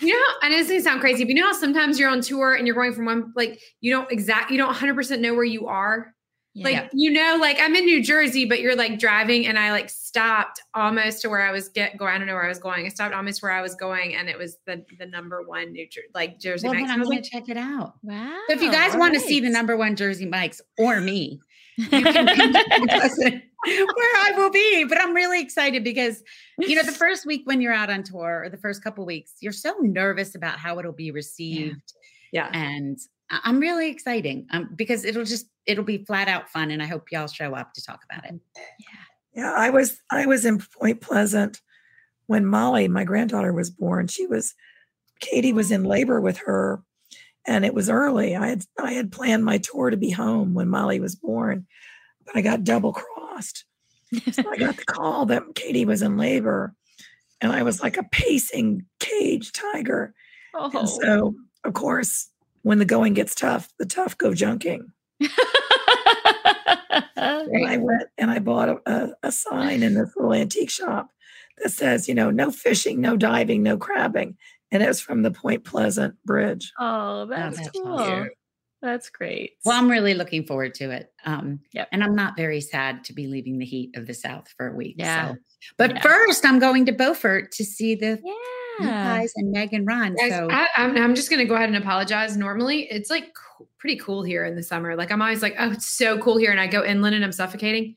you 0.00 0.12
know, 0.14 0.26
and 0.42 0.54
it 0.54 0.58
doesn't 0.58 0.82
sound 0.82 1.00
crazy, 1.00 1.24
but 1.24 1.30
you 1.30 1.34
know 1.36 1.46
how 1.46 1.52
sometimes 1.52 1.98
you're 1.98 2.10
on 2.10 2.20
tour 2.20 2.54
and 2.54 2.66
you're 2.66 2.76
going 2.76 2.92
from 2.92 3.04
one, 3.06 3.32
like, 3.34 3.60
you 3.80 3.90
don't 3.92 4.10
exact, 4.12 4.50
you 4.50 4.56
don't 4.56 4.68
100 4.68 4.94
percent 4.94 5.20
know 5.22 5.34
where 5.34 5.44
you 5.44 5.66
are. 5.66 6.14
Like, 6.54 6.74
Yeah. 6.74 6.88
you 6.92 7.12
know, 7.12 7.36
like 7.40 7.58
I'm 7.60 7.76
in 7.76 7.84
New 7.84 8.02
Jersey, 8.02 8.44
but 8.44 8.60
you're 8.60 8.74
like 8.74 8.98
driving, 8.98 9.46
and 9.46 9.56
I 9.56 9.70
like 9.70 9.88
stopped 9.90 10.60
almost 10.74 11.22
to 11.22 11.28
where 11.28 11.42
I 11.42 11.52
was 11.52 11.68
get 11.68 11.96
going. 11.96 12.12
I 12.12 12.18
don't 12.18 12.26
know 12.26 12.34
where 12.34 12.44
I 12.44 12.48
was 12.48 12.58
going. 12.58 12.84
I 12.84 12.88
stopped 12.88 13.14
almost 13.14 13.42
where 13.44 13.52
I 13.52 13.62
was 13.62 13.76
going, 13.76 14.16
and 14.16 14.28
it 14.28 14.36
was 14.36 14.56
the 14.66 14.84
the 14.98 15.06
number 15.06 15.42
one 15.42 15.70
New 15.70 15.86
Jersey, 15.88 16.08
like 16.14 16.40
Jersey 16.40 16.66
well, 16.66 16.74
Mike's. 16.74 16.90
I'm 16.90 17.02
going 17.02 17.18
like, 17.18 17.22
to 17.22 17.30
check 17.30 17.48
it 17.48 17.56
out. 17.56 17.94
Wow. 18.02 18.36
So 18.48 18.54
if 18.54 18.62
you 18.62 18.72
guys 18.72 18.96
want 18.96 19.14
to 19.14 19.20
see 19.20 19.38
the 19.38 19.50
number 19.50 19.76
one 19.76 19.94
Jersey 19.94 20.26
Mike's 20.26 20.60
or 20.78 21.00
me, 21.00 21.38
you 21.76 21.86
can 21.88 22.26
come 22.26 22.52
to 22.52 22.86
Pleasant, 22.88 23.44
where 23.64 24.16
I 24.16 24.32
will 24.36 24.50
be. 24.50 24.84
But 24.84 25.00
I'm 25.00 25.14
really 25.14 25.40
excited 25.40 25.84
because, 25.84 26.22
you 26.58 26.76
know, 26.76 26.82
the 26.82 26.92
first 27.04 27.26
week 27.26 27.42
when 27.44 27.60
you're 27.60 27.72
out 27.72 27.90
on 27.90 28.02
tour 28.02 28.42
or 28.44 28.48
the 28.48 28.56
first 28.56 28.82
couple 28.82 29.04
weeks, 29.04 29.34
you're 29.40 29.52
so 29.52 29.74
nervous 29.80 30.34
about 30.34 30.58
how 30.58 30.78
it'll 30.78 30.92
be 30.92 31.10
received. 31.10 31.92
yeah. 32.32 32.50
And 32.52 32.98
I- 33.30 33.40
I'm 33.44 33.58
really 33.60 33.90
exciting 33.90 34.46
um, 34.52 34.70
because 34.76 35.04
it'll 35.04 35.24
just, 35.24 35.46
it'll 35.66 35.84
be 35.84 36.04
flat 36.04 36.28
out 36.28 36.48
fun. 36.48 36.70
And 36.70 36.82
I 36.82 36.86
hope 36.86 37.10
y'all 37.10 37.26
show 37.26 37.54
up 37.54 37.74
to 37.74 37.84
talk 37.84 38.00
about 38.10 38.24
it. 38.24 38.40
Yeah. 38.56 38.86
Yeah, 39.34 39.52
I 39.52 39.70
was 39.70 40.00
I 40.10 40.26
was 40.26 40.44
in 40.44 40.58
Point 40.58 41.00
Pleasant 41.00 41.60
when 42.26 42.44
Molly, 42.44 42.88
my 42.88 43.04
granddaughter, 43.04 43.52
was 43.52 43.70
born. 43.70 44.08
She 44.08 44.26
was 44.26 44.52
Katie 45.20 45.52
was 45.52 45.70
in 45.70 45.84
labor 45.84 46.20
with 46.20 46.38
her, 46.38 46.82
and 47.46 47.64
it 47.64 47.72
was 47.72 47.88
early. 47.88 48.34
I 48.34 48.48
had 48.48 48.64
I 48.82 48.94
had 48.94 49.12
planned 49.12 49.44
my 49.44 49.58
tour 49.58 49.90
to 49.90 49.96
be 49.96 50.10
home 50.10 50.54
when 50.54 50.68
Molly 50.68 50.98
was 50.98 51.14
born, 51.14 51.66
but 52.26 52.34
I 52.36 52.40
got 52.40 52.64
double 52.64 52.92
crossed. 52.92 53.17
So 54.32 54.50
I 54.50 54.56
got 54.56 54.76
the 54.76 54.84
call 54.84 55.26
that 55.26 55.42
Katie 55.54 55.84
was 55.84 56.02
in 56.02 56.16
labor, 56.16 56.74
and 57.40 57.52
I 57.52 57.62
was 57.62 57.82
like 57.82 57.96
a 57.96 58.04
pacing 58.04 58.86
cage 59.00 59.52
tiger. 59.52 60.14
Oh. 60.54 60.70
And 60.74 60.88
so, 60.88 61.34
of 61.64 61.74
course, 61.74 62.30
when 62.62 62.78
the 62.78 62.84
going 62.84 63.14
gets 63.14 63.34
tough, 63.34 63.72
the 63.78 63.86
tough 63.86 64.16
go 64.16 64.30
junking. 64.30 64.92
And 67.52 67.66
I 67.66 67.76
went 67.76 68.04
and 68.16 68.30
I 68.30 68.38
bought 68.38 68.68
a, 68.68 68.78
a, 68.86 69.10
a 69.24 69.32
sign 69.32 69.82
in 69.82 69.94
this 69.94 70.14
little 70.16 70.34
antique 70.34 70.70
shop 70.70 71.10
that 71.62 71.70
says, 71.70 72.08
you 72.08 72.14
know, 72.14 72.30
no 72.30 72.50
fishing, 72.50 73.00
no 73.00 73.16
diving, 73.16 73.62
no 73.62 73.76
crabbing. 73.76 74.36
And 74.70 74.82
it 74.82 74.86
was 74.86 75.00
from 75.00 75.22
the 75.22 75.30
Point 75.30 75.64
Pleasant 75.64 76.14
Bridge. 76.24 76.72
oh, 76.78 77.26
that's 77.26 77.56
that's 77.56 77.70
cool. 77.70 77.88
awesome. 77.88 78.28
That's 78.80 79.10
great. 79.10 79.54
Well, 79.64 79.76
I'm 79.76 79.90
really 79.90 80.14
looking 80.14 80.44
forward 80.44 80.74
to 80.74 80.90
it. 80.90 81.12
Um, 81.24 81.60
yep. 81.72 81.88
And 81.90 82.04
I'm 82.04 82.14
not 82.14 82.36
very 82.36 82.60
sad 82.60 83.04
to 83.04 83.12
be 83.12 83.26
leaving 83.26 83.58
the 83.58 83.64
heat 83.64 83.96
of 83.96 84.06
the 84.06 84.14
South 84.14 84.48
for 84.56 84.68
a 84.68 84.74
week. 84.74 84.96
Yeah. 84.98 85.32
So. 85.32 85.36
But 85.76 85.94
yeah. 85.96 86.02
first, 86.02 86.46
I'm 86.46 86.60
going 86.60 86.86
to 86.86 86.92
Beaufort 86.92 87.50
to 87.52 87.64
see 87.64 87.96
the 87.96 88.20
yeah. 88.80 89.18
guys 89.18 89.32
and 89.34 89.50
Meg 89.50 89.74
and 89.74 89.86
Ron. 89.86 90.14
Guys, 90.14 90.30
so 90.30 90.48
I, 90.50 90.68
am 90.76 90.92
I'm, 90.92 90.96
I'm 90.96 91.14
just 91.16 91.28
going 91.28 91.40
to 91.40 91.44
go 91.44 91.56
ahead 91.56 91.68
and 91.68 91.76
apologize. 91.76 92.36
Normally, 92.36 92.82
it's 92.82 93.10
like 93.10 93.32
pretty 93.78 93.96
cool 93.96 94.22
here 94.22 94.44
in 94.44 94.54
the 94.54 94.62
summer. 94.62 94.94
Like 94.94 95.10
I'm 95.10 95.20
always 95.20 95.42
like, 95.42 95.56
oh, 95.58 95.72
it's 95.72 95.90
so 95.90 96.18
cool 96.18 96.36
here, 96.36 96.52
and 96.52 96.60
I 96.60 96.68
go 96.68 96.84
inland 96.84 97.16
and 97.16 97.24
I'm 97.24 97.32
suffocating. 97.32 97.96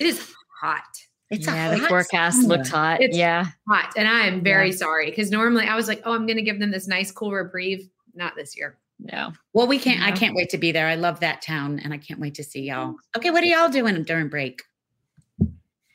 It 0.00 0.06
is 0.06 0.32
hot. 0.62 0.82
It's 1.30 1.46
yeah, 1.46 1.74
the 1.74 1.86
forecast 1.88 2.42
summer. 2.42 2.56
looked 2.56 2.68
hot. 2.68 3.02
It's 3.02 3.16
yeah, 3.16 3.46
hot, 3.68 3.92
and 3.96 4.08
I 4.08 4.26
am 4.26 4.42
very 4.42 4.70
yeah. 4.70 4.76
sorry 4.76 5.10
because 5.10 5.30
normally 5.30 5.66
I 5.66 5.76
was 5.76 5.88
like, 5.88 6.02
oh, 6.04 6.14
I'm 6.14 6.26
going 6.26 6.36
to 6.36 6.42
give 6.42 6.58
them 6.58 6.70
this 6.70 6.88
nice, 6.88 7.10
cool 7.10 7.32
reprieve. 7.32 7.88
Not 8.14 8.34
this 8.36 8.56
year. 8.56 8.78
No. 9.04 9.32
Well, 9.52 9.66
we 9.66 9.78
can't. 9.78 10.02
I 10.02 10.12
can't 10.12 10.34
wait 10.36 10.48
to 10.50 10.58
be 10.58 10.70
there. 10.70 10.86
I 10.86 10.94
love 10.94 11.20
that 11.20 11.42
town, 11.42 11.80
and 11.82 11.92
I 11.92 11.98
can't 11.98 12.20
wait 12.20 12.34
to 12.36 12.44
see 12.44 12.62
y'all. 12.62 12.88
Mm-hmm. 12.88 13.18
Okay, 13.18 13.30
what 13.30 13.42
are 13.42 13.46
y'all 13.46 13.68
doing 13.68 14.02
during 14.04 14.28
break? 14.28 14.62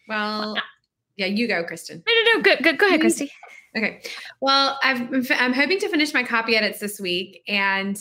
Well, 0.09 0.57
yeah, 1.15 1.27
you 1.27 1.47
go, 1.47 1.63
Kristen. 1.63 2.03
No, 2.05 2.13
no, 2.13 2.33
no. 2.33 2.41
Good, 2.41 2.63
good. 2.63 2.77
Go 2.77 2.87
ahead, 2.87 2.99
Christy. 2.99 3.31
Okay. 3.77 4.01
Well, 4.41 4.77
I've 4.83 5.31
I'm 5.31 5.53
hoping 5.53 5.79
to 5.79 5.89
finish 5.89 6.13
my 6.13 6.23
copy 6.23 6.55
edits 6.55 6.79
this 6.79 6.99
week, 6.99 7.43
and 7.47 7.97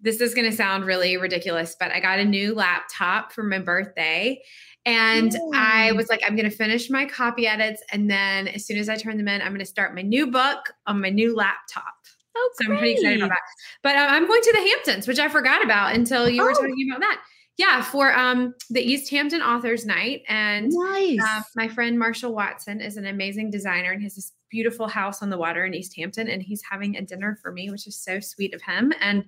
this 0.00 0.20
is 0.20 0.34
going 0.34 0.50
to 0.50 0.56
sound 0.56 0.84
really 0.84 1.16
ridiculous, 1.16 1.76
but 1.78 1.90
I 1.90 2.00
got 2.00 2.18
a 2.18 2.24
new 2.24 2.54
laptop 2.54 3.32
for 3.32 3.42
my 3.42 3.58
birthday. 3.58 4.40
And 4.84 5.34
Ooh. 5.34 5.50
I 5.52 5.92
was 5.92 6.08
like, 6.08 6.20
I'm 6.24 6.36
going 6.36 6.48
to 6.48 6.56
finish 6.56 6.90
my 6.90 7.06
copy 7.06 7.46
edits. 7.46 7.82
And 7.90 8.08
then 8.08 8.46
as 8.46 8.64
soon 8.64 8.78
as 8.78 8.88
I 8.88 8.96
turn 8.96 9.16
them 9.16 9.26
in, 9.26 9.42
I'm 9.42 9.48
going 9.48 9.58
to 9.58 9.66
start 9.66 9.96
my 9.96 10.02
new 10.02 10.30
book 10.30 10.72
on 10.86 11.00
my 11.00 11.10
new 11.10 11.34
laptop. 11.34 11.95
Oh, 12.36 12.50
so 12.54 12.70
I'm 12.70 12.78
pretty 12.78 12.92
excited 12.92 13.18
about 13.18 13.30
that. 13.30 13.40
But 13.82 13.96
uh, 13.96 14.06
I'm 14.10 14.26
going 14.26 14.42
to 14.42 14.52
the 14.52 14.68
Hamptons, 14.68 15.08
which 15.08 15.18
I 15.18 15.28
forgot 15.28 15.64
about 15.64 15.94
until 15.94 16.28
you 16.28 16.42
oh. 16.42 16.46
were 16.46 16.52
talking 16.52 16.88
about 16.90 17.00
that. 17.00 17.22
Yeah, 17.58 17.80
for 17.80 18.14
um 18.14 18.54
the 18.68 18.82
East 18.82 19.10
Hampton 19.10 19.40
Authors 19.40 19.86
Night, 19.86 20.22
and 20.28 20.70
nice. 20.70 21.18
uh, 21.22 21.40
my 21.54 21.68
friend 21.68 21.98
Marshall 21.98 22.34
Watson 22.34 22.82
is 22.82 22.98
an 22.98 23.06
amazing 23.06 23.50
designer 23.50 23.92
and 23.92 24.02
has 24.02 24.14
this 24.14 24.32
beautiful 24.50 24.88
house 24.88 25.22
on 25.22 25.30
the 25.30 25.38
water 25.38 25.64
in 25.64 25.72
East 25.72 25.96
Hampton, 25.96 26.28
and 26.28 26.42
he's 26.42 26.62
having 26.70 26.96
a 26.96 27.02
dinner 27.02 27.38
for 27.40 27.52
me, 27.52 27.70
which 27.70 27.86
is 27.86 27.98
so 27.98 28.20
sweet 28.20 28.54
of 28.54 28.60
him. 28.60 28.92
And 29.00 29.24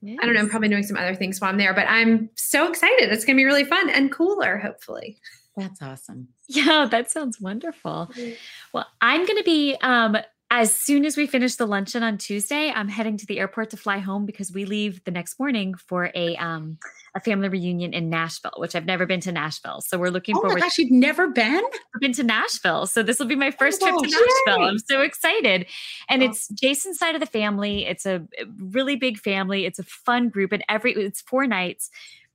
nice. 0.00 0.16
I 0.22 0.26
don't 0.26 0.34
know, 0.34 0.40
I'm 0.40 0.48
probably 0.48 0.68
doing 0.68 0.84
some 0.84 0.96
other 0.96 1.16
things 1.16 1.40
while 1.40 1.50
I'm 1.50 1.58
there, 1.58 1.74
but 1.74 1.88
I'm 1.88 2.30
so 2.36 2.68
excited. 2.68 3.10
It's 3.10 3.24
going 3.24 3.36
to 3.36 3.40
be 3.40 3.44
really 3.44 3.64
fun 3.64 3.90
and 3.90 4.12
cooler, 4.12 4.58
hopefully. 4.58 5.18
That's 5.56 5.82
awesome. 5.82 6.28
Yeah, 6.48 6.86
that 6.90 7.10
sounds 7.10 7.40
wonderful. 7.40 8.10
Well, 8.72 8.86
I'm 9.00 9.26
going 9.26 9.38
to 9.38 9.44
be 9.44 9.76
um, 9.82 10.16
as 10.54 10.70
soon 10.70 11.06
as 11.06 11.16
we 11.16 11.26
finish 11.26 11.54
the 11.54 11.66
luncheon 11.66 12.02
on 12.02 12.18
Tuesday, 12.18 12.70
I'm 12.70 12.86
heading 12.86 13.16
to 13.16 13.24
the 13.24 13.38
airport 13.38 13.70
to 13.70 13.78
fly 13.78 13.98
home 13.98 14.26
because 14.26 14.52
we 14.52 14.66
leave 14.66 15.02
the 15.04 15.10
next 15.10 15.40
morning 15.40 15.74
for 15.74 16.10
a 16.14 16.36
um 16.36 16.76
a 17.14 17.20
family 17.20 17.48
reunion 17.48 17.94
in 17.94 18.10
Nashville, 18.10 18.52
which 18.58 18.74
I've 18.74 18.84
never 18.84 19.06
been 19.06 19.20
to 19.20 19.32
Nashville. 19.32 19.80
So 19.80 19.98
we're 19.98 20.10
looking 20.10 20.36
oh 20.36 20.40
forward. 20.40 20.58
Oh 20.58 20.60
my 20.60 20.60
gosh, 20.60 20.76
you've 20.76 20.90
never 20.90 21.28
been? 21.28 21.62
I've 21.94 22.00
been 22.00 22.12
to 22.12 22.22
Nashville, 22.22 22.86
so 22.86 23.02
this 23.02 23.18
will 23.18 23.26
be 23.26 23.34
my 23.34 23.50
first 23.50 23.82
oh, 23.82 23.88
trip 23.88 23.96
to 23.96 24.10
Nashville. 24.10 24.62
Yay. 24.62 24.68
I'm 24.68 24.78
so 24.78 25.00
excited, 25.00 25.66
and 26.10 26.22
oh. 26.22 26.26
it's 26.26 26.48
Jason's 26.48 26.98
side 26.98 27.14
of 27.14 27.20
the 27.20 27.26
family. 27.26 27.86
It's 27.86 28.04
a 28.04 28.22
really 28.58 28.96
big 28.96 29.18
family. 29.18 29.64
It's 29.64 29.78
a 29.78 29.84
fun 29.84 30.28
group, 30.28 30.52
and 30.52 30.62
every 30.68 30.92
it's 30.92 31.22
four 31.22 31.46
nights 31.46 31.90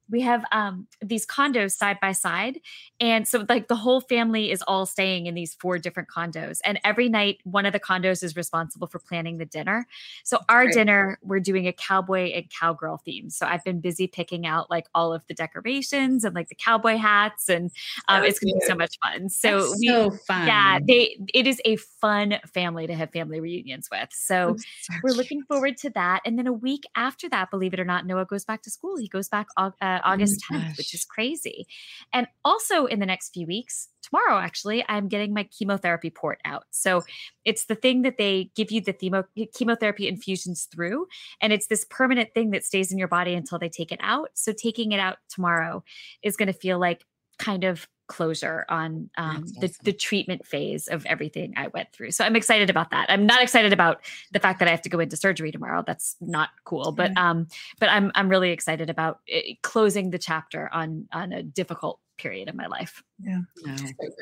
we 0.10 0.22
have 0.22 0.44
um, 0.52 0.88
these 1.02 1.26
condos 1.26 1.72
side 1.72 2.00
by 2.00 2.12
side. 2.12 2.62
And 3.00 3.28
so 3.28 3.46
like 3.48 3.68
the 3.68 3.76
whole 3.76 4.02
family 4.02 4.52
is 4.52 4.62
all 4.64 4.86
staying 4.86 5.26
in 5.26 5.36
these 5.36 5.54
four 5.56 5.78
different 5.78 6.10
condos. 6.10 6.60
And 6.64 6.80
every 6.84 7.10
night 7.10 7.40
one 7.44 7.66
of 7.66 7.74
the 7.74 7.80
condos 7.80 8.24
is 8.24 8.36
responsible 8.36 8.88
for 8.88 9.00
planning 9.00 9.38
the 9.38 9.46
dinner. 9.46 9.86
So 10.24 10.40
our 10.50 10.68
dinner 10.68 11.20
we're 11.22 11.40
doing 11.40 11.68
a 11.68 11.74
cowboy 11.74 12.32
and 12.32 12.50
cowgirl 12.50 12.98
theme. 13.04 13.30
So 13.30 13.46
i've 13.46 13.64
been 13.64 13.82
busy 13.82 14.08
picking 14.08 14.46
out 14.46 14.70
like 14.70 14.88
all 14.96 15.14
of 15.14 15.26
the 15.28 15.34
decorations 15.34 16.24
and 16.24 16.34
like 16.34 16.50
the 16.50 16.56
cowboy 16.56 16.98
hats. 16.98 17.50
And 17.50 17.72
um, 18.08 18.24
it's 18.24 18.40
gonna 18.40 18.54
be 18.54 18.66
so 18.66 18.76
much 18.76 18.98
fun. 19.04 19.30
So 19.30 19.74
we, 19.80 19.88
so 19.88 20.12
fun. 20.12 20.48
yeah 20.48 20.80
they 20.86 21.18
it 21.34 21.48
is 21.48 21.62
a 21.66 21.76
fun 21.76 22.40
family 22.54 22.88
to 22.88 22.96
have 22.96 23.12
family 23.12 23.40
reunions 23.40 23.90
with. 23.92 24.10
So 24.12 24.56
we're 25.04 25.12
looking 25.12 25.44
forward 25.44 25.78
to 25.78 25.90
that. 25.92 26.22
And 26.26 26.38
then 26.38 26.48
a 26.48 26.54
week 26.54 26.86
after 26.96 27.28
that 27.30 27.52
believe 27.52 27.74
it 27.74 27.80
or 27.80 27.86
not 27.86 28.06
noah 28.06 28.26
goes 28.26 28.46
back 28.46 28.62
to 28.64 28.70
school. 28.70 28.98
He 28.98 29.08
goes 29.08 29.28
back 29.28 29.48
uh, 29.58 29.72
uh, 29.98 30.12
August 30.12 30.44
oh 30.52 30.56
10th, 30.56 30.78
which 30.78 30.94
is 30.94 31.06
crazy. 31.06 31.68
And 32.14 32.28
also 32.44 32.86
in 32.86 33.00
the 33.00 33.06
next 33.06 33.34
few 33.34 33.48
weeks, 33.48 33.90
tomorrow 34.02 34.40
actually, 34.40 34.84
I'm 34.88 35.08
getting 35.08 35.34
my 35.34 35.44
chemotherapy 35.44 36.10
port 36.10 36.40
out. 36.46 36.66
So 36.72 37.04
it's 37.46 37.66
the 37.66 37.76
thing 37.76 38.02
that 38.04 38.18
they 38.18 38.52
give 38.56 38.72
you 38.72 38.82
the 38.82 38.94
chemo- 38.94 39.26
chemotherapy 39.54 40.08
infusions 40.08 40.68
through. 40.72 41.08
And 41.42 41.54
it's 41.54 41.68
this 41.68 41.86
permanent 41.90 42.34
thing 42.34 42.52
that 42.52 42.64
stays 42.64 42.92
in 42.92 42.98
your 42.98 43.08
body 43.08 43.34
until 43.34 43.60
they 43.60 43.70
take 43.70 43.92
it 43.92 44.00
out. 44.02 44.30
So 44.34 44.54
taking 44.54 44.92
it 44.92 45.00
out 45.00 45.18
tomorrow 45.30 45.84
is 46.24 46.38
going 46.38 46.48
to 46.48 46.54
feel 46.54 46.80
like 46.80 47.06
kind 47.38 47.64
of 47.64 47.88
closure 48.08 48.66
on 48.70 49.10
um, 49.18 49.44
awesome. 49.44 49.56
the, 49.60 49.76
the 49.84 49.94
treatment 49.94 50.46
phase 50.46 50.88
of 50.88 51.06
everything 51.06 51.54
I 51.58 51.68
went 51.68 51.92
through. 51.92 52.12
So 52.12 52.24
I'm 52.24 52.36
excited 52.36 52.70
about 52.70 52.92
that. 52.92 53.10
I'm 53.10 53.26
not 53.26 53.42
excited 53.42 53.74
about 53.74 54.02
the 54.32 54.40
fact 54.40 54.60
that 54.60 54.68
I 54.68 54.72
have 54.72 54.82
to 54.84 54.90
go 54.90 55.00
into 55.00 55.18
surgery 55.18 55.52
tomorrow. 55.52 55.84
That's 55.86 56.16
not 56.22 56.50
cool. 56.66 56.92
But 56.92 57.16
um, 57.18 57.48
but 57.80 57.90
I'm 57.90 58.12
I'm 58.16 58.30
really 58.30 58.52
excited 58.52 58.90
about 58.90 59.20
it, 59.28 59.46
eh, 59.48 59.54
closing 59.64 60.10
the 60.10 60.18
chapter 60.18 60.70
on 60.74 61.08
on 61.12 61.34
a 61.34 61.44
difficult 61.44 62.00
period 62.18 62.50
of 62.50 62.56
my 62.56 62.68
life. 62.68 63.04
Yeah. 63.20 63.42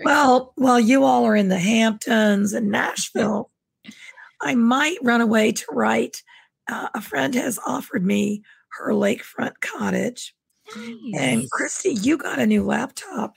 well, 0.04 0.54
while 0.56 0.80
you 0.80 1.04
all 1.04 1.26
are 1.26 1.36
in 1.36 1.48
the 1.48 1.60
Hamptons 1.60 2.54
and 2.54 2.70
Nashville, 2.70 3.52
I 4.42 4.56
might 4.56 4.98
run 5.02 5.22
away 5.22 5.52
to 5.54 5.66
write. 5.72 6.22
Uh, 6.68 6.90
a 6.94 7.02
friend 7.02 7.36
has 7.36 7.60
offered 7.66 8.06
me 8.06 8.42
her 8.78 8.92
lakefront 8.92 9.54
cottage. 9.62 10.34
Nice. 10.76 11.16
And 11.18 11.52
Christy, 11.52 11.92
you 11.94 12.18
got 12.18 12.40
a 12.40 12.46
new 12.46 12.64
laptop. 12.64 13.36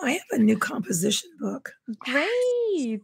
I 0.00 0.12
have 0.12 0.22
a 0.32 0.38
new 0.38 0.58
composition 0.58 1.30
book. 1.40 1.72
Great. 1.98 3.02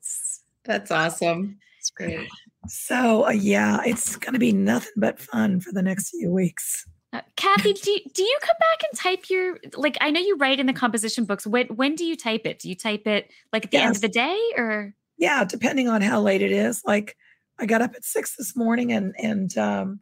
That's 0.65 0.91
awesome. 0.91 1.59
It's 1.79 1.91
great. 1.91 2.29
So, 2.69 3.27
uh, 3.27 3.31
yeah, 3.31 3.81
it's 3.87 4.17
going 4.17 4.35
to 4.35 4.39
be 4.39 4.53
nothing 4.53 4.93
but 4.97 5.19
fun 5.19 5.61
for 5.61 5.73
the 5.73 5.83
next 5.83 6.11
few 6.11 6.31
weeks. 6.31 6.87
Uh, 7.13 7.23
Kathy, 7.37 7.73
do 7.73 7.91
you, 7.91 8.01
do 8.15 8.23
you 8.23 8.39
come 8.41 8.57
back 8.61 8.89
and 8.89 8.99
type 8.99 9.31
your 9.31 9.59
like? 9.77 9.99
I 10.01 10.11
know 10.11 10.21
you 10.21 10.37
write 10.37 10.61
in 10.61 10.67
the 10.67 10.73
composition 10.73 11.25
books. 11.25 11.45
When 11.45 11.67
when 11.69 11.97
do 11.97 12.05
you 12.05 12.17
type 12.17 12.43
it? 12.45 12.61
Do 12.61 12.69
you 12.69 12.77
type 12.77 13.07
it 13.07 13.31
like 13.53 13.65
at 13.65 13.71
the 13.73 13.79
yes. 13.79 13.87
end 13.87 13.97
of 13.97 14.03
the 14.03 14.09
day, 14.09 14.39
or 14.57 14.95
yeah, 15.19 15.45
depending 15.45 15.89
on 15.89 16.03
how 16.03 16.21
late 16.21 16.41
it 16.41 16.53
is. 16.53 16.83
Like 16.85 17.17
I 17.59 17.67
got 17.67 17.83
up 17.83 17.95
at 17.97 18.05
six 18.05 18.37
this 18.37 18.57
morning 18.57 18.93
and 18.93 19.15
and 19.19 19.57
um, 19.59 20.01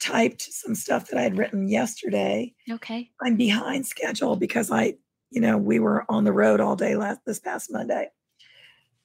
typed 0.00 0.42
some 0.42 0.74
stuff 0.74 1.08
that 1.08 1.18
I 1.18 1.22
had 1.22 1.38
written 1.38 1.68
yesterday. 1.68 2.54
Okay, 2.68 3.10
I'm 3.22 3.36
behind 3.36 3.86
schedule 3.86 4.34
because 4.34 4.72
I 4.72 4.94
you 5.30 5.40
know, 5.40 5.56
we 5.56 5.78
were 5.78 6.04
on 6.08 6.24
the 6.24 6.32
road 6.32 6.60
all 6.60 6.76
day 6.76 6.96
last 6.96 7.20
this 7.24 7.38
past 7.38 7.72
Monday. 7.72 8.08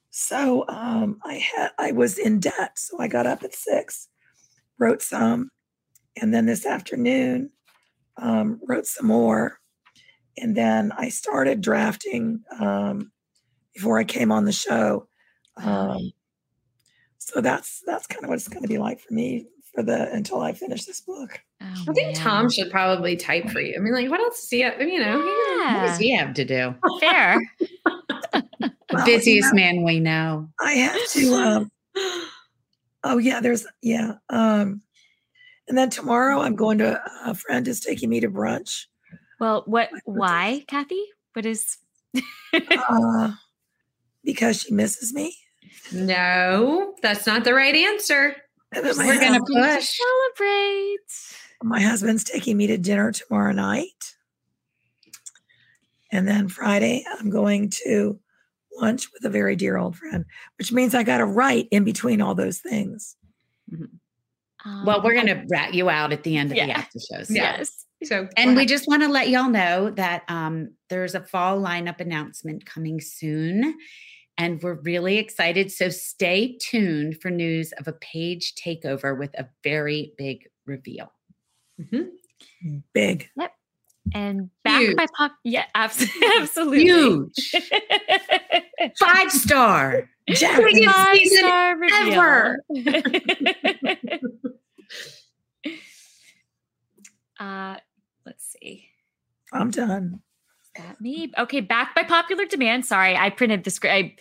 So 0.10 0.66
um, 0.68 1.20
I 1.24 1.36
had 1.36 1.72
I 1.78 1.92
was 1.92 2.18
in 2.18 2.40
debt, 2.40 2.78
so 2.78 3.00
I 3.00 3.08
got 3.08 3.28
up 3.28 3.44
at 3.44 3.54
six, 3.54 4.08
wrote 4.80 5.02
some, 5.02 5.52
and 6.20 6.34
then 6.34 6.46
this 6.46 6.66
afternoon 6.66 7.52
um, 8.18 8.60
wrote 8.66 8.86
some 8.88 9.08
more, 9.08 9.60
and 10.38 10.56
then 10.56 10.92
I 10.98 11.10
started 11.10 11.62
drafting 11.62 12.44
um, 12.60 13.12
before 13.74 14.00
I 14.00 14.06
came 14.06 14.32
on 14.32 14.46
the 14.46 14.52
show. 14.54 15.08
Um, 15.58 16.12
so 17.18 17.42
that's 17.42 17.82
that's 17.86 18.08
kind 18.08 18.24
of 18.24 18.30
what 18.30 18.36
it's 18.36 18.48
going 18.48 18.64
to 18.64 18.70
be 18.70 18.78
like 18.78 19.02
for 19.02 19.14
me 19.14 19.48
for 19.76 19.84
the 19.84 20.12
until 20.12 20.42
I 20.42 20.54
finish 20.54 20.86
this 20.86 21.02
book. 21.02 21.42
Oh, 21.62 21.86
I 21.90 21.94
think 21.94 22.08
man. 22.08 22.16
Tom 22.16 22.50
should 22.50 22.72
probably 22.72 23.16
type 23.16 23.50
for 23.50 23.60
you. 23.60 23.76
I 23.76 23.80
mean, 23.80 23.94
like, 23.94 24.10
what 24.10 24.22
else 24.22 24.42
does 24.42 24.50
he 24.50 24.62
have? 24.62 24.80
You 24.82 25.00
know, 25.00 25.24
yeah. 25.60 25.82
what 25.82 25.88
does 25.88 25.98
he 25.98 26.16
have 26.16 26.34
to 26.36 26.46
do? 26.46 26.76
Fair. 27.00 27.40
well, 28.92 29.06
busiest 29.06 29.54
man 29.54 29.84
we 29.84 30.00
know. 30.00 30.50
I 30.60 30.72
have 30.74 31.10
to. 31.12 31.34
Um, 31.34 31.72
oh 33.04 33.18
yeah, 33.18 33.42
there's 33.42 33.68
yeah. 33.82 34.14
Um, 34.30 34.82
and 35.68 35.78
then 35.78 35.90
tomorrow 35.90 36.40
I'm 36.40 36.56
going 36.56 36.78
to 36.78 37.02
a 37.26 37.36
friend 37.36 37.68
is 37.68 37.82
taking 37.82 38.10
me 38.10 38.22
to 38.22 38.30
brunch. 38.30 38.86
Well, 39.40 39.64
what? 39.66 39.90
Why, 40.06 40.64
Kathy? 40.68 41.04
What 41.34 41.46
is? 41.46 41.78
uh, 42.54 43.34
because 44.24 44.62
she 44.62 44.74
misses 44.74 45.14
me. 45.14 45.36
No, 45.92 46.96
that's 47.02 47.28
not 47.28 47.44
the 47.44 47.54
right 47.54 47.76
answer. 47.76 48.36
We're 48.76 49.20
going 49.20 49.34
to 49.34 49.46
push. 49.46 49.98
Celebrate. 50.38 50.98
My 51.64 51.82
husband's 51.82 52.24
taking 52.24 52.58
me 52.58 52.68
to 52.68 52.78
dinner 52.78 53.12
tomorrow 53.12 53.52
night. 53.52 54.16
And 56.12 56.28
then 56.28 56.48
Friday, 56.48 57.04
I'm 57.20 57.30
going 57.30 57.70
to 57.84 58.20
lunch 58.78 59.08
with 59.14 59.26
a 59.26 59.30
very 59.30 59.56
dear 59.56 59.78
old 59.78 59.96
friend, 59.98 60.26
which 60.58 60.72
means 60.72 60.94
I 60.94 61.04
got 61.04 61.18
to 61.18 61.26
write 61.26 61.68
in 61.72 61.84
between 61.84 62.22
all 62.22 62.36
those 62.36 62.60
things. 62.60 63.16
Mm-hmm. 63.72 63.86
Um, 64.70 64.86
well, 64.86 65.02
we're 65.04 65.14
going 65.14 65.28
to 65.28 65.46
rat 65.50 65.74
you 65.74 65.90
out 65.90 66.12
at 66.12 66.24
the 66.24 66.38
end 66.38 66.52
of 66.52 66.58
yeah. 66.58 66.68
the 66.68 66.72
after 66.74 67.00
shows. 67.00 67.30
Yes. 67.30 67.86
So, 68.04 68.28
and 68.36 68.56
we 68.56 68.66
just 68.66 68.88
want 68.88 69.04
to 69.04 69.10
let 69.10 69.30
y'all 69.30 69.50
know 69.50 69.90
that 69.92 70.24
um, 70.28 70.74
there's 70.90 71.16
a 71.16 71.22
fall 71.22 71.60
lineup 71.60 72.00
announcement 72.00 72.66
coming 72.66 73.00
soon 73.00 73.76
and 74.38 74.62
we're 74.62 74.82
really 74.82 75.18
excited. 75.18 75.72
So 75.72 75.90
stay 75.90 76.58
tuned 76.60 77.22
for 77.22 77.30
news 77.32 77.72
of 77.74 77.88
a 77.88 77.94
page 77.94 78.54
takeover 78.56 79.18
with 79.18 79.34
a 79.40 79.48
very 79.64 80.14
big 80.18 80.48
reveal. 80.66 81.12
Mm-hmm. 81.80 82.80
Big. 82.94 83.30
Yep. 83.38 83.52
And 84.14 84.50
back 84.64 84.82
Huge. 84.82 84.98
by 84.98 85.08
pop. 85.18 85.32
Yeah, 85.44 85.66
absolutely. 85.76 86.84
Huge. 86.84 87.56
Five 89.00 89.32
star. 89.32 90.10
Five 90.28 91.18
star 91.26 91.78
ever. 91.84 92.60
uh, 97.40 97.78
let's 98.26 98.56
see. 98.62 98.88
I'm 99.54 99.72
done. 99.72 100.22
That 100.78 101.00
me? 101.00 101.32
Okay, 101.38 101.62
back 101.62 101.96
by 101.96 102.04
popular 102.04 102.46
demand. 102.46 102.86
Sorry, 102.86 103.16
I 103.16 103.30
printed 103.30 103.64
the 103.64 103.72
script. 103.72 103.94
I 103.94 104.16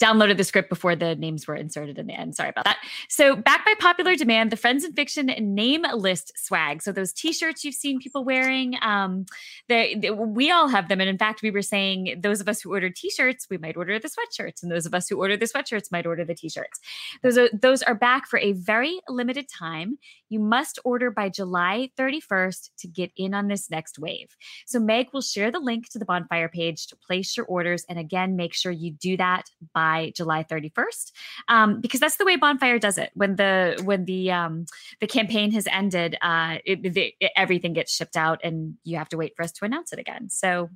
downloaded 0.00 0.36
the 0.38 0.44
script 0.44 0.68
before 0.68 0.96
the 0.96 1.14
names 1.16 1.46
were 1.46 1.54
inserted 1.54 1.98
in 1.98 2.06
the 2.06 2.14
end. 2.14 2.34
Sorry 2.34 2.48
about 2.48 2.64
that. 2.64 2.78
So, 3.08 3.36
back 3.36 3.64
by 3.64 3.74
popular 3.78 4.16
demand, 4.16 4.50
the 4.50 4.56
Friends 4.56 4.84
and 4.84 4.94
Fiction 4.96 5.26
name 5.26 5.84
list 5.94 6.32
swag. 6.36 6.82
So, 6.82 6.92
those 6.92 7.12
t 7.12 7.32
shirts 7.32 7.64
you've 7.64 7.74
seen 7.74 7.98
people 7.98 8.24
wearing, 8.24 8.76
um, 8.80 9.26
they, 9.68 9.94
they, 9.94 10.10
we 10.10 10.50
all 10.50 10.68
have 10.68 10.88
them. 10.88 11.00
And 11.00 11.10
in 11.10 11.18
fact, 11.18 11.42
we 11.42 11.50
were 11.50 11.62
saying 11.62 12.20
those 12.22 12.40
of 12.40 12.48
us 12.48 12.62
who 12.62 12.72
ordered 12.72 12.96
t 12.96 13.10
shirts, 13.10 13.46
we 13.50 13.58
might 13.58 13.76
order 13.76 13.98
the 13.98 14.08
sweatshirts. 14.08 14.62
And 14.62 14.72
those 14.72 14.86
of 14.86 14.94
us 14.94 15.08
who 15.08 15.18
order 15.18 15.36
the 15.36 15.46
sweatshirts 15.46 15.92
might 15.92 16.06
order 16.06 16.24
the 16.24 16.34
t 16.34 16.48
shirts. 16.48 16.80
Those 17.22 17.36
are, 17.36 17.48
those 17.52 17.82
are 17.82 17.94
back 17.94 18.26
for 18.26 18.38
a 18.38 18.52
very 18.52 19.00
limited 19.08 19.46
time. 19.48 19.98
You 20.32 20.40
must 20.40 20.78
order 20.82 21.10
by 21.10 21.28
July 21.28 21.90
31st 21.98 22.70
to 22.78 22.88
get 22.88 23.12
in 23.16 23.34
on 23.34 23.48
this 23.48 23.70
next 23.70 23.98
wave. 23.98 24.34
So, 24.66 24.80
Meg 24.80 25.08
will 25.12 25.20
share 25.20 25.50
the 25.50 25.60
link 25.60 25.90
to 25.90 25.98
the 25.98 26.06
bonfire 26.06 26.48
page 26.48 26.86
to 26.86 26.96
place 26.96 27.36
your 27.36 27.44
orders. 27.44 27.84
And 27.86 27.98
again, 27.98 28.34
make 28.34 28.54
sure 28.54 28.72
you 28.72 28.92
do 28.92 29.18
that 29.18 29.50
by 29.74 30.12
July 30.16 30.44
31st, 30.44 31.12
um, 31.48 31.82
because 31.82 32.00
that's 32.00 32.16
the 32.16 32.24
way 32.24 32.36
Bonfire 32.36 32.78
does 32.78 32.96
it. 32.96 33.10
When 33.12 33.36
the 33.36 33.78
when 33.84 34.06
the 34.06 34.32
um, 34.32 34.64
the 35.00 35.06
campaign 35.06 35.52
has 35.52 35.66
ended, 35.66 36.16
uh, 36.22 36.58
it, 36.64 36.82
the, 36.94 37.14
it, 37.20 37.32
everything 37.36 37.74
gets 37.74 37.94
shipped 37.94 38.16
out, 38.16 38.40
and 38.42 38.76
you 38.84 38.96
have 38.96 39.10
to 39.10 39.18
wait 39.18 39.34
for 39.36 39.42
us 39.42 39.52
to 39.52 39.66
announce 39.66 39.92
it 39.92 39.98
again. 39.98 40.30
So 40.30 40.70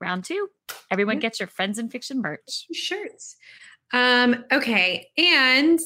round 0.00 0.24
two, 0.24 0.48
everyone 0.92 1.18
gets 1.18 1.40
your 1.40 1.48
Friends 1.48 1.80
and 1.80 1.90
Fiction 1.90 2.22
merch 2.22 2.66
shirts. 2.72 3.34
Um, 3.92 4.44
okay, 4.52 5.08
and 5.18 5.80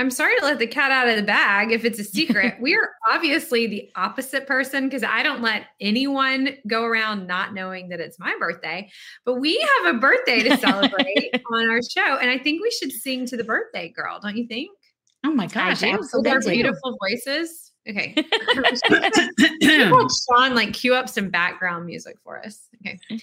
I'm 0.00 0.10
sorry 0.10 0.34
to 0.38 0.46
let 0.46 0.58
the 0.58 0.66
cat 0.66 0.90
out 0.90 1.08
of 1.08 1.16
the 1.16 1.22
bag 1.22 1.72
if 1.72 1.84
it's 1.84 1.98
a 1.98 2.04
secret. 2.04 2.54
we 2.60 2.74
are 2.74 2.88
obviously 3.06 3.66
the 3.66 3.90
opposite 3.96 4.46
person 4.46 4.86
because 4.86 5.04
I 5.04 5.22
don't 5.22 5.42
let 5.42 5.66
anyone 5.78 6.56
go 6.66 6.84
around 6.84 7.26
not 7.26 7.52
knowing 7.52 7.90
that 7.90 8.00
it's 8.00 8.18
my 8.18 8.34
birthday. 8.40 8.90
But 9.26 9.34
we 9.40 9.58
have 9.84 9.94
a 9.94 9.98
birthday 9.98 10.42
to 10.42 10.56
celebrate 10.58 11.32
on 11.52 11.68
our 11.68 11.82
show. 11.82 12.16
And 12.16 12.30
I 12.30 12.38
think 12.38 12.62
we 12.62 12.70
should 12.70 12.92
sing 12.92 13.26
to 13.26 13.36
the 13.36 13.44
birthday 13.44 13.90
girl, 13.90 14.18
don't 14.22 14.38
you 14.38 14.46
think? 14.46 14.70
Oh 15.26 15.32
my 15.32 15.46
gosh, 15.46 15.82
absolutely. 15.82 16.32
With 16.32 16.46
our 16.46 16.50
beautiful 16.50 16.96
voices. 16.98 17.69
Okay. 17.90 18.14
Sean 19.62 20.54
like 20.54 20.72
cue 20.72 20.94
up 20.94 21.08
some 21.08 21.28
background 21.28 21.86
music 21.86 22.16
for 22.22 22.38
us. 22.38 22.68
Okay. 22.86 22.98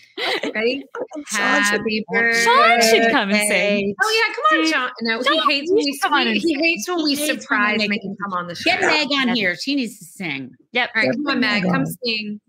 Ready? 0.54 0.84
Happy 1.30 2.06
birthday. 2.10 2.44
Sean 2.44 2.82
should 2.82 3.12
come 3.12 3.30
and 3.30 3.48
sing. 3.48 3.96
Oh 4.04 4.24
yeah, 4.28 4.34
come 4.36 4.60
on, 4.60 4.72
Sean. 4.72 4.92
No, 5.02 5.24
Sean, 5.24 5.34
he 5.34 5.40
hates 5.54 5.72
when 5.72 5.84
we 5.84 6.00
come 6.00 6.14
on 6.14 6.28
he 6.28 6.54
hates 6.56 6.88
when 6.88 7.04
we 7.04 7.16
surprise 7.16 7.80
make 7.88 8.04
him 8.04 8.16
come 8.22 8.34
on 8.34 8.48
the 8.48 8.56
show. 8.56 8.72
Get 8.72 8.82
Meg 8.82 9.08
on 9.12 9.36
here. 9.36 9.56
She 9.56 9.76
needs 9.76 9.98
to 10.00 10.06
sing. 10.06 10.54
Yep. 10.74 10.90
All 10.96 11.02
right, 11.02 11.12
come 11.12 11.28
on, 11.28 11.40
Meg. 11.40 11.64
Come 11.64 11.86
sing. 11.86 12.42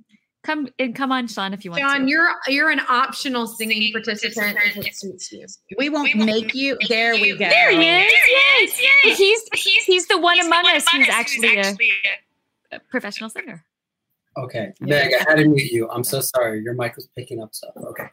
Come 0.49 0.67
and 0.79 0.95
come 0.95 1.13
on, 1.13 1.29
Sean, 1.29 1.53
if 1.53 1.63
you 1.63 1.73
want. 1.73 1.83
John, 1.83 2.01
to. 2.05 2.09
you're 2.09 2.31
you're 2.47 2.71
an 2.71 2.81
optional 2.89 3.47
singing 3.47 3.93
participant 3.93 4.57
if 4.65 4.79
it. 4.79 5.53
We 5.77 5.91
won't, 5.91 6.17
make 6.17 6.55
you. 6.55 6.79
There 6.89 7.13
we 7.13 7.33
go. 7.33 7.51
There 7.51 7.71
he 7.71 7.87
is. 7.87 8.13
Yes, 8.31 8.81
yes. 9.05 9.19
He's 9.19 9.43
he's 9.53 9.85
he's 9.85 10.07
the 10.07 10.17
one 10.17 10.41
among 10.41 10.65
us 10.69 10.89
who's 10.89 11.07
actually 11.11 11.59
a, 11.59 11.77
a 12.73 12.79
professional 12.91 13.29
singer. 13.29 13.63
Okay, 14.39 14.73
Meg, 14.81 15.13
I 15.13 15.31
had 15.31 15.35
to 15.37 15.45
mute 15.45 15.71
you. 15.71 15.87
I'm 15.91 16.03
so 16.03 16.23
sorry. 16.23 16.63
Your 16.63 16.73
mic 16.73 16.97
was 16.97 17.09
picking 17.15 17.43
up 17.43 17.55
stuff. 17.55 17.77
Okay. 17.77 18.09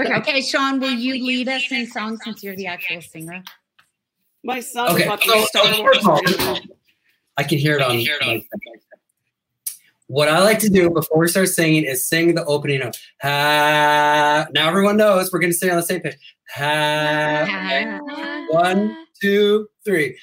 okay. 0.00 0.14
okay, 0.16 0.40
Sean, 0.40 0.80
will 0.80 0.90
you 0.90 1.24
lead 1.24 1.48
us 1.48 1.70
in 1.70 1.86
song 1.86 2.18
since 2.24 2.42
you're 2.42 2.56
the 2.56 2.66
actual 2.66 3.00
singer? 3.02 3.40
My 4.42 4.58
son. 4.58 4.96
Okay. 4.96 5.04
So, 5.04 5.46
so 5.52 5.84
first 5.84 6.00
of 6.00 6.08
all, 6.08 6.58
I 7.36 7.44
can 7.44 7.58
hear 7.58 7.78
it 7.78 7.82
on. 7.82 8.42
My, 10.08 10.14
what 10.14 10.28
I 10.28 10.40
like 10.40 10.58
to 10.60 10.68
do 10.68 10.90
before 10.90 11.18
we 11.18 11.28
start 11.28 11.48
singing 11.48 11.84
is 11.84 12.06
sing 12.06 12.34
the 12.34 12.44
opening 12.44 12.82
of 12.82 12.94
ha. 13.22 14.46
Now 14.52 14.68
everyone 14.68 14.96
knows 14.96 15.32
we're 15.32 15.40
going 15.40 15.52
to 15.52 15.58
sing 15.58 15.70
on 15.70 15.76
the 15.76 15.82
same 15.82 16.00
page. 16.00 16.16
Ha. 16.54 18.00
One, 18.50 18.96
two, 19.20 19.68
three. 19.84 20.18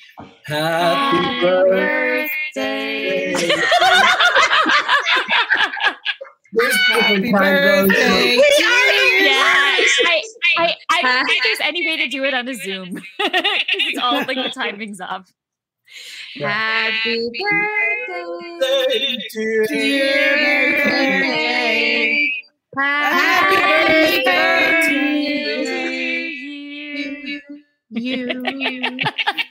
Happy, 0.46 1.18
Happy 1.18 1.42
birthday. 1.42 3.34
There's 6.54 6.76
Happy 6.88 7.32
birthday. 7.32 8.36
Yeah, 9.20 9.34
I, 10.06 10.24
I, 10.58 10.76
I 10.90 11.02
don't 11.04 11.26
think 11.28 11.44
there's 11.44 11.60
any 11.62 11.86
way 11.86 11.98
to 11.98 12.08
do 12.08 12.24
it 12.24 12.34
on 12.34 12.48
a 12.48 12.54
Zoom. 12.54 13.02
it's 13.20 14.00
all 14.02 14.20
like 14.20 14.38
the 14.38 14.52
timing's 14.56 15.02
off. 15.02 15.32
Happy 16.40 17.30
birthday, 17.30 17.85
dear, 19.32 19.66
dear 19.68 20.78
birthday. 20.84 22.34
Happy 22.78 24.24
birthday 24.24 24.86
to 27.92 28.00
you. 28.00 29.00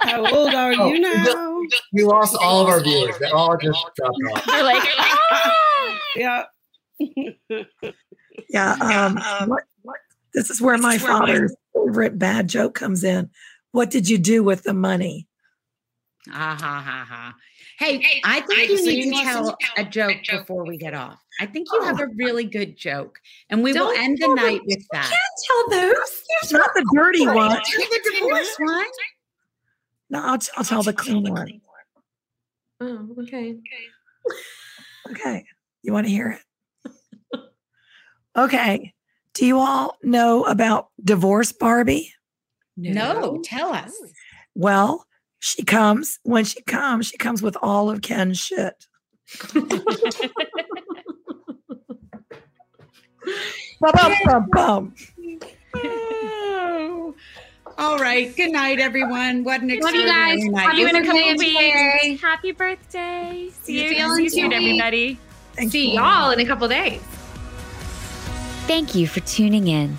How 0.00 0.26
old 0.34 0.54
are 0.54 0.74
oh, 0.78 0.86
you 0.86 1.00
now? 1.00 1.60
We 1.92 2.04
lost 2.04 2.36
all 2.40 2.62
of 2.62 2.68
our 2.68 2.80
viewers. 2.80 3.18
They 3.18 3.30
all 3.30 3.56
just 3.56 3.78
dropped 3.96 4.20
off. 4.32 4.46
They're 4.46 4.64
like, 4.64 4.82
ah! 4.98 5.98
yeah. 6.16 6.44
yeah. 8.48 8.72
Um, 8.80 9.18
um, 9.18 9.48
what, 9.48 9.64
what, 9.82 9.96
this 10.32 10.50
is 10.50 10.60
where 10.60 10.78
my 10.78 10.98
father's 10.98 11.54
favorite 11.74 12.18
bad 12.18 12.48
joke 12.48 12.74
comes 12.74 13.04
in. 13.04 13.30
What 13.72 13.90
did 13.90 14.08
you 14.08 14.18
do 14.18 14.42
with 14.42 14.62
the 14.62 14.74
money? 14.74 15.26
Ha 16.30 16.56
ha 16.58 16.80
ha 16.80 17.06
ha. 17.08 17.34
Hey, 17.78 17.98
hey 17.98 18.20
I 18.24 18.40
think 18.40 18.58
I 18.58 18.62
you 18.64 18.86
need 18.86 19.16
to 19.16 19.24
tell 19.24 19.56
a 19.76 19.84
joke, 19.84 20.22
joke 20.22 20.40
before 20.40 20.64
we 20.64 20.76
get 20.76 20.94
off. 20.94 21.18
I 21.40 21.46
think 21.46 21.68
you 21.72 21.80
oh. 21.82 21.84
have 21.84 22.00
a 22.00 22.06
really 22.16 22.44
good 22.44 22.76
joke, 22.76 23.18
and 23.50 23.62
we 23.62 23.72
Don't 23.72 23.88
will 23.88 23.96
end 24.02 24.18
the 24.18 24.34
night 24.34 24.60
with 24.64 24.84
that. 24.92 25.10
You 25.10 25.10
can't 25.10 25.70
tell 25.70 25.80
those. 25.80 26.22
There's 26.42 26.52
not 26.52 26.70
the 26.74 26.86
dirty 26.94 27.26
one. 27.26 27.50
The 27.50 28.10
divorce 28.12 28.56
one. 28.58 28.86
No, 30.10 30.22
I'll, 30.22 30.38
I'll 30.56 30.64
tell 30.64 30.82
the 30.82 30.92
clean 30.92 31.28
one. 31.28 31.60
Oh, 32.80 33.08
okay. 33.22 33.56
Okay. 35.10 35.44
You 35.82 35.92
want 35.92 36.06
to 36.06 36.12
hear 36.12 36.38
it? 36.38 37.40
Okay. 38.36 38.92
Do 39.34 39.46
you 39.46 39.58
all 39.58 39.96
know 40.02 40.44
about 40.44 40.88
divorce 41.02 41.52
Barbie? 41.52 42.12
No, 42.76 43.20
no 43.20 43.40
tell 43.42 43.72
us. 43.72 43.92
Well, 44.54 45.06
she 45.44 45.62
comes 45.62 46.18
when 46.22 46.42
she 46.42 46.62
comes 46.62 47.06
she 47.06 47.18
comes 47.18 47.42
with 47.42 47.54
all 47.60 47.90
of 47.90 48.00
ken's 48.00 48.38
shit. 48.40 48.86
Bum, 53.80 54.48
bum, 54.52 54.94
all 57.76 57.98
right 57.98 58.34
good 58.34 58.52
night 58.52 58.80
everyone. 58.80 59.44
What 59.44 59.60
an 59.60 59.68
love 59.80 59.94
you 59.94 60.06
guys. 60.06 60.42
night. 60.46 60.68
love 60.68 60.78
you 60.78 60.88
in 60.88 60.96
a 60.96 61.04
couple 61.04 61.36
weeks. 61.36 62.22
happy 62.22 62.52
birthday. 62.52 63.50
See 63.60 63.82
you, 63.82 63.90
see 64.16 64.22
you 64.22 64.30
soon 64.30 64.52
everybody. 64.54 65.18
Thank 65.52 65.72
see 65.72 65.90
you. 65.90 66.00
y'all 66.00 66.30
in 66.30 66.40
a 66.40 66.46
couple 66.46 66.66
days. 66.68 67.02
Thank 68.66 68.94
you 68.94 69.06
for 69.06 69.20
tuning 69.20 69.68
in. 69.68 69.98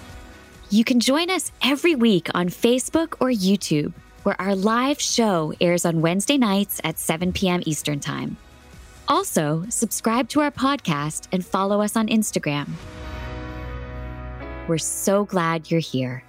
You 0.72 0.84
can 0.84 1.00
join 1.00 1.30
us 1.30 1.52
every 1.64 1.94
week 1.94 2.30
on 2.34 2.50
facebook 2.50 3.14
or 3.20 3.28
youtube 3.30 3.94
where 4.26 4.42
our 4.42 4.56
live 4.56 5.00
show 5.00 5.54
airs 5.62 5.86
on 5.86 6.02
Wednesday 6.02 6.38
nights 6.38 6.82
at 6.84 6.98
7 6.98 7.32
p.m. 7.32 7.62
Eastern 7.66 8.00
Time. 8.00 8.38
Also, 9.08 9.64
subscribe 9.70 10.28
to 10.30 10.42
our 10.42 10.50
podcast 10.50 11.28
and 11.32 11.46
follow 11.46 11.80
us 11.80 11.96
on 11.96 12.08
Instagram. 12.08 12.68
We're 14.68 14.80
so 14.80 15.26
glad 15.26 15.70
you're 15.70 15.80
here. 15.80 16.24